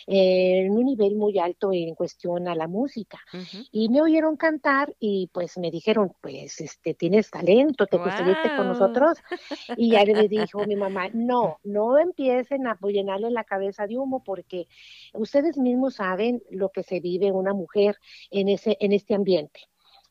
en 0.08 0.72
un 0.72 0.86
nivel 0.86 1.16
muy 1.16 1.40
alto 1.40 1.72
en 1.72 1.96
cuestión 1.96 2.48
a 2.48 2.56
la 2.56 2.68
música. 2.68 3.20
Y 3.72 3.90
me 3.90 4.02
oyeron 4.02 4.36
cantar 4.36 4.94
y 5.00 5.30
pues 5.34 5.58
me 5.58 5.72
dijeron, 5.72 6.14
pues 6.22 6.60
este 6.62 6.94
tienes 6.94 7.30
talento, 7.30 7.86
te 7.88 7.98
irte 7.98 8.56
con 8.56 8.68
nosotros 8.68 9.18
y 9.78 9.92
ya 9.92 10.04
le 10.04 10.28
dijo 10.28 10.66
mi 10.66 10.76
mamá, 10.76 11.10
no, 11.14 11.60
no 11.64 11.98
empiecen 12.56 12.68
a 12.68 12.78
llenarle 12.92 13.32
la 13.32 13.44
cabeza 13.44 13.88
de 13.88 13.98
humo 13.98 14.24
porque 14.24 14.68
ustedes 15.14 15.58
mismos 15.58 15.96
saben 15.96 16.42
lo 16.50 16.70
que 16.70 16.84
se 16.84 17.00
vive 17.00 17.32
una 17.32 17.54
mujer 17.54 17.98
en 18.32 18.50
ese 18.50 18.78
en 18.80 18.94
este 18.94 19.16
ambiente. 19.16 19.62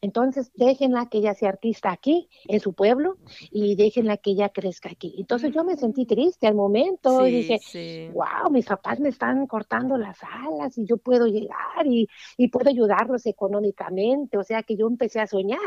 Entonces, 0.02 0.50
déjenla 0.56 1.06
que 1.08 1.18
ella 1.18 1.32
sea 1.32 1.50
artista 1.50 1.92
aquí, 1.92 2.28
en 2.48 2.58
su 2.58 2.72
pueblo, 2.72 3.18
y 3.52 3.76
déjenla 3.76 4.16
que 4.16 4.32
ella 4.32 4.48
crezca 4.48 4.90
aquí. 4.90 5.14
Entonces, 5.16 5.52
yo 5.54 5.62
me 5.62 5.76
sentí 5.76 6.06
triste 6.06 6.48
al 6.48 6.56
momento 6.56 7.24
y 7.24 7.30
dije, 7.30 8.10
wow, 8.12 8.50
mis 8.50 8.66
papás 8.66 8.98
me 8.98 9.10
están 9.10 9.46
cortando 9.46 9.96
las 9.96 10.18
alas 10.24 10.76
y 10.76 10.86
yo 10.86 10.96
puedo 10.96 11.26
llegar 11.28 11.86
y, 11.86 12.08
y 12.36 12.48
puedo 12.48 12.68
ayudarlos 12.68 13.26
económicamente. 13.26 14.36
O 14.38 14.42
sea, 14.42 14.64
que 14.64 14.76
yo 14.76 14.88
empecé 14.88 15.20
a 15.20 15.28
soñar. 15.28 15.60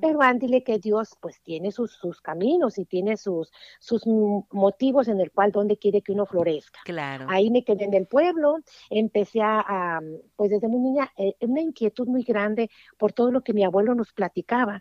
Pero 0.00 0.22
ándile 0.22 0.62
que 0.62 0.78
Dios, 0.78 1.16
pues, 1.20 1.42
tiene 1.42 1.72
sus, 1.72 1.90
sus 1.94 2.20
caminos 2.20 2.78
y 2.78 2.84
tiene 2.84 3.16
sus, 3.16 3.50
sus 3.80 4.06
motivos 4.06 5.08
en 5.08 5.20
el 5.20 5.32
cual, 5.32 5.50
donde 5.50 5.78
quiere 5.78 6.00
que 6.00 6.12
uno 6.12 6.26
florezca. 6.26 6.78
Claro. 6.84 7.26
Ahí 7.28 7.50
me 7.50 7.64
quedé 7.64 7.86
en 7.86 7.94
el 7.94 8.06
pueblo, 8.06 8.58
empecé 8.88 9.40
a, 9.42 10.00
pues, 10.36 10.50
desde 10.50 10.68
muy 10.68 10.80
niña, 10.80 11.10
eh, 11.16 11.34
una 11.40 11.60
inquietud 11.60 12.06
muy 12.06 12.22
grande 12.22 12.70
por 12.98 13.12
todo 13.12 13.32
lo 13.32 13.42
que 13.42 13.52
me 13.52 13.63
abuelo 13.64 13.94
nos 13.94 14.12
platicaba, 14.12 14.80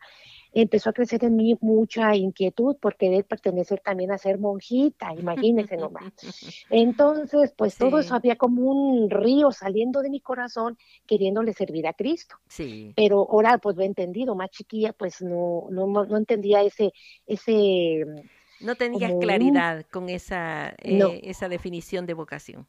empezó 0.54 0.90
a 0.90 0.94
crecer 0.94 1.24
en 1.24 1.36
mí 1.36 1.58
mucha 1.62 2.16
inquietud 2.16 2.78
por 2.78 2.96
querer 2.96 3.26
pertenecer 3.26 3.80
también 3.80 4.12
a 4.12 4.18
ser 4.18 4.40
monjita, 4.40 5.14
imagínense 5.14 5.78
nomás. 5.78 6.14
Entonces, 6.70 7.54
pues 7.58 7.78
todo 7.78 8.00
eso 8.00 8.16
había 8.16 8.36
como 8.36 8.64
un 8.64 9.10
río 9.10 9.52
saliendo 9.52 10.02
de 10.02 10.10
mi 10.10 10.20
corazón 10.20 10.78
queriéndole 11.08 11.54
servir 11.54 11.88
a 11.88 11.94
Cristo. 11.94 12.36
Sí. 12.48 12.94
Pero 12.96 13.28
ahora 13.30 13.58
pues 13.58 13.76
lo 13.76 13.84
he 13.84 13.88
entendido, 13.88 14.36
más 14.36 14.52
chiquilla 14.52 14.94
pues 14.94 15.22
no, 15.22 15.68
no, 15.72 15.88
no 15.88 16.18
entendía 16.18 16.62
ese, 16.62 16.94
ese 17.26 18.06
no 18.64 18.76
tenías 18.76 19.12
claridad 19.20 19.86
con 19.92 20.10
esa, 20.10 20.70
eh, 20.82 21.22
esa 21.24 21.50
definición 21.50 22.06
de 22.06 22.14
vocación. 22.14 22.66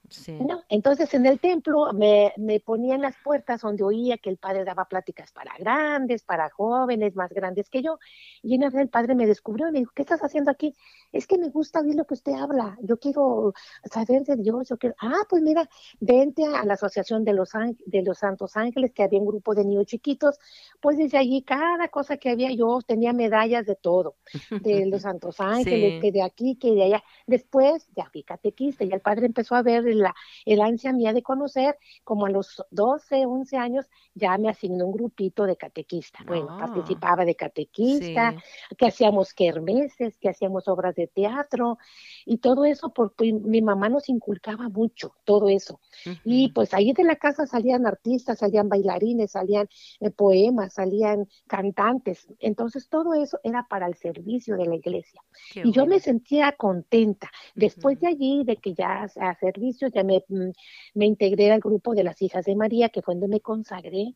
No, 0.47 0.62
entonces 0.68 1.12
en 1.14 1.26
el 1.26 1.38
templo 1.38 1.92
me, 1.92 2.32
me 2.36 2.61
ponían 2.61 3.01
las 3.01 3.14
puertas 3.22 3.61
donde 3.61 3.84
oía 3.84 4.18
que 4.18 4.30
el 4.30 4.36
padre 4.36 4.64
daba 4.64 4.86
pláticas 4.86 5.32
para 5.32 5.53
grandes, 5.59 6.22
para 6.22 6.51
jóvenes, 6.51 7.14
más 7.14 7.32
grandes 7.32 7.70
que 7.70 7.82
yo. 7.82 7.99
Y 8.42 8.55
en 8.55 8.62
el 8.62 8.88
padre 8.88 9.14
me 9.14 9.26
descubrió 9.26 9.68
y 9.68 9.72
me 9.72 9.78
dijo, 9.80 9.92
¿qué 9.95 10.03
estás 10.03 10.20
haciendo 10.20 10.51
aquí? 10.51 10.74
Es 11.12 11.26
que 11.26 11.38
me 11.38 11.49
gusta 11.49 11.80
oír 11.80 11.95
lo 11.95 12.05
que 12.05 12.14
usted 12.14 12.32
habla. 12.32 12.76
Yo 12.82 12.99
quiero 12.99 13.55
saber 13.84 14.24
de 14.24 14.36
Dios. 14.36 14.68
Yo 14.68 14.76
quiero... 14.76 14.97
Ah, 15.01 15.22
pues 15.28 15.42
mira, 15.42 15.68
vente 16.01 16.45
a 16.45 16.64
la 16.64 16.74
Asociación 16.74 17.24
de 17.24 17.34
los, 17.34 17.51
de 17.86 18.03
los 18.03 18.18
Santos 18.18 18.57
Ángeles, 18.57 18.92
que 18.92 19.05
había 19.05 19.20
un 19.20 19.26
grupo 19.26 19.55
de 19.55 19.64
niños 19.64 19.86
chiquitos. 19.86 20.38
Pues 20.80 20.99
desde 20.99 21.18
allí, 21.18 21.42
cada 21.42 21.88
cosa 21.88 22.16
que 22.16 22.30
había, 22.30 22.51
yo 22.53 22.80
tenía 22.84 23.12
medallas 23.12 23.64
de 23.66 23.76
todo, 23.76 24.16
de 24.51 24.86
los 24.86 25.03
Santos 25.14 25.36
Ángeles 25.38 25.84
que 26.01 26.12
de 26.12 26.22
aquí, 26.22 26.57
que 26.57 26.72
de 26.72 26.85
allá. 26.85 27.05
Después 27.26 27.89
ya 27.97 28.09
fui 28.11 28.22
catequista 28.22 28.85
y 28.85 28.93
el 28.93 29.01
padre 29.01 29.26
empezó 29.26 29.55
a 29.55 29.62
ver 29.62 29.85
la, 29.85 30.14
el 30.45 30.61
ansia 30.61 30.93
mía 30.93 31.12
de 31.12 31.22
conocer, 31.22 31.76
como 32.03 32.26
a 32.26 32.30
los 32.30 32.62
12, 32.70 33.26
11 33.26 33.57
años, 33.57 33.87
ya 34.14 34.37
me 34.39 34.49
asignó 34.49 34.87
un 34.87 34.93
grupito 34.93 35.47
de 35.47 35.57
catequista. 35.57 36.20
Bueno, 36.26 36.49
ah. 36.51 36.59
participaba 36.59 37.24
de 37.24 37.35
catequista, 37.35 38.35
que 38.76 38.87
hacíamos 38.87 39.35
kermeses, 39.35 40.18
que 40.18 40.28
hacíamos 40.28 40.68
obras 40.68 40.95
de 40.95 41.07
teatro 41.07 41.78
y 42.26 42.39
todo 42.39 42.64
eso 42.64 42.93
porque 42.93 43.32
mi 43.32 43.62
mamá 43.62 43.89
nos 43.89 44.09
inculcaba 44.09 44.68
mucho, 44.68 45.14
todo 45.24 45.49
eso. 45.49 45.80
Y 46.24 46.51
pues 46.53 46.74
ahí 46.74 46.93
de 46.93 47.05
la 47.05 47.16
casa 47.16 47.47
salían 47.47 47.87
artistas, 47.87 48.39
salían 48.39 48.68
bailarines, 48.68 49.32
salían 49.32 49.68
eh, 50.01 50.11
poemas, 50.11 50.74
salían 50.74 51.28
cantantes. 51.47 52.26
Entonces 52.41 52.89
todo 52.89 53.14
eso 53.14 53.39
era 53.43 53.66
para 53.68 53.87
el 53.87 53.95
servicio 53.95 54.57
de 54.57 54.66
la 54.66 54.76
iglesia. 54.76 55.20
y 55.55 55.72
yo 55.75 55.87
me 55.87 56.01
sentía 56.01 56.53
contenta. 56.53 57.31
Después 57.55 58.01
de 58.01 58.09
allí, 58.09 58.45
de 58.45 58.57
que 58.57 58.75
ya 58.75 59.03
a 59.03 59.35
servicios, 59.35 59.93
ya 59.93 60.05
me, 60.05 60.25
mm, 60.29 60.51
me 60.95 61.07
integré 61.07 61.53
al 61.53 61.61
grupo 61.61 61.95
de 61.95 62.05
las 62.05 62.20
hijas 62.22 62.45
de 62.45 62.57
María, 62.57 62.89
que 62.89 63.03
fue 63.03 63.14
donde 63.14 63.29
me 63.29 63.41
consagré 63.41 64.14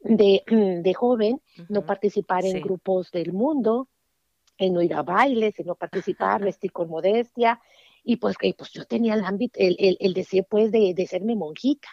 de, 0.00 0.42
de 0.82 0.94
joven, 0.94 1.40
no 1.68 1.84
participar 1.84 2.44
en 2.44 2.60
grupos 2.60 3.10
del 3.10 3.32
mundo, 3.32 3.88
en 4.58 4.72
no 4.72 4.82
ir 4.82 4.94
a 4.94 5.02
bailes, 5.02 5.58
en 5.58 5.66
no 5.66 5.74
participar, 5.74 6.42
vestir 6.44 6.72
con 6.72 6.88
modestia. 6.88 7.60
Y 8.06 8.16
pues, 8.16 8.36
que 8.36 8.52
pues 8.52 8.70
yo 8.70 8.84
tenía 8.84 9.14
el 9.14 9.24
ámbito, 9.24 9.58
el, 9.58 9.96
el, 9.98 10.12
deseo 10.12 10.44
pues 10.44 10.70
de, 10.70 10.92
de 10.92 11.06
serme 11.06 11.36
monjita. 11.36 11.88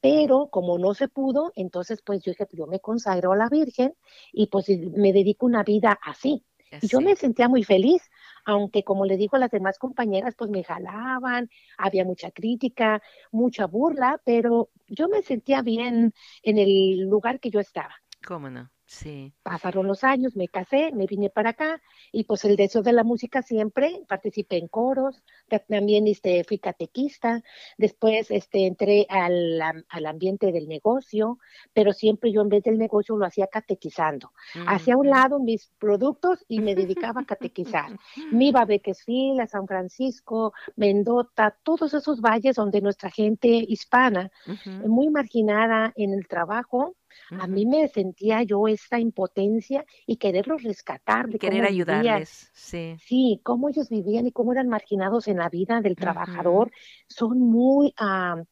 Pero 0.00 0.48
como 0.48 0.78
no 0.78 0.94
se 0.94 1.08
pudo, 1.08 1.50
entonces 1.56 2.02
pues 2.04 2.22
yo 2.22 2.30
dije, 2.30 2.46
yo 2.52 2.66
me 2.66 2.78
consagro 2.78 3.32
a 3.32 3.36
la 3.36 3.48
Virgen 3.48 3.94
y 4.32 4.46
pues 4.46 4.68
me 4.68 5.12
dedico 5.12 5.46
una 5.46 5.64
vida 5.64 5.98
así. 6.02 6.44
Y 6.80 6.86
yo 6.86 7.00
me 7.00 7.16
sentía 7.16 7.48
muy 7.48 7.64
feliz 7.64 8.02
aunque 8.44 8.84
como 8.84 9.04
le 9.04 9.16
digo 9.16 9.36
a 9.36 9.40
las 9.40 9.50
demás 9.50 9.78
compañeras, 9.78 10.34
pues 10.36 10.50
me 10.50 10.64
jalaban, 10.64 11.50
había 11.78 12.04
mucha 12.04 12.30
crítica, 12.30 13.02
mucha 13.32 13.66
burla, 13.66 14.20
pero 14.24 14.70
yo 14.88 15.08
me 15.08 15.22
sentía 15.22 15.62
bien 15.62 16.12
en 16.42 16.58
el 16.58 17.08
lugar 17.08 17.40
que 17.40 17.50
yo 17.50 17.60
estaba. 17.60 17.94
¿Cómo 18.26 18.50
no? 18.50 18.70
Sí. 18.90 19.32
Pasaron 19.44 19.86
los 19.86 20.02
años, 20.02 20.34
me 20.34 20.48
casé, 20.48 20.90
me 20.92 21.06
vine 21.06 21.30
para 21.30 21.50
acá 21.50 21.80
y 22.10 22.24
pues 22.24 22.44
el 22.44 22.56
deseo 22.56 22.82
de 22.82 22.92
la 22.92 23.04
música 23.04 23.40
siempre, 23.40 24.02
participé 24.08 24.56
en 24.56 24.66
coros, 24.66 25.22
también 25.68 26.08
este, 26.08 26.42
fui 26.42 26.58
catequista, 26.58 27.40
después 27.78 28.32
este, 28.32 28.66
entré 28.66 29.06
al, 29.08 29.62
al 29.88 30.06
ambiente 30.06 30.50
del 30.50 30.66
negocio, 30.66 31.38
pero 31.72 31.92
siempre 31.92 32.32
yo 32.32 32.40
en 32.40 32.48
vez 32.48 32.64
del 32.64 32.78
negocio 32.78 33.16
lo 33.16 33.24
hacía 33.26 33.46
catequizando. 33.46 34.32
Hacía 34.66 34.94
a 34.94 34.98
un 34.98 35.08
lado 35.08 35.38
mis 35.38 35.70
productos 35.78 36.44
y 36.48 36.58
me 36.58 36.74
dedicaba 36.74 37.20
a 37.20 37.26
catequizar. 37.26 37.96
Me 38.32 38.46
iba 38.46 38.62
a 38.62 38.64
Bequesville, 38.64 39.40
a 39.40 39.46
San 39.46 39.68
Francisco, 39.68 40.52
Mendota, 40.74 41.56
todos 41.62 41.94
esos 41.94 42.20
valles 42.20 42.56
donde 42.56 42.80
nuestra 42.80 43.08
gente 43.08 43.46
hispana, 43.46 44.32
muy 44.84 45.10
marginada 45.10 45.92
en 45.94 46.12
el 46.12 46.26
trabajo, 46.26 46.96
a 47.30 47.46
mí 47.46 47.66
me 47.66 47.88
sentía 47.88 48.42
yo 48.42 48.68
esa 48.68 48.98
impotencia 48.98 49.84
y 50.06 50.16
quererlos 50.16 50.62
rescatar. 50.62 51.28
De 51.28 51.38
Querer 51.38 51.64
ayudarles, 51.64 52.50
sí. 52.52 52.96
Sí, 53.00 53.40
cómo 53.42 53.68
ellos 53.68 53.88
vivían 53.88 54.26
y 54.26 54.32
cómo 54.32 54.52
eran 54.52 54.68
marginados 54.68 55.28
en 55.28 55.38
la 55.38 55.48
vida 55.48 55.80
del 55.80 55.96
trabajador, 55.96 56.70
son 57.08 57.40
muy 57.40 57.94
ah, 57.98 58.42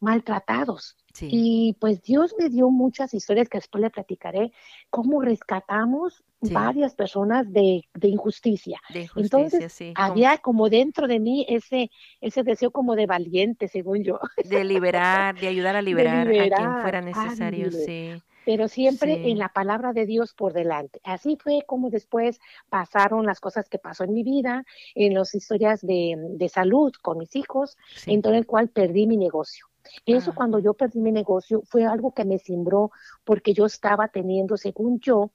maltratados. 0.00 0.96
Y 1.20 1.76
pues 1.80 2.02
Dios 2.02 2.34
me 2.38 2.48
dio 2.48 2.70
muchas 2.70 3.14
historias 3.14 3.48
que 3.48 3.58
después 3.58 3.82
le 3.82 3.90
platicaré, 3.90 4.52
cómo 4.90 5.20
rescatamos 5.20 6.22
varias 6.40 6.94
personas 6.94 7.52
de, 7.52 7.82
de 7.94 8.08
injusticia. 8.08 8.80
Entonces, 9.16 9.82
había 9.94 10.38
como 10.38 10.68
dentro 10.68 11.08
de 11.08 11.18
mí 11.18 11.44
ese, 11.48 11.90
ese 12.20 12.42
deseo 12.42 12.70
como 12.70 12.94
de 12.94 13.06
valiente, 13.06 13.68
según 13.68 14.04
yo. 14.04 14.20
De 14.44 14.64
liberar, 14.64 15.38
de 15.38 15.48
ayudar 15.48 15.76
a 15.76 15.82
liberar, 15.82 16.28
a 16.28 16.48
quien 16.48 16.80
fuera 16.80 17.00
necesario, 17.00 17.70
sí 17.70 18.20
pero 18.48 18.66
siempre 18.66 19.30
en 19.30 19.36
la 19.36 19.50
palabra 19.50 19.92
de 19.92 20.06
Dios 20.06 20.32
por 20.32 20.54
delante. 20.54 21.02
Así 21.04 21.36
fue 21.36 21.64
como 21.66 21.90
después 21.90 22.40
pasaron 22.70 23.26
las 23.26 23.40
cosas 23.40 23.68
que 23.68 23.78
pasó 23.78 24.04
en 24.04 24.14
mi 24.14 24.22
vida, 24.22 24.64
en 24.94 25.12
las 25.12 25.34
historias 25.34 25.82
de, 25.82 26.16
de 26.16 26.48
salud 26.48 26.90
con 27.02 27.18
mis 27.18 27.36
hijos, 27.36 27.76
en 28.06 28.22
todo 28.22 28.32
el 28.32 28.46
cual 28.46 28.70
perdí 28.70 29.06
mi 29.06 29.18
negocio. 29.18 29.67
Eso 30.06 30.34
cuando 30.34 30.58
yo 30.58 30.74
perdí 30.74 31.00
mi 31.00 31.12
negocio 31.12 31.62
fue 31.64 31.84
algo 31.84 32.12
que 32.12 32.24
me 32.24 32.38
cimbró 32.38 32.90
porque 33.24 33.52
yo 33.52 33.66
estaba 33.66 34.08
teniendo, 34.08 34.56
según 34.56 35.00
yo, 35.00 35.30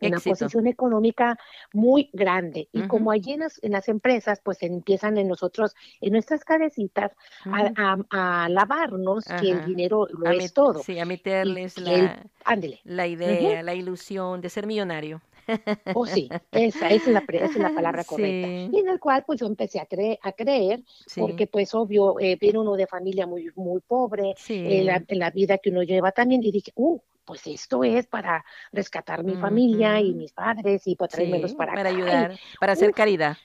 una 0.00 0.20
posición 0.20 0.66
económica 0.66 1.38
muy 1.72 2.10
grande. 2.12 2.68
Y 2.72 2.86
como 2.86 3.10
allí 3.10 3.32
en 3.32 3.72
las, 3.72 3.88
empresas, 3.88 4.40
pues 4.42 4.62
empiezan 4.62 5.16
en 5.18 5.28
nosotros, 5.28 5.74
en 6.00 6.12
nuestras 6.12 6.44
cabecitas, 6.44 7.12
a, 7.44 8.48
lavarnos 8.50 9.24
que 9.40 9.50
el 9.52 9.64
dinero 9.64 10.06
lo 10.10 10.30
es 10.30 10.52
todo. 10.52 10.82
Sí, 10.82 10.98
a 10.98 11.04
meterles 11.04 11.78
la, 11.78 12.22
la 12.84 13.06
idea, 13.06 13.62
la 13.62 13.74
ilusión 13.74 14.40
de 14.40 14.50
ser 14.50 14.66
millonario. 14.66 15.22
Oh, 15.94 16.06
sí, 16.06 16.28
esa, 16.50 16.88
es, 16.90 17.06
la, 17.06 17.24
es 17.28 17.56
la 17.56 17.74
palabra 17.74 18.04
correcta. 18.04 18.48
Y 18.48 18.78
en 18.78 18.88
el 18.88 18.98
cual 18.98 19.24
pues 19.26 19.40
yo 19.40 19.46
empecé 19.46 19.80
a, 19.80 19.86
creer, 19.86 20.18
a 20.22 20.32
creer, 20.32 20.82
porque 21.16 21.46
pues 21.46 21.74
obvio, 21.74 22.18
eh, 22.20 22.36
viene 22.40 22.58
uno 22.58 22.74
de 22.74 22.86
familia 22.86 23.26
muy, 23.26 23.50
muy 23.54 23.80
pobre, 23.80 24.34
en, 24.48 24.86
la, 24.86 25.02
en, 25.06 25.18
la, 25.18 25.30
vida 25.30 25.58
que 25.58 25.70
uno 25.70 25.82
lleva 25.82 26.12
también, 26.12 26.42
y 26.42 26.50
dije, 26.50 26.72
uh, 26.74 26.98
pues 27.24 27.46
esto 27.46 27.84
es 27.84 28.06
para 28.06 28.44
rescatar 28.72 29.24
mi 29.24 29.34
familia 29.34 30.00
y 30.00 30.14
mis 30.14 30.32
padres 30.32 30.86
y 30.86 30.94
para 30.94 31.08
traérmelos 31.08 31.54
para 31.54 31.74
Para 31.74 31.90
ayudar, 31.90 32.38
para 32.60 32.72
hacer 32.72 32.92
caridad. 32.92 33.36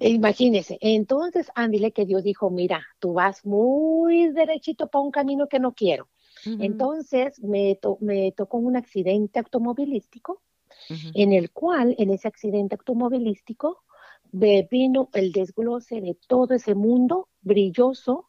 Imagínese, 0.00 0.76
entonces 0.80 1.50
Ándile 1.54 1.92
que 1.92 2.04
Dios 2.04 2.22
dijo, 2.22 2.50
mira, 2.50 2.84
tú 2.98 3.14
vas 3.14 3.46
muy 3.46 4.30
derechito 4.32 4.88
para 4.88 5.02
un 5.02 5.10
camino 5.10 5.48
que 5.48 5.60
no 5.60 5.72
quiero. 5.72 6.08
Entonces 6.44 7.42
me, 7.42 7.76
me 8.00 8.30
tocó 8.30 8.58
un 8.58 8.76
accidente 8.76 9.40
automovilístico 9.40 10.42
en 10.88 11.32
el 11.32 11.50
cual, 11.50 11.94
en 11.98 12.10
ese 12.10 12.28
accidente 12.28 12.76
automovilístico, 12.76 13.84
vino 14.32 15.08
el 15.14 15.32
desglose 15.32 16.00
de 16.00 16.16
todo 16.26 16.54
ese 16.54 16.74
mundo 16.74 17.28
brilloso 17.40 18.28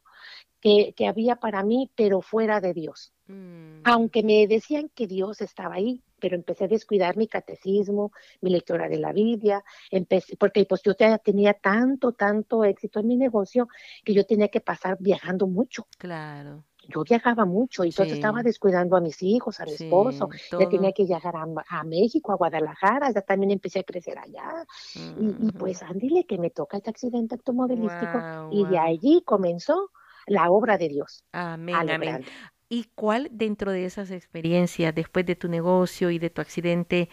que, 0.60 0.94
que 0.96 1.08
había 1.08 1.38
para 1.38 1.64
mí, 1.64 1.92
pero 1.96 2.22
fuera 2.22 2.60
de 2.62 2.74
Dios. 2.74 3.14
Mm. 3.28 3.82
Aunque 3.84 4.24
me 4.24 4.48
decían 4.48 4.90
que 4.94 5.08
Dios 5.08 5.42
estaba 5.42 5.76
ahí, 5.76 6.02
pero 6.20 6.36
empecé 6.36 6.66
a 6.66 6.68
descuidar 6.68 7.18
mi 7.18 7.28
catecismo, 7.28 8.12
mi 8.42 8.50
lectura 8.50 8.90
de 8.90 8.98
la 8.98 9.14
Biblia, 9.14 9.64
empecé, 9.92 10.36
porque 10.38 10.66
pues 10.66 10.82
yo 10.84 10.96
tenía 10.96 11.54
tanto, 11.54 12.14
tanto 12.14 12.64
éxito 12.64 13.00
en 13.00 13.08
mi 13.08 13.18
negocio 13.18 13.68
que 14.04 14.14
yo 14.14 14.26
tenía 14.26 14.48
que 14.48 14.62
pasar 14.62 14.98
viajando 15.00 15.46
mucho. 15.48 15.88
Claro 15.98 16.64
yo 16.88 17.04
viajaba 17.04 17.46
mucho 17.46 17.84
y 17.84 17.90
entonces 17.90 18.16
estaba 18.16 18.44
descuidando 18.44 18.96
a 18.96 19.02
mis 19.02 19.22
hijos, 19.22 19.60
a 19.60 19.66
mi 19.66 19.74
esposo, 19.74 20.30
ya 20.52 20.70
tenía 20.70 20.92
que 20.92 21.06
viajar 21.06 21.36
a, 21.36 21.84
México, 21.84 22.32
a 22.32 22.36
Guadalajara, 22.36 23.12
ya 23.12 23.22
también 23.22 23.52
empecé 23.52 23.80
a 23.80 23.84
crecer 23.84 24.18
allá. 24.18 24.66
y, 24.96 25.52
pues 25.52 25.84
ándile 25.84 26.26
que 26.26 26.38
me 26.38 26.50
toca 26.50 26.78
este 26.78 26.90
accidente 26.90 27.36
automovilístico 27.36 28.50
y 28.52 28.66
de 28.66 28.78
allí 28.78 29.22
comenzó 29.26 29.92
la 30.28 30.50
obra 30.50 30.78
de 30.78 30.90
Dios. 30.90 31.24
Amén, 31.32 31.90
amén. 31.90 32.26
¿Y 32.70 32.90
cuál 32.96 33.30
dentro 33.32 33.72
de 33.72 33.86
esas 33.86 34.12
experiencias, 34.12 34.94
después 34.94 35.26
de 35.26 35.36
tu 35.36 35.48
negocio 35.48 36.12
y 36.12 36.20
de 36.20 36.30
tu 36.30 36.42
accidente, 36.42 37.10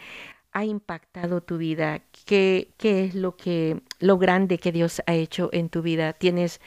ha 0.52 0.64
impactado 0.64 1.42
tu 1.42 1.58
vida? 1.58 2.02
¿Qué, 2.26 2.74
qué 2.76 3.04
es 3.04 3.14
lo 3.14 3.36
que, 3.36 3.82
lo 4.00 4.18
grande 4.18 4.58
que 4.58 4.72
Dios 4.72 5.00
ha 5.06 5.14
hecho 5.14 5.50
en 5.52 5.68
tu 5.68 5.82
vida? 5.82 6.12
Tienes 6.12 6.60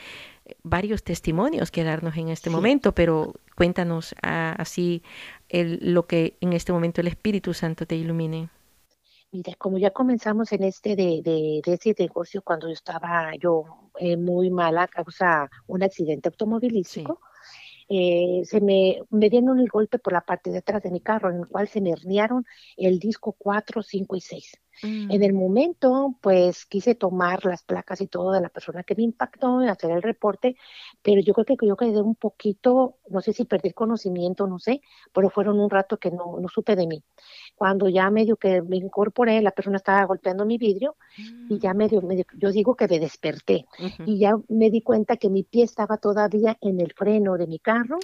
varios 0.64 1.04
testimonios 1.04 1.72
que 1.72 1.84
darnos 1.84 2.16
en 2.18 2.30
este 2.30 2.50
momento, 2.50 2.93
pero 2.93 3.34
cuéntanos 3.56 4.16
ah, 4.22 4.56
así 4.58 5.04
el, 5.50 5.80
lo 5.93 6.08
que 6.08 6.38
en 6.41 6.54
este 6.54 6.72
momento 6.72 7.02
el 7.02 7.08
Espíritu 7.08 7.54
Santo 7.54 7.86
te 7.86 7.95
ilumine. 7.95 8.50
Mira, 9.32 9.54
como 9.58 9.78
ya 9.78 9.91
comenzamos 9.91 10.52
en 10.54 10.64
este 10.64 10.95
de, 10.95 11.22
de, 11.22 11.62
de 11.66 11.74
ese 11.74 11.93
negocio 11.98 12.41
cuando 12.41 12.68
yo 12.68 12.74
estaba 12.74 13.32
yo 13.36 13.66
eh, 14.00 14.16
muy 14.16 14.50
mala 14.50 14.84
a 14.84 14.88
causa 14.88 15.50
un 15.68 15.84
accidente 15.84 16.30
automovilístico, 16.30 17.20
eh, 17.89 18.41
se 18.45 18.61
me, 18.61 18.99
me 19.09 19.29
dieron 19.29 19.59
el 19.59 19.67
golpe 19.67 19.99
por 19.99 20.13
la 20.13 20.21
parte 20.21 20.51
de 20.51 20.59
atrás 20.59 20.83
de 20.83 20.91
mi 20.91 21.01
carro, 21.01 21.29
en 21.29 21.38
el 21.38 21.47
cual 21.47 21.67
se 21.67 21.81
me 21.81 21.91
herniaron 21.91 22.45
el 22.75 22.99
disco 22.99 23.35
4, 23.38 23.81
5 23.81 24.15
y 24.15 24.21
6. 24.21 24.59
En 24.83 25.07
mm. 25.07 25.23
el 25.23 25.33
momento, 25.33 26.15
pues 26.21 26.65
quise 26.65 26.93
tomar 26.93 27.45
las 27.45 27.63
placas 27.63 27.99
y 28.01 28.07
todo 28.07 28.31
de 28.31 28.41
la 28.41 28.49
persona 28.49 28.83
que 28.83 28.95
me 28.95 29.03
impactó, 29.03 29.59
hacer 29.59 29.91
el 29.91 30.03
reporte, 30.03 30.55
pero 31.01 31.21
yo 31.21 31.33
creo 31.33 31.45
que 31.57 31.67
yo 31.67 31.75
quedé 31.75 31.99
un 32.01 32.15
poquito, 32.15 32.97
no 33.09 33.21
sé 33.21 33.33
si 33.33 33.45
perdí 33.45 33.69
el 33.69 33.73
conocimiento, 33.73 34.45
no 34.45 34.59
sé, 34.59 34.81
pero 35.13 35.29
fueron 35.29 35.59
un 35.59 35.69
rato 35.69 35.97
que 35.97 36.11
no, 36.11 36.38
no 36.39 36.47
supe 36.47 36.75
de 36.75 36.85
mí. 36.85 37.03
Cuando 37.58 37.89
ya 37.89 38.12
medio 38.12 38.38
que 38.38 38.62
me 38.62 38.78
incorporé, 38.78 39.41
la 39.41 39.49
persona 39.49 39.78
estaba 39.78 40.05
golpeando 40.05 40.45
mi 40.45 40.60
vidrio 40.60 40.95
y 41.49 41.58
ya 41.58 41.74
mm. 41.74 41.78
medio, 41.78 42.01
medio 42.03 42.24
yo 42.36 42.51
digo 42.51 42.76
que 42.76 42.88
me 42.88 42.99
desperté 42.99 43.66
y 44.05 44.20
ya 44.20 44.36
me 44.47 44.70
di 44.70 44.82
cuenta 44.82 45.18
que 45.18 45.32
mi 45.32 45.41
pie 45.41 45.64
estaba 45.64 45.97
todavía 45.97 46.55
en 46.62 46.80
el 46.80 46.93
freno 46.93 47.36
de 47.36 47.47
mi 47.47 47.58
carro 47.58 47.97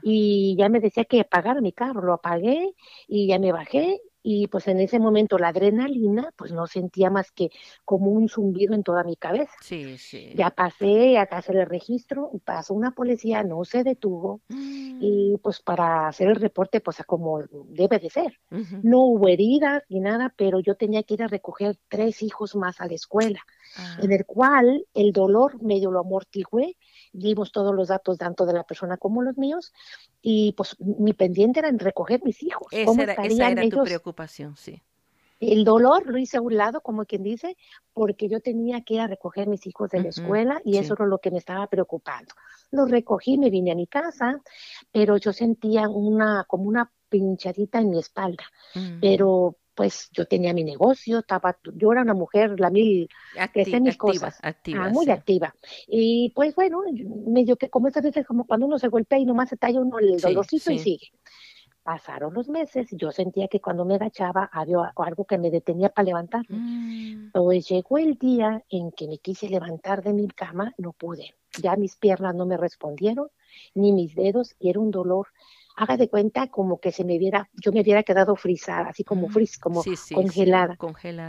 y 0.00 0.54
ya 0.56 0.68
me 0.68 0.78
decía 0.78 1.04
que 1.04 1.20
apagara 1.20 1.60
mi 1.60 1.72
carro, 1.72 2.02
lo 2.02 2.12
apagué 2.12 2.74
y 3.08 3.26
ya 3.26 3.40
me 3.40 3.50
bajé 3.50 4.00
y 4.26 4.48
pues 4.48 4.66
en 4.68 4.80
ese 4.80 4.98
momento 4.98 5.36
la 5.36 5.48
adrenalina, 5.48 6.32
pues 6.34 6.50
no 6.50 6.66
sentía 6.66 7.10
más 7.10 7.30
que 7.30 7.50
como 7.84 8.10
un 8.10 8.30
zumbido 8.30 8.74
en 8.74 8.82
toda 8.82 9.04
mi 9.04 9.16
cabeza. 9.16 9.52
Sí, 9.60 9.98
sí. 9.98 10.32
Ya 10.34 10.48
pasé 10.48 11.18
a 11.18 11.22
hacer 11.24 11.56
el 11.56 11.66
registro, 11.66 12.30
pasó 12.42 12.72
una 12.72 12.92
policía, 12.92 13.44
no 13.44 13.66
se 13.66 13.84
detuvo 13.84 14.40
mm. 14.48 14.98
y 15.02 15.36
pues 15.42 15.60
para 15.60 16.08
hacer 16.08 16.28
el 16.28 16.36
reporte, 16.36 16.80
pues 16.80 16.96
como 17.06 17.42
debe 17.68 17.98
de 17.98 18.08
ser. 18.08 18.40
No 18.82 19.00
hubo 19.00 19.28
heridas 19.28 19.82
ni 19.90 20.00
nada, 20.00 20.32
pero 20.34 20.58
yo 20.60 20.74
tenía 20.74 21.02
que 21.02 21.14
ir 21.14 21.22
a 21.22 21.28
recoger 21.28 21.76
tres 21.88 22.22
hijos 22.22 22.56
más 22.56 22.80
a 22.80 22.86
la 22.86 22.94
escuela, 22.94 23.42
en 24.00 24.10
ah. 24.10 24.14
el 24.14 24.24
cual 24.24 24.86
el 24.94 25.12
dolor 25.12 25.62
medio 25.62 25.90
lo 25.90 26.00
amortigué 26.00 26.78
dimos 27.14 27.52
todos 27.52 27.74
los 27.74 27.88
datos 27.88 28.18
tanto 28.18 28.44
de 28.44 28.52
la 28.52 28.64
persona 28.64 28.96
como 28.96 29.22
los 29.22 29.38
míos 29.38 29.72
y 30.20 30.52
pues 30.52 30.76
mi 30.80 31.12
pendiente 31.12 31.60
era 31.60 31.68
en 31.68 31.78
recoger 31.78 32.22
mis 32.24 32.42
hijos. 32.42 32.66
Esa 32.70 33.02
era, 33.02 33.12
esa 33.14 33.50
era 33.50 33.68
tu 33.68 33.82
preocupación, 33.82 34.56
sí. 34.56 34.82
El 35.40 35.64
dolor 35.64 36.06
lo 36.06 36.16
hice 36.16 36.38
a 36.38 36.40
un 36.40 36.56
lado, 36.56 36.80
como 36.80 37.04
quien 37.04 37.22
dice, 37.22 37.56
porque 37.92 38.28
yo 38.28 38.40
tenía 38.40 38.82
que 38.82 38.94
ir 38.94 39.00
a 39.00 39.06
recoger 39.06 39.46
mis 39.46 39.66
hijos 39.66 39.90
de 39.90 40.00
la 40.00 40.08
escuela 40.08 40.60
y 40.64 40.78
eso 40.78 40.94
era 40.94 41.06
lo 41.06 41.18
que 41.18 41.30
me 41.30 41.38
estaba 41.38 41.66
preocupando. 41.66 42.32
Los 42.70 42.90
recogí, 42.90 43.36
me 43.36 43.50
vine 43.50 43.72
a 43.72 43.74
mi 43.74 43.86
casa, 43.86 44.40
pero 44.90 45.16
yo 45.16 45.32
sentía 45.32 45.88
una 45.88 46.44
como 46.48 46.64
una 46.64 46.90
pinchadita 47.08 47.78
en 47.78 47.90
mi 47.90 47.98
espalda, 47.98 48.44
pero 49.00 49.56
pues 49.74 50.08
yo 50.12 50.26
tenía 50.26 50.54
mi 50.54 50.64
negocio, 50.64 51.20
estaba, 51.20 51.58
yo 51.74 51.92
era 51.92 52.02
una 52.02 52.14
mujer, 52.14 52.58
la 52.60 52.70
mil, 52.70 53.08
que 53.52 53.62
hacía 53.62 53.80
mis 53.80 53.96
cosas, 53.96 54.38
activa, 54.42 54.86
ah, 54.86 54.90
muy 54.90 55.10
activa. 55.10 55.54
Y 55.86 56.32
pues 56.34 56.54
bueno, 56.54 56.82
medio 57.26 57.56
que 57.56 57.68
como 57.68 57.88
estas 57.88 58.04
veces, 58.04 58.26
como 58.26 58.46
cuando 58.46 58.66
uno 58.66 58.78
se 58.78 58.88
golpea 58.88 59.18
y 59.18 59.24
nomás 59.24 59.48
se 59.48 59.56
talla 59.56 59.80
uno 59.80 59.98
el 59.98 60.18
dolorcito 60.18 60.70
y 60.70 60.78
sigue. 60.78 61.10
Pasaron 61.82 62.32
los 62.32 62.48
meses, 62.48 62.88
yo 62.92 63.12
sentía 63.12 63.46
que 63.48 63.60
cuando 63.60 63.84
me 63.84 63.96
agachaba 63.96 64.48
había 64.50 64.92
algo 64.96 65.26
que 65.26 65.36
me 65.36 65.50
detenía 65.50 65.90
para 65.90 66.06
levantarme. 66.06 66.56
Mm. 66.56 67.30
Pues 67.32 67.68
llegó 67.68 67.98
el 67.98 68.14
día 68.14 68.64
en 68.70 68.90
que 68.90 69.06
me 69.06 69.18
quise 69.18 69.50
levantar 69.50 70.02
de 70.02 70.14
mi 70.14 70.26
cama, 70.28 70.72
no 70.78 70.92
pude. 70.92 71.34
Ya 71.60 71.76
mis 71.76 71.96
piernas 71.96 72.34
no 72.34 72.46
me 72.46 72.56
respondieron, 72.56 73.28
ni 73.74 73.92
mis 73.92 74.14
dedos, 74.14 74.56
y 74.58 74.70
era 74.70 74.80
un 74.80 74.90
dolor 74.90 75.28
haga 75.74 75.96
de 75.96 76.08
cuenta 76.08 76.48
como 76.48 76.78
que 76.80 76.92
se 76.92 77.04
me 77.04 77.18
viera, 77.18 77.48
yo 77.54 77.72
me 77.72 77.80
hubiera 77.80 78.02
quedado 78.02 78.36
frisada, 78.36 78.88
así 78.90 79.04
como 79.04 79.28
fris, 79.28 79.58
como 79.58 79.82
congelada. 80.14 80.76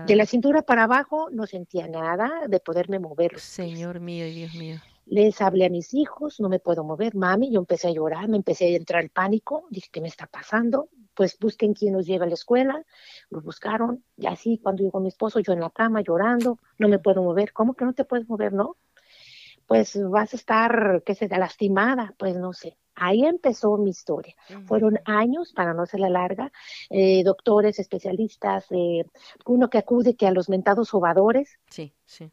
De 0.06 0.16
la 0.16 0.26
cintura 0.26 0.62
para 0.62 0.84
abajo 0.84 1.30
no 1.32 1.46
sentía 1.48 1.88
nada 1.88 2.30
de 2.48 2.60
poderme 2.60 3.00
mover. 3.00 3.40
Señor 3.40 4.00
mío 4.00 4.28
y 4.28 4.34
Dios 4.34 4.54
mío. 4.54 4.78
Les 5.08 5.40
hablé 5.40 5.66
a 5.66 5.70
mis 5.70 5.94
hijos, 5.94 6.40
no 6.40 6.50
me 6.50 6.60
puedo 6.60 6.84
mover, 6.84 7.16
mami, 7.16 7.52
yo 7.52 7.60
empecé 7.60 7.90
a 7.90 7.92
llorar, 7.92 8.28
me 8.28 8.38
empecé 8.38 8.74
a 8.74 8.78
entrar 8.78 9.04
el 9.04 9.12
pánico, 9.12 9.68
dije, 9.70 9.90
¿qué 9.92 10.02
me 10.02 10.08
está 10.08 10.26
pasando? 10.26 10.90
Pues 11.14 11.38
busquen 11.40 11.74
quién 11.74 11.94
nos 11.94 12.08
lleva 12.08 12.26
a 12.26 12.28
la 12.28 12.34
escuela, 12.34 12.84
lo 13.30 13.42
buscaron, 13.42 14.04
y 14.18 14.26
así 14.26 14.60
cuando 14.62 14.84
llegó 14.84 15.00
mi 15.00 15.10
esposo, 15.10 15.40
yo 15.40 15.54
en 15.54 15.60
la 15.60 15.70
cama 15.70 16.02
llorando, 16.02 16.60
no 16.80 16.88
me 16.88 16.98
puedo 16.98 17.22
mover, 17.22 17.54
¿cómo 17.54 17.76
que 17.76 17.86
no 17.86 17.94
te 17.94 18.04
puedes 18.04 18.28
mover, 18.28 18.54
no? 18.54 18.78
Pues 19.68 20.00
vas 20.10 20.34
a 20.34 20.38
estar, 20.38 21.04
qué 21.06 21.16
sé, 21.16 21.28
lastimada, 21.28 22.14
pues 22.18 22.36
no 22.36 22.54
sé 22.54 22.78
Ahí 22.96 23.26
empezó 23.26 23.78
mi 23.78 23.90
historia. 23.90 24.36
Fueron 24.68 25.00
años, 25.06 25.52
para 25.54 25.74
no 25.74 25.86
ser 25.86 26.00
la 26.00 26.10
larga, 26.10 26.52
eh, 26.90 27.24
doctores, 27.24 27.78
especialistas, 27.78 28.66
eh, 28.72 29.06
uno 29.46 29.70
que 29.70 29.78
acude 29.78 30.16
que 30.16 30.28
a 30.28 30.32
los 30.32 30.48
mentados 30.48 30.94
ovadores. 30.94 31.60
Sí, 31.70 31.94
sí. 32.06 32.32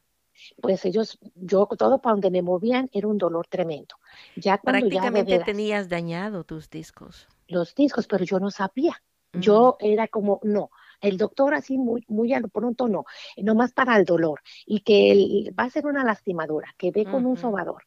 Pues 0.61 0.85
ellos, 0.85 1.18
yo 1.35 1.66
todo 1.66 2.01
para 2.01 2.14
donde 2.14 2.30
me 2.30 2.43
movían 2.43 2.89
era 2.93 3.09
un 3.09 3.18
dolor 3.18 3.47
tremendo. 3.49 3.97
Ya 4.37 4.59
Prácticamente 4.59 5.41
tenías 5.41 5.89
dañado 5.89 6.45
tus 6.45 6.70
discos. 6.70 7.28
Los 7.49 7.74
discos, 7.74 8.07
pero 8.07 8.24
yo 8.24 8.39
no 8.39 8.51
sabía. 8.51 9.03
Yo 9.35 9.78
era 9.80 10.09
como, 10.09 10.41
no, 10.43 10.70
el 11.03 11.18
doctor 11.18 11.55
así 11.55 11.76
muy, 11.76 12.05
muy 12.09 12.32
a 12.32 12.40
lo 12.40 12.48
pronto 12.48 12.88
no, 12.88 13.05
nomás 13.36 13.72
para 13.72 13.96
el 13.96 14.05
dolor 14.05 14.40
y 14.64 14.80
que 14.80 15.53
va 15.59 15.64
a 15.64 15.70
ser 15.70 15.86
una 15.86 16.05
lastimadura, 16.05 16.74
que 16.78 16.90
ve 16.92 17.05
con 17.05 17.26
un 17.26 17.36
sobador. 17.36 17.84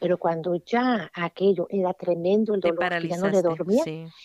Pero 0.00 0.18
cuando 0.18 0.56
ya 0.64 1.10
aquello 1.12 1.66
era 1.68 1.92
tremendo 1.92 2.54
el 2.54 2.60
dolor, 2.60 2.88
que 3.00 3.08
ya 3.08 3.18
no 3.18 3.28
le 3.28 3.42
dormía 3.42 3.84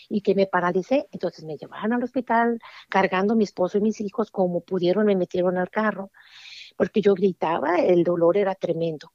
y 0.10 0.22
que 0.22 0.36
me 0.36 0.48
paralicé, 0.48 1.08
entonces 1.12 1.46
me 1.46 1.58
llevaron 1.58 1.94
al 1.94 2.04
hospital 2.04 2.60
cargando 2.90 3.34
a 3.34 3.36
mi 3.36 3.44
esposo 3.44 3.78
y 3.78 3.82
mis 3.82 4.00
hijos 4.02 4.32
como 4.32 4.62
pudieron, 4.62 5.06
me 5.06 5.16
metieron 5.16 5.58
al 5.58 5.70
carro, 5.70 6.12
porque 6.76 7.02
yo 7.02 7.14
gritaba, 7.14 7.78
el 7.78 8.04
dolor 8.04 8.38
era 8.38 8.56
tremendo. 8.56 9.12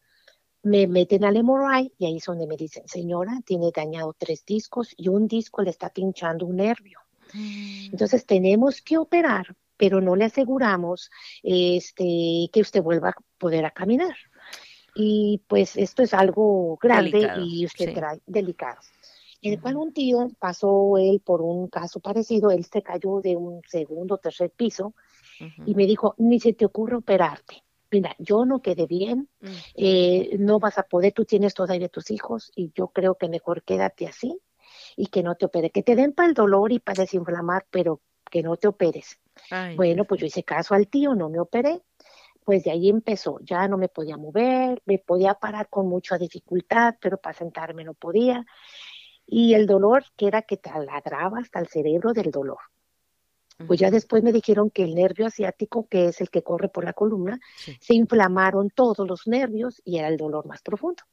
Me 0.65 0.87
meten 0.87 1.25
al 1.25 1.37
MRI 1.37 1.93
y 1.99 2.07
ahí 2.07 2.17
es 2.19 2.25
donde 2.25 2.47
me 2.47 2.57
dicen, 2.57 2.87
señora, 2.87 3.41
tiene 3.45 3.73
dañado 3.75 4.15
tres 4.17 4.45
discos 4.45 4.95
y 4.97 5.09
un 5.09 5.27
disco 5.27 5.63
le 5.63 5.71
está 5.71 5.91
pinchando 5.91 6.47
un 6.47 6.57
nervio. 6.57 7.02
Mm. 7.33 7.91
Entonces 7.93 8.27
tenemos 8.27 8.83
que 8.83 8.99
operar, 8.99 9.55
pero 9.77 10.01
no 10.01 10.17
le 10.17 10.27
aseguramos 10.27 11.11
este, 11.43 12.49
que 12.53 12.61
usted 12.61 12.83
vuelva 12.83 13.11
a 13.11 13.17
poder 13.39 13.65
a 13.65 13.71
caminar. 13.71 14.17
Y 14.95 15.43
pues 15.49 15.77
esto 15.77 16.03
es 16.03 16.13
algo 16.15 16.79
grande 16.81 17.29
y 17.39 17.65
usted 17.65 17.95
trae 17.95 18.21
delicado. 18.27 18.81
En 19.41 19.55
el 19.55 19.61
cual 19.61 19.77
un 19.77 19.93
tío 19.93 20.31
pasó 20.39 20.99
él 20.99 21.21
por 21.25 21.43
un 21.43 21.67
caso 21.67 21.99
parecido, 21.99 22.51
él 22.53 22.65
se 22.65 22.83
cayó 22.83 23.21
de 23.21 23.37
un 23.37 23.61
segundo 23.67 24.15
o 24.15 24.19
tercer 24.19 24.51
piso 24.51 24.95
y 25.67 25.75
me 25.75 25.87
dijo, 25.87 26.15
ni 26.19 26.39
se 26.39 26.53
te 26.53 26.65
ocurre 26.65 26.95
operarte. 26.95 27.65
Mira, 27.91 28.15
yo 28.19 28.45
no 28.45 28.63
quedé 28.63 28.87
bien, 28.87 29.29
eh, 29.75 30.37
no 30.39 30.61
vas 30.61 30.79
a 30.79 30.85
poder, 30.85 31.13
tú 31.13 31.25
tienes 31.25 31.55
todavía 31.55 31.89
tus 31.89 32.11
hijos 32.13 32.53
y 32.55 32.71
yo 32.75 32.89
creo 32.89 33.17
que 33.17 33.29
mejor 33.29 33.65
quédate 33.65 34.07
así 34.07 34.39
y 34.97 35.07
que 35.07 35.23
no 35.23 35.35
te 35.35 35.47
opere, 35.47 35.71
que 35.71 35.83
te 35.83 35.97
den 35.97 36.13
para 36.13 36.29
el 36.29 36.35
dolor 36.35 36.73
y 36.73 36.79
para 36.79 37.03
desinflamar, 37.03 37.67
pero 37.71 38.01
que 38.31 38.43
no 38.43 38.57
te 38.57 38.69
operes. 38.69 39.21
bueno, 39.77 40.05
pues 40.05 40.21
yo 40.21 40.27
hice 40.27 40.43
caso 40.43 40.75
al 40.75 40.89
tío, 40.89 41.15
no 41.15 41.29
me 41.29 41.41
operé 41.41 41.83
pues 42.45 42.65
de 42.65 42.71
ahí 42.71 42.89
empezó, 42.89 43.39
ya 43.43 43.69
no 43.69 43.79
me 43.79 43.89
podía 43.89 44.17
mover, 44.17 44.83
me 44.85 44.99
podía 44.99 45.35
parar 45.35 45.69
con 45.69 45.89
mucha 45.89 46.19
dificultad, 46.19 46.97
pero 47.01 47.17
para 47.19 47.37
sentarme 47.39 47.85
no 47.85 47.95
podía. 47.95 48.45
Y 49.27 49.55
el 49.55 49.67
dolor, 49.67 50.05
que 50.17 50.27
era 50.27 50.43
que 50.43 50.57
taladraba 50.57 51.39
hasta 51.39 51.61
el 51.61 51.69
cerebro 51.69 52.13
del 52.13 52.31
dolor. 52.31 52.59
Pues 53.67 53.79
ya 53.79 53.93
después 53.93 54.25
me 54.25 54.33
dijeron 54.33 54.71
que 54.71 54.83
el 54.83 54.97
nervio 54.97 55.27
asiático, 55.27 55.87
que 55.87 56.07
es 56.07 56.21
el 56.21 56.31
que 56.31 56.43
corre 56.43 56.69
por 56.69 56.85
la 56.85 56.95
columna, 56.95 57.39
se 57.81 57.95
inflamaron 57.95 58.71
todos 58.71 59.07
los 59.07 59.29
nervios 59.29 59.81
y 59.85 59.99
era 59.99 60.09
el 60.09 60.17
dolor 60.17 60.47
más 60.47 60.63
profundo. 60.63 61.05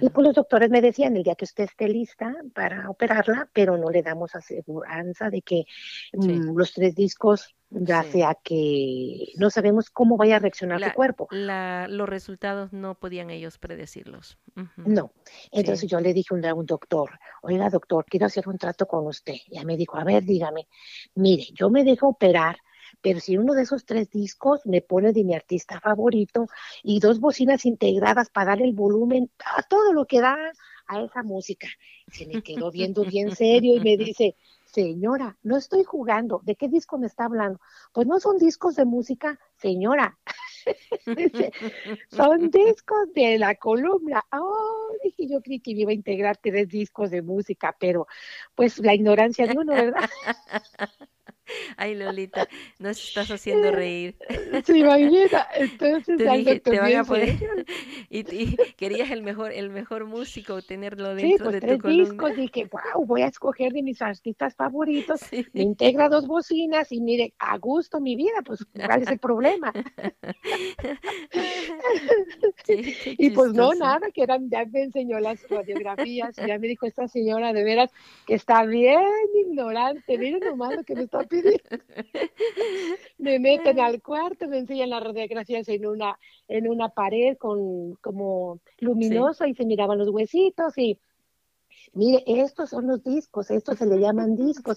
Y 0.00 0.10
pues 0.10 0.26
los 0.26 0.34
doctores 0.34 0.70
me 0.70 0.80
decían, 0.80 1.16
el 1.16 1.22
día 1.22 1.34
que 1.34 1.44
usted 1.44 1.64
esté 1.64 1.88
lista 1.88 2.34
para 2.54 2.90
operarla, 2.90 3.48
pero 3.52 3.76
no 3.76 3.90
le 3.90 4.02
damos 4.02 4.34
aseguranza 4.34 5.30
de 5.30 5.42
que 5.42 5.64
mm, 6.12 6.56
los 6.56 6.72
tres 6.72 6.94
discos, 6.94 7.54
ya 7.70 8.02
sea 8.02 8.36
que 8.42 9.32
no 9.36 9.50
sabemos 9.50 9.90
cómo 9.90 10.16
vaya 10.16 10.36
a 10.36 10.38
reaccionar 10.38 10.82
su 10.82 10.92
cuerpo. 10.92 11.28
los 11.30 12.08
resultados 12.08 12.72
no 12.72 12.94
podían 12.94 13.30
ellos 13.30 13.58
predecirlos. 13.58 14.38
No. 14.76 15.12
Entonces 15.52 15.88
yo 15.88 16.00
le 16.00 16.12
dije 16.12 16.34
a 16.48 16.54
un, 16.54 16.66
doctor, 16.66 17.18
oiga 17.42 17.70
doctor, 17.70 18.04
quiero 18.08 18.26
hacer 18.26 18.48
un 18.48 18.58
trato 18.58 18.86
con 18.86 19.06
usted. 19.06 19.36
Y 19.46 19.64
me 19.64 19.76
dijo, 19.76 19.96
a 19.96 20.04
ver, 20.04 20.24
dígame, 20.24 20.68
mire, 21.14 21.44
yo 21.54 21.70
me 21.70 21.84
dejo 21.84 22.08
operar 22.08 22.58
pero 23.00 23.20
si 23.20 23.36
uno 23.36 23.54
de 23.54 23.62
esos 23.62 23.84
tres 23.84 24.10
discos 24.10 24.60
me 24.64 24.82
pone 24.82 25.12
de 25.12 25.24
mi 25.24 25.34
artista 25.34 25.80
favorito 25.80 26.46
y 26.82 27.00
dos 27.00 27.20
bocinas 27.20 27.64
integradas 27.64 28.30
para 28.30 28.50
dar 28.50 28.62
el 28.62 28.72
volumen 28.72 29.30
a 29.56 29.62
todo 29.62 29.92
lo 29.92 30.06
que 30.06 30.20
da 30.20 30.36
a 30.86 31.02
esa 31.02 31.22
música. 31.22 31.68
Se 32.10 32.26
me 32.26 32.42
quedó 32.42 32.70
viendo 32.70 33.04
bien 33.04 33.34
serio 33.36 33.76
y 33.76 33.80
me 33.80 33.96
dice, 34.04 34.36
señora, 34.64 35.36
no 35.42 35.56
estoy 35.56 35.84
jugando, 35.84 36.40
¿de 36.44 36.56
qué 36.56 36.68
disco 36.68 36.98
me 36.98 37.06
está 37.06 37.26
hablando? 37.26 37.60
Pues 37.92 38.06
no 38.06 38.18
son 38.20 38.38
discos 38.38 38.76
de 38.76 38.84
música, 38.84 39.38
señora. 39.56 40.18
son 42.10 42.50
discos 42.50 43.12
de 43.14 43.38
la 43.38 43.54
columna. 43.54 44.24
Oh, 44.32 44.92
dije, 45.02 45.28
yo 45.28 45.40
creí 45.40 45.60
que 45.60 45.70
iba 45.72 45.90
a 45.90 45.94
integrar 45.94 46.36
tres 46.38 46.68
discos 46.68 47.10
de 47.10 47.22
música, 47.22 47.74
pero 47.78 48.06
pues 48.54 48.78
la 48.78 48.94
ignorancia 48.94 49.46
de 49.46 49.56
uno, 49.56 49.72
¿verdad? 49.74 50.08
Ay, 51.76 51.94
Lolita, 51.94 52.48
nos 52.78 53.02
estás 53.02 53.30
haciendo 53.30 53.70
reír. 53.70 54.16
Sí, 54.64 54.80
imagina. 54.80 55.46
Entonces, 55.54 56.18
te 56.18 56.60
te 56.60 56.80
van 56.80 56.96
a 56.96 57.04
poner... 57.04 57.36
y, 58.10 58.56
querías 58.76 59.10
el 59.10 59.22
mejor, 59.22 59.52
el 59.52 59.70
mejor 59.70 60.06
músico, 60.06 60.62
tenerlo 60.62 61.14
dentro 61.14 61.46
pues 61.46 61.54
de 61.54 61.60
tres 61.60 61.76
tu 61.76 61.82
columna. 61.82 62.04
discos, 62.04 62.36
dije, 62.36 62.68
wow, 62.70 63.06
voy 63.06 63.22
a 63.22 63.26
escoger 63.26 63.72
de 63.72 63.82
mis 63.82 64.00
artistas 64.02 64.54
favoritos. 64.54 65.20
Me 65.52 65.62
integra 65.62 66.08
dos 66.08 66.26
bocinas 66.26 66.92
y 66.92 67.00
mire, 67.00 67.34
a 67.38 67.56
gusto 67.58 68.00
mi 68.00 68.16
vida, 68.16 68.42
pues, 68.44 68.64
¿cuál 68.74 69.02
es 69.02 69.08
el 69.08 69.18
problema? 69.18 69.72
y 73.18 73.30
pues 73.30 73.52
no, 73.52 73.74
nada, 73.74 74.10
que 74.12 74.22
eran, 74.22 74.50
ya 74.50 74.64
me 74.66 74.82
enseñó 74.82 75.20
las 75.20 75.48
radiografías, 75.48 76.36
ya 76.36 76.58
me 76.58 76.68
dijo 76.68 76.86
esta 76.86 77.08
señora 77.08 77.52
de 77.52 77.64
veras 77.64 77.90
que 78.26 78.34
está 78.34 78.64
bien 78.64 79.02
ignorante, 79.46 80.18
miren 80.18 80.40
nomás 80.40 80.74
lo 80.74 80.84
que 80.84 80.94
me 80.94 81.02
está 81.02 81.20
pidiendo 81.20 81.37
me 83.18 83.38
meten 83.38 83.80
al 83.80 84.02
cuarto, 84.02 84.48
me 84.48 84.58
enseñan 84.58 84.90
las 84.90 85.02
radiografías 85.02 85.68
en 85.68 85.86
una, 85.86 86.18
en 86.48 86.68
una 86.68 86.88
pared 86.90 87.36
con 87.36 87.94
como 87.96 88.60
luminoso 88.78 89.46
y 89.46 89.54
se 89.54 89.64
miraban 89.64 89.98
los 89.98 90.08
huesitos 90.10 90.76
y 90.78 90.98
mire, 91.94 92.22
estos 92.26 92.70
son 92.70 92.86
los 92.86 93.02
discos, 93.02 93.50
estos 93.50 93.78
se 93.78 93.86
le 93.86 93.98
llaman 93.98 94.36
discos. 94.36 94.76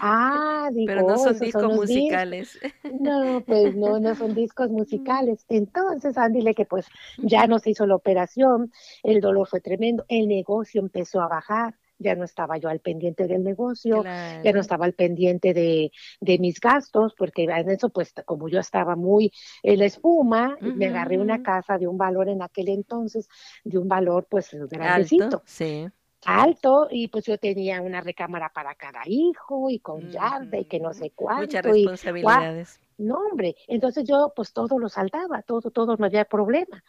Ah, 0.00 0.68
digo, 0.72 0.86
Pero 0.86 1.08
no 1.08 1.18
son 1.18 1.38
discos 1.38 1.74
musicales. 1.74 2.58
No, 3.00 3.42
pues 3.46 3.76
no, 3.76 3.98
no 4.00 4.14
son 4.14 4.34
discos 4.34 4.70
musicales. 4.70 5.44
Entonces, 5.48 6.16
Ándile 6.18 6.54
que 6.54 6.64
pues 6.64 6.86
ya 7.18 7.46
no 7.46 7.58
se 7.58 7.70
hizo 7.70 7.86
la 7.86 7.94
operación, 7.94 8.72
el 9.02 9.20
dolor 9.20 9.48
fue 9.48 9.60
tremendo, 9.60 10.04
el 10.08 10.28
negocio 10.28 10.80
empezó 10.80 11.20
a 11.20 11.28
bajar 11.28 11.74
ya 11.98 12.14
no 12.14 12.24
estaba 12.24 12.58
yo 12.58 12.68
al 12.68 12.80
pendiente 12.80 13.26
del 13.26 13.42
negocio, 13.42 14.04
ya 14.04 14.52
no 14.52 14.60
estaba 14.60 14.84
al 14.84 14.94
pendiente 14.94 15.52
de, 15.52 15.92
de, 16.20 16.38
mis 16.38 16.60
gastos, 16.60 17.14
porque 17.16 17.44
en 17.44 17.70
eso, 17.70 17.90
pues 17.90 18.14
como 18.24 18.48
yo 18.48 18.60
estaba 18.60 18.96
muy 18.96 19.32
en 19.62 19.80
la 19.80 19.86
espuma, 19.86 20.56
me 20.60 20.86
agarré 20.86 21.18
una 21.18 21.42
casa 21.42 21.78
de 21.78 21.86
un 21.86 21.98
valor 21.98 22.28
en 22.28 22.42
aquel 22.42 22.68
entonces, 22.68 23.28
de 23.64 23.78
un 23.78 23.88
valor 23.88 24.26
pues 24.28 24.50
grandecito. 24.52 25.24
Alto, 25.24 25.42
sí. 25.44 25.88
Alto, 26.24 26.88
y 26.90 27.08
pues 27.08 27.24
yo 27.24 27.38
tenía 27.38 27.80
una 27.80 28.00
recámara 28.00 28.48
para 28.48 28.74
cada 28.74 29.02
hijo, 29.06 29.70
y 29.70 29.78
con 29.78 30.10
yarda, 30.10 30.58
y 30.58 30.64
que 30.64 30.80
no 30.80 30.92
sé 30.92 31.12
cuánto. 31.14 31.42
Muchas 31.42 31.64
responsabilidades. 31.64 32.80
no, 32.98 33.18
hombre, 33.30 33.54
entonces 33.68 34.04
yo 34.04 34.32
pues 34.34 34.52
todo 34.52 34.78
lo 34.78 34.88
saltaba, 34.88 35.42
todo, 35.42 35.70
todo, 35.70 35.96
no 35.96 36.06
había 36.06 36.24
problema 36.24 36.82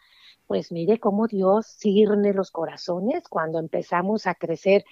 pues 0.50 0.72
mire 0.72 0.98
cómo 0.98 1.28
Dios 1.28 1.64
cirne 1.78 2.34
los 2.34 2.50
corazones 2.50 3.22
cuando 3.28 3.60
empezamos 3.60 4.26
a 4.26 4.34
crecer. 4.34 4.84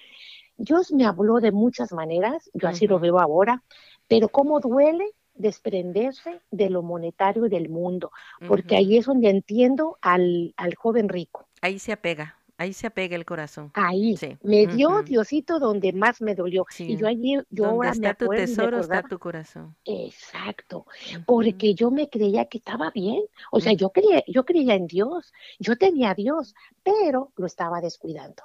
Dios 0.55 0.93
me 0.93 1.05
habló 1.05 1.41
de 1.41 1.51
muchas 1.51 1.91
maneras, 1.91 2.49
yo 2.53 2.69
así 2.69 2.87
lo 2.87 2.97
veo 2.97 3.19
ahora, 3.19 3.61
pero 4.07 4.29
cómo 4.29 4.61
duele 4.61 5.03
desprenderse 5.33 6.39
de 6.49 6.69
lo 6.69 6.81
monetario 6.81 7.45
y 7.45 7.49
del 7.49 7.67
mundo, 7.67 8.09
porque 8.47 8.77
ahí 8.77 8.97
es 8.97 9.07
donde 9.07 9.29
entiendo 9.29 9.97
al, 10.01 10.53
al 10.55 10.75
joven 10.75 11.09
rico. 11.09 11.45
Ahí 11.61 11.77
se 11.77 11.91
apega. 11.91 12.38
Ahí 12.59 12.73
se 12.73 12.87
apega 12.87 13.15
el 13.15 13.23
corazón. 13.23 13.71
Ahí. 13.73 14.17
Me 14.43 14.67
dio 14.67 15.01
Diosito 15.01 15.59
donde 15.59 15.93
más 15.93 16.21
me 16.21 16.35
dolió. 16.35 16.65
Y 16.77 16.97
yo 16.97 17.07
allí, 17.07 17.35
yo 17.49 17.63
donde 17.63 17.65
ahora 17.65 17.91
está 17.91 18.09
me 18.09 18.15
tu 18.15 18.27
tesoro, 18.27 18.79
está 18.81 19.01
tu 19.01 19.17
corazón. 19.17 19.77
Exacto. 19.85 20.85
Porque 21.25 21.73
yo 21.73 21.89
me 21.89 22.09
creía 22.09 22.43
que 22.49 22.57
estaba 22.57 22.91
bien. 22.91 23.23
O 23.51 23.61
sea, 23.61 23.71
yo 23.71 23.91
creía, 23.91 24.25
yo 24.27 24.43
creía 24.43 24.75
en 24.75 24.87
Dios. 24.87 25.31
Yo 25.57 25.77
tenía 25.77 26.11
a 26.11 26.15
Dios, 26.15 26.53
pero 26.83 27.31
lo 27.37 27.45
estaba 27.45 27.79
descuidando. 27.79 28.43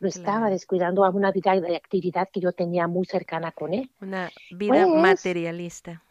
Lo 0.00 0.08
estaba 0.08 0.50
descuidando 0.50 1.04
a 1.04 1.10
una 1.10 1.30
vida 1.30 1.60
de 1.60 1.76
actividad 1.76 2.28
que 2.32 2.40
yo 2.40 2.50
tenía 2.50 2.88
muy 2.88 3.06
cercana 3.06 3.52
con 3.52 3.72
él. 3.72 3.88
Una 4.00 4.32
vida 4.50 4.84
pues, 4.84 5.00
materialista. 5.00 6.02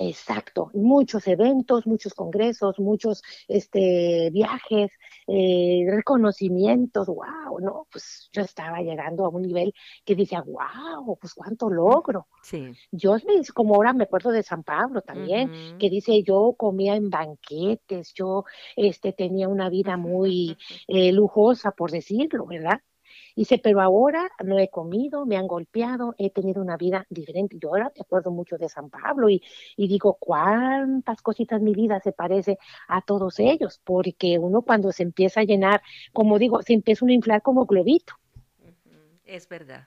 Exacto, 0.00 0.70
muchos 0.74 1.26
eventos, 1.26 1.84
muchos 1.84 2.14
congresos, 2.14 2.78
muchos 2.78 3.20
este, 3.48 4.30
viajes, 4.32 4.92
eh, 5.26 5.84
reconocimientos, 5.90 7.08
wow, 7.08 7.58
no, 7.60 7.88
pues 7.90 8.28
yo 8.32 8.42
estaba 8.42 8.80
llegando 8.80 9.24
a 9.24 9.28
un 9.28 9.42
nivel 9.42 9.74
que 10.04 10.14
decía, 10.14 10.44
wow, 10.46 11.18
pues 11.20 11.34
cuánto 11.34 11.68
logro. 11.68 12.28
Sí. 12.44 12.72
Dice, 12.92 13.52
como 13.52 13.74
ahora 13.74 13.92
me 13.92 14.04
acuerdo 14.04 14.30
de 14.30 14.44
San 14.44 14.62
Pablo 14.62 15.02
también, 15.02 15.76
que 15.80 15.90
dice, 15.90 16.22
yo 16.22 16.54
comía 16.56 16.94
en 16.94 17.10
banquetes, 17.10 18.14
yo 18.14 18.44
este, 18.76 19.12
tenía 19.12 19.48
una 19.48 19.68
vida 19.68 19.96
muy 19.96 20.56
eh, 20.86 21.10
lujosa, 21.10 21.72
por 21.72 21.90
decirlo, 21.90 22.46
¿verdad? 22.46 22.80
Dice, 23.38 23.60
pero 23.62 23.80
ahora 23.80 24.28
no 24.42 24.58
he 24.58 24.68
comido, 24.68 25.24
me 25.24 25.36
han 25.36 25.46
golpeado, 25.46 26.12
he 26.18 26.28
tenido 26.30 26.60
una 26.60 26.76
vida 26.76 27.06
diferente. 27.08 27.56
Yo 27.60 27.68
ahora 27.68 27.92
me 27.94 28.00
acuerdo 28.00 28.32
mucho 28.32 28.58
de 28.58 28.68
San 28.68 28.90
Pablo 28.90 29.30
y, 29.30 29.40
digo, 29.76 30.16
cuántas 30.18 31.22
cositas 31.22 31.62
mi 31.62 31.72
vida 31.72 32.00
se 32.00 32.10
parece 32.10 32.58
a 32.88 33.00
todos 33.00 33.38
ellos, 33.38 33.80
porque 33.84 34.40
uno 34.40 34.62
cuando 34.62 34.90
se 34.90 35.04
empieza 35.04 35.42
a 35.42 35.44
llenar, 35.44 35.82
como 36.12 36.36
digo, 36.36 36.62
se 36.62 36.72
empieza 36.72 37.06
a 37.06 37.12
inflar 37.12 37.40
como 37.40 37.64
globito. 37.64 38.14
Es 39.24 39.48
verdad. 39.48 39.84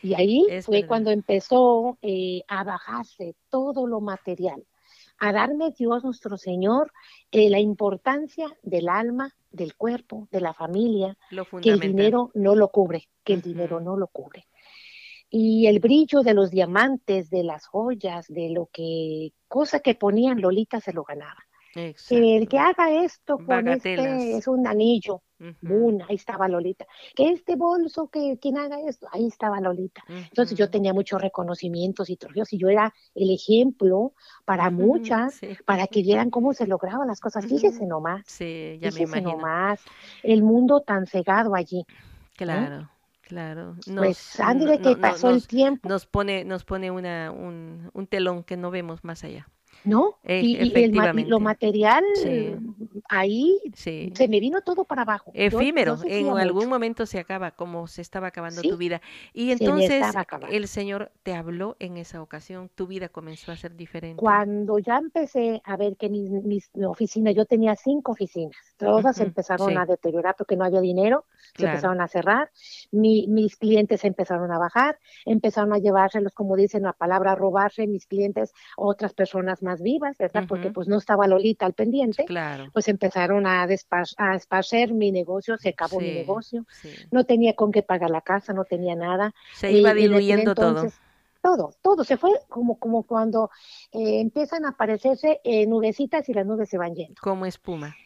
Y 0.00 0.14
ahí 0.14 0.46
fue 0.62 0.86
cuando 0.86 1.10
empezó 1.10 1.98
eh, 2.02 2.42
a 2.46 2.62
bajarse 2.62 3.34
todo 3.48 3.88
lo 3.88 4.00
material, 4.00 4.64
a 5.20 5.32
darme 5.32 5.70
Dios 5.70 6.02
nuestro 6.02 6.36
Señor 6.38 6.92
eh, 7.30 7.50
la 7.50 7.60
importancia 7.60 8.48
del 8.62 8.88
alma, 8.88 9.36
del 9.52 9.76
cuerpo, 9.76 10.28
de 10.32 10.40
la 10.40 10.54
familia, 10.54 11.16
que 11.62 11.70
el 11.70 11.78
dinero 11.78 12.30
no 12.34 12.56
lo 12.56 12.68
cubre, 12.68 13.08
que 13.22 13.34
el 13.34 13.42
dinero 13.42 13.80
no 13.80 13.96
lo 13.96 14.08
cubre. 14.08 14.48
Y 15.28 15.66
el 15.66 15.78
brillo 15.78 16.22
de 16.22 16.34
los 16.34 16.50
diamantes, 16.50 17.30
de 17.30 17.44
las 17.44 17.66
joyas, 17.66 18.26
de 18.28 18.50
lo 18.50 18.68
que, 18.72 19.32
cosa 19.46 19.80
que 19.80 19.94
ponían 19.94 20.40
Lolita 20.40 20.80
se 20.80 20.92
lo 20.92 21.04
ganaba. 21.04 21.44
El 21.74 22.48
que 22.48 22.58
haga 22.58 23.04
esto 23.04 23.38
con 23.38 23.68
este 23.68 24.36
es 24.36 24.48
un 24.48 24.66
anillo. 24.66 25.22
ahí 26.08 26.16
estaba 26.16 26.48
Lolita. 26.48 26.86
Que 27.14 27.30
este 27.30 27.56
bolso, 27.56 28.08
que 28.08 28.38
quien 28.40 28.58
haga 28.58 28.80
esto, 28.80 29.06
ahí 29.12 29.26
estaba 29.26 29.60
Lolita. 29.60 30.02
Entonces 30.08 30.58
yo 30.58 30.70
tenía 30.70 30.92
muchos 30.92 31.20
reconocimientos 31.20 32.10
y 32.10 32.16
trofeos 32.16 32.52
y 32.52 32.58
yo 32.58 32.68
era 32.68 32.92
el 33.14 33.30
ejemplo 33.30 34.14
para 34.44 34.70
muchas, 34.70 35.40
para 35.64 35.86
que 35.86 36.02
vieran 36.02 36.30
cómo 36.30 36.52
se 36.52 36.66
lograban 36.66 37.06
las 37.08 37.20
cosas. 37.20 37.46
Fíjese 37.46 37.86
nomás. 37.86 38.22
Sí, 38.26 38.78
ya 38.80 38.90
Fíjese 38.90 39.06
me 39.12 39.18
imagino. 39.20 39.30
nomás. 39.32 39.80
El 40.22 40.42
mundo 40.42 40.80
tan 40.80 41.06
cegado 41.06 41.54
allí. 41.54 41.84
Claro. 42.36 42.90
Claro. 43.22 43.76
pues 43.96 44.40
Andy, 44.40 44.66
de 44.66 44.80
que 44.80 44.96
pasó 44.96 45.30
el 45.30 45.46
tiempo. 45.46 45.88
Nos 45.88 46.04
pone, 46.04 46.44
nos 46.44 46.64
pone 46.64 46.90
una, 46.90 47.30
un, 47.30 47.88
un 47.92 48.06
telón 48.08 48.42
que 48.42 48.56
no 48.56 48.72
vemos 48.72 49.04
más 49.04 49.22
allá. 49.22 49.46
¿No? 49.84 50.16
E 50.24 50.40
y, 50.40 50.56
el, 50.56 51.28
lo 51.28 51.40
material, 51.40 52.04
ahí 53.08 53.58
se 53.74 54.28
me 54.28 54.40
vino 54.40 54.60
todo 54.62 54.84
para 54.84 55.02
abajo. 55.02 55.30
Efímero, 55.34 55.98
en 56.04 56.28
algún 56.38 56.68
momento 56.68 57.06
se 57.06 57.18
acaba, 57.18 57.52
como 57.52 57.86
se 57.86 58.02
estaba 58.02 58.28
acabando 58.28 58.62
tu 58.62 58.76
vida. 58.76 59.00
Y 59.32 59.52
entonces 59.52 60.04
el 60.50 60.68
Señor 60.68 61.10
te 61.22 61.34
habló 61.34 61.76
en 61.78 61.96
esa 61.96 62.22
ocasión, 62.22 62.70
tu 62.74 62.86
vida 62.86 63.08
comenzó 63.08 63.52
a 63.52 63.56
ser 63.56 63.76
diferente. 63.76 64.20
Cuando 64.20 64.78
ya 64.78 64.98
empecé 64.98 65.60
a 65.64 65.76
ver 65.76 65.96
que 65.96 66.08
mi, 66.08 66.60
oficina, 66.86 67.30
yo 67.32 67.46
tenía 67.46 67.76
cinco 67.76 68.12
oficinas, 68.12 68.56
todas 68.76 69.20
empezaron 69.20 69.76
a 69.78 69.86
deteriorar 69.86 70.34
porque 70.36 70.56
no 70.56 70.64
había 70.64 70.80
dinero, 70.80 71.24
se 71.56 71.66
empezaron 71.66 72.00
a 72.00 72.08
cerrar, 72.08 72.50
mis 72.92 73.56
clientes 73.56 74.04
empezaron 74.04 74.50
a 74.52 74.58
bajar, 74.58 74.98
empezaron 75.24 75.72
a 75.72 75.78
llevárselos, 75.78 76.32
como 76.32 76.56
dicen 76.56 76.82
la 76.82 76.92
palabra, 76.92 77.32
a 77.32 77.34
robarse 77.34 77.86
mis 77.86 78.06
clientes, 78.06 78.52
otras 78.76 79.12
personas 79.14 79.62
más 79.62 79.69
vivas, 79.80 80.16
¿verdad? 80.18 80.44
Porque 80.48 80.70
pues 80.70 80.88
no 80.88 80.98
estaba 80.98 81.26
Lolita 81.26 81.66
al 81.66 81.74
pendiente. 81.74 82.24
Claro. 82.24 82.70
Pues 82.72 82.88
empezaron 82.88 83.46
a, 83.46 83.62
a 83.62 84.34
esparcer 84.34 84.92
mi 84.92 85.12
negocio, 85.12 85.56
se 85.58 85.70
acabó 85.70 86.00
mi 86.00 86.12
negocio. 86.12 86.66
No 87.10 87.24
tenía 87.24 87.54
con 87.54 87.70
qué 87.70 87.82
pagar 87.82 88.10
la 88.10 88.22
casa, 88.22 88.52
no 88.52 88.64
tenía 88.64 88.96
nada. 88.96 89.34
Se 89.54 89.70
iba 89.70 89.94
diluyendo 89.94 90.54
todo 90.54 90.88
todo, 91.42 91.74
todo 91.82 92.04
se 92.04 92.16
fue 92.16 92.32
como, 92.48 92.78
como 92.78 93.04
cuando 93.04 93.50
eh, 93.92 94.20
empiezan 94.20 94.64
a 94.64 94.70
aparecerse 94.70 95.40
eh, 95.44 95.66
nubecitas 95.66 96.28
y 96.28 96.34
las 96.34 96.46
nubes 96.46 96.68
se 96.68 96.78
van 96.78 96.94
yendo. 96.94 97.20
Como 97.20 97.46
espuma. 97.46 97.96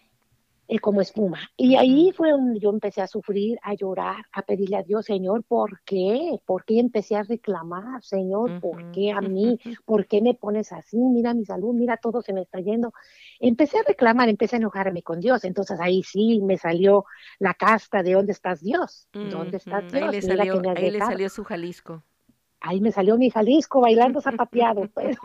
Eh, 0.67 0.79
como 0.79 1.03
espuma. 1.03 1.39
Y 1.59 1.77
ahí 1.77 2.11
fue 2.13 2.31
donde 2.31 2.59
yo 2.59 2.71
empecé 2.71 3.03
a 3.03 3.07
sufrir, 3.07 3.59
a 3.63 3.75
llorar, 3.75 4.25
a 4.33 4.41
pedirle 4.43 4.77
a 4.77 4.83
Dios, 4.83 5.05
Señor, 5.05 5.45
¿por 5.45 5.83
qué? 5.85 6.39
¿Por 6.47 6.65
qué 6.65 6.81
empecé 6.81 7.17
a 7.17 7.23
reclamar, 7.23 8.03
Señor? 8.03 8.61
¿Por 8.61 8.91
qué 8.91 9.13
a 9.13 9.21
mí? 9.21 9.59
¿Por 9.85 10.07
qué 10.07 10.23
me 10.23 10.33
pones 10.33 10.73
así? 10.73 10.97
Mira 10.97 11.35
mi 11.35 11.45
salud, 11.45 11.75
mira 11.75 11.99
todo 11.99 12.23
se 12.23 12.33
me 12.33 12.41
está 12.41 12.61
yendo. 12.61 12.95
Empecé 13.41 13.79
a 13.79 13.83
reclamar, 13.83 14.31
empecé 14.31 14.57
a 14.57 14.59
enojarme 14.61 15.03
con 15.03 15.21
Dios. 15.21 15.45
Entonces 15.45 15.79
ahí 15.81 16.03
sí 16.03 16.41
me 16.41 16.57
salió 16.57 17.05
la 17.39 17.53
casta 17.53 18.03
de 18.03 18.15
¿dónde 18.15 18.33
estás 18.33 18.63
Dios? 18.63 19.07
¿Dónde 19.13 19.59
estás 19.59 19.93
Dios? 19.93 20.03
Ahí 20.03 20.13
le 20.13 20.23
salió, 20.23 20.63
ahí 20.75 20.91
le 20.91 20.99
salió 20.99 21.29
su 21.29 21.45
Jalisco 21.45 22.03
ahí 22.65 22.81
me 22.81 22.91
salió 22.91 23.17
mi 23.17 23.31
Jalisco 23.31 23.81
bailando 23.81 24.21
zapateado, 24.21 24.89
pero 24.95 25.19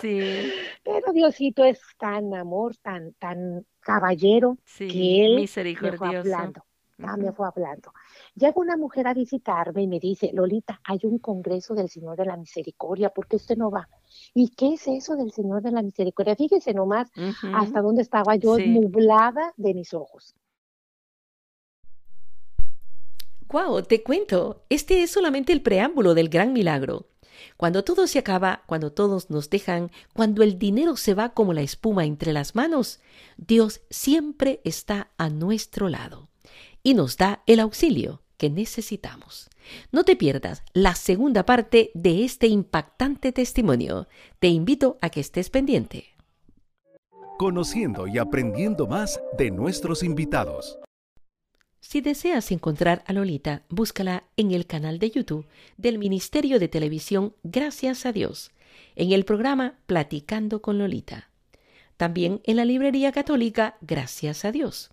sí. 0.00 0.18
Pero 0.84 1.12
Diosito 1.12 1.64
es 1.64 1.80
tan 1.98 2.34
amor, 2.34 2.76
tan 2.76 3.14
tan 3.14 3.66
caballero 3.88 4.58
que 4.76 5.24
él 5.24 5.48
me 5.80 5.92
fue 5.96 6.16
hablando. 6.16 6.62
Ah, 7.00 7.16
me 7.16 7.32
fue 7.32 7.46
hablando. 7.46 7.92
Llega 8.34 8.54
una 8.56 8.76
mujer 8.76 9.06
a 9.06 9.14
visitarme 9.14 9.82
y 9.82 9.86
me 9.86 9.98
dice, 9.98 10.30
Lolita, 10.34 10.80
hay 10.84 10.98
un 11.04 11.18
congreso 11.18 11.74
del 11.74 11.88
Señor 11.88 12.16
de 12.16 12.26
la 12.26 12.36
Misericordia, 12.36 13.08
¿por 13.10 13.26
qué 13.26 13.36
usted 13.36 13.56
no 13.56 13.70
va? 13.70 13.88
¿Y 14.34 14.50
qué 14.50 14.74
es 14.74 14.86
eso 14.88 15.16
del 15.16 15.30
Señor 15.30 15.62
de 15.62 15.70
la 15.70 15.82
Misericordia? 15.82 16.36
Fíjese 16.36 16.74
nomás 16.74 17.08
hasta 17.54 17.80
dónde 17.80 18.02
estaba 18.02 18.36
yo 18.36 18.58
nublada 18.58 19.54
de 19.56 19.72
mis 19.72 19.94
ojos. 19.94 20.34
Guau, 23.48 23.82
te 23.82 24.02
cuento, 24.02 24.64
este 24.68 25.02
es 25.02 25.10
solamente 25.10 25.54
el 25.54 25.62
preámbulo 25.62 26.12
del 26.12 26.28
gran 26.28 26.52
milagro. 26.52 27.06
Cuando 27.56 27.84
todo 27.84 28.06
se 28.06 28.18
acaba, 28.18 28.62
cuando 28.66 28.92
todos 28.92 29.30
nos 29.30 29.50
dejan, 29.50 29.90
cuando 30.14 30.42
el 30.42 30.58
dinero 30.58 30.96
se 30.96 31.14
va 31.14 31.30
como 31.30 31.52
la 31.52 31.62
espuma 31.62 32.04
entre 32.04 32.32
las 32.32 32.54
manos, 32.54 33.00
Dios 33.36 33.80
siempre 33.90 34.60
está 34.64 35.10
a 35.18 35.28
nuestro 35.28 35.88
lado 35.88 36.28
y 36.82 36.94
nos 36.94 37.16
da 37.16 37.42
el 37.46 37.60
auxilio 37.60 38.22
que 38.36 38.50
necesitamos. 38.50 39.50
No 39.92 40.04
te 40.04 40.16
pierdas 40.16 40.62
la 40.72 40.94
segunda 40.94 41.44
parte 41.44 41.90
de 41.94 42.24
este 42.24 42.46
impactante 42.46 43.32
testimonio. 43.32 44.08
Te 44.38 44.48
invito 44.48 44.96
a 45.02 45.10
que 45.10 45.20
estés 45.20 45.50
pendiente. 45.50 46.06
Conociendo 47.38 48.06
y 48.06 48.18
aprendiendo 48.18 48.86
más 48.86 49.20
de 49.36 49.50
nuestros 49.50 50.02
invitados. 50.02 50.78
Si 51.88 52.02
deseas 52.02 52.52
encontrar 52.52 53.02
a 53.06 53.14
Lolita, 53.14 53.62
búscala 53.70 54.24
en 54.36 54.50
el 54.50 54.66
canal 54.66 54.98
de 54.98 55.10
YouTube 55.10 55.46
del 55.78 55.96
Ministerio 55.96 56.58
de 56.58 56.68
Televisión 56.68 57.32
Gracias 57.44 58.04
a 58.04 58.12
Dios, 58.12 58.50
en 58.94 59.12
el 59.12 59.24
programa 59.24 59.78
Platicando 59.86 60.60
con 60.60 60.76
Lolita. 60.76 61.30
También 61.96 62.42
en 62.44 62.56
la 62.56 62.66
librería 62.66 63.10
católica 63.10 63.78
Gracias 63.80 64.44
a 64.44 64.52
Dios. 64.52 64.90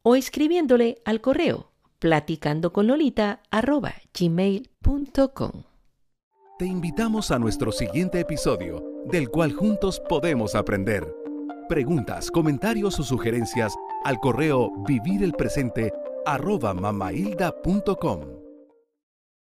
O 0.00 0.16
escribiéndole 0.16 1.02
al 1.04 1.20
correo 1.20 1.68
platicando 1.98 2.72
con 2.72 2.86
gmail.com. 4.18 5.52
Te 6.58 6.64
invitamos 6.64 7.30
a 7.30 7.38
nuestro 7.38 7.70
siguiente 7.70 8.18
episodio, 8.18 8.82
del 9.04 9.28
cual 9.28 9.52
juntos 9.52 10.00
podemos 10.08 10.54
aprender. 10.54 11.21
Preguntas, 11.72 12.30
comentarios 12.30 13.00
o 13.00 13.02
sugerencias 13.02 13.74
al 14.04 14.18
correo 14.18 14.72
vivirelpresente 14.86 15.90
arroba 16.26 16.74
mamailda.com. 16.74 18.41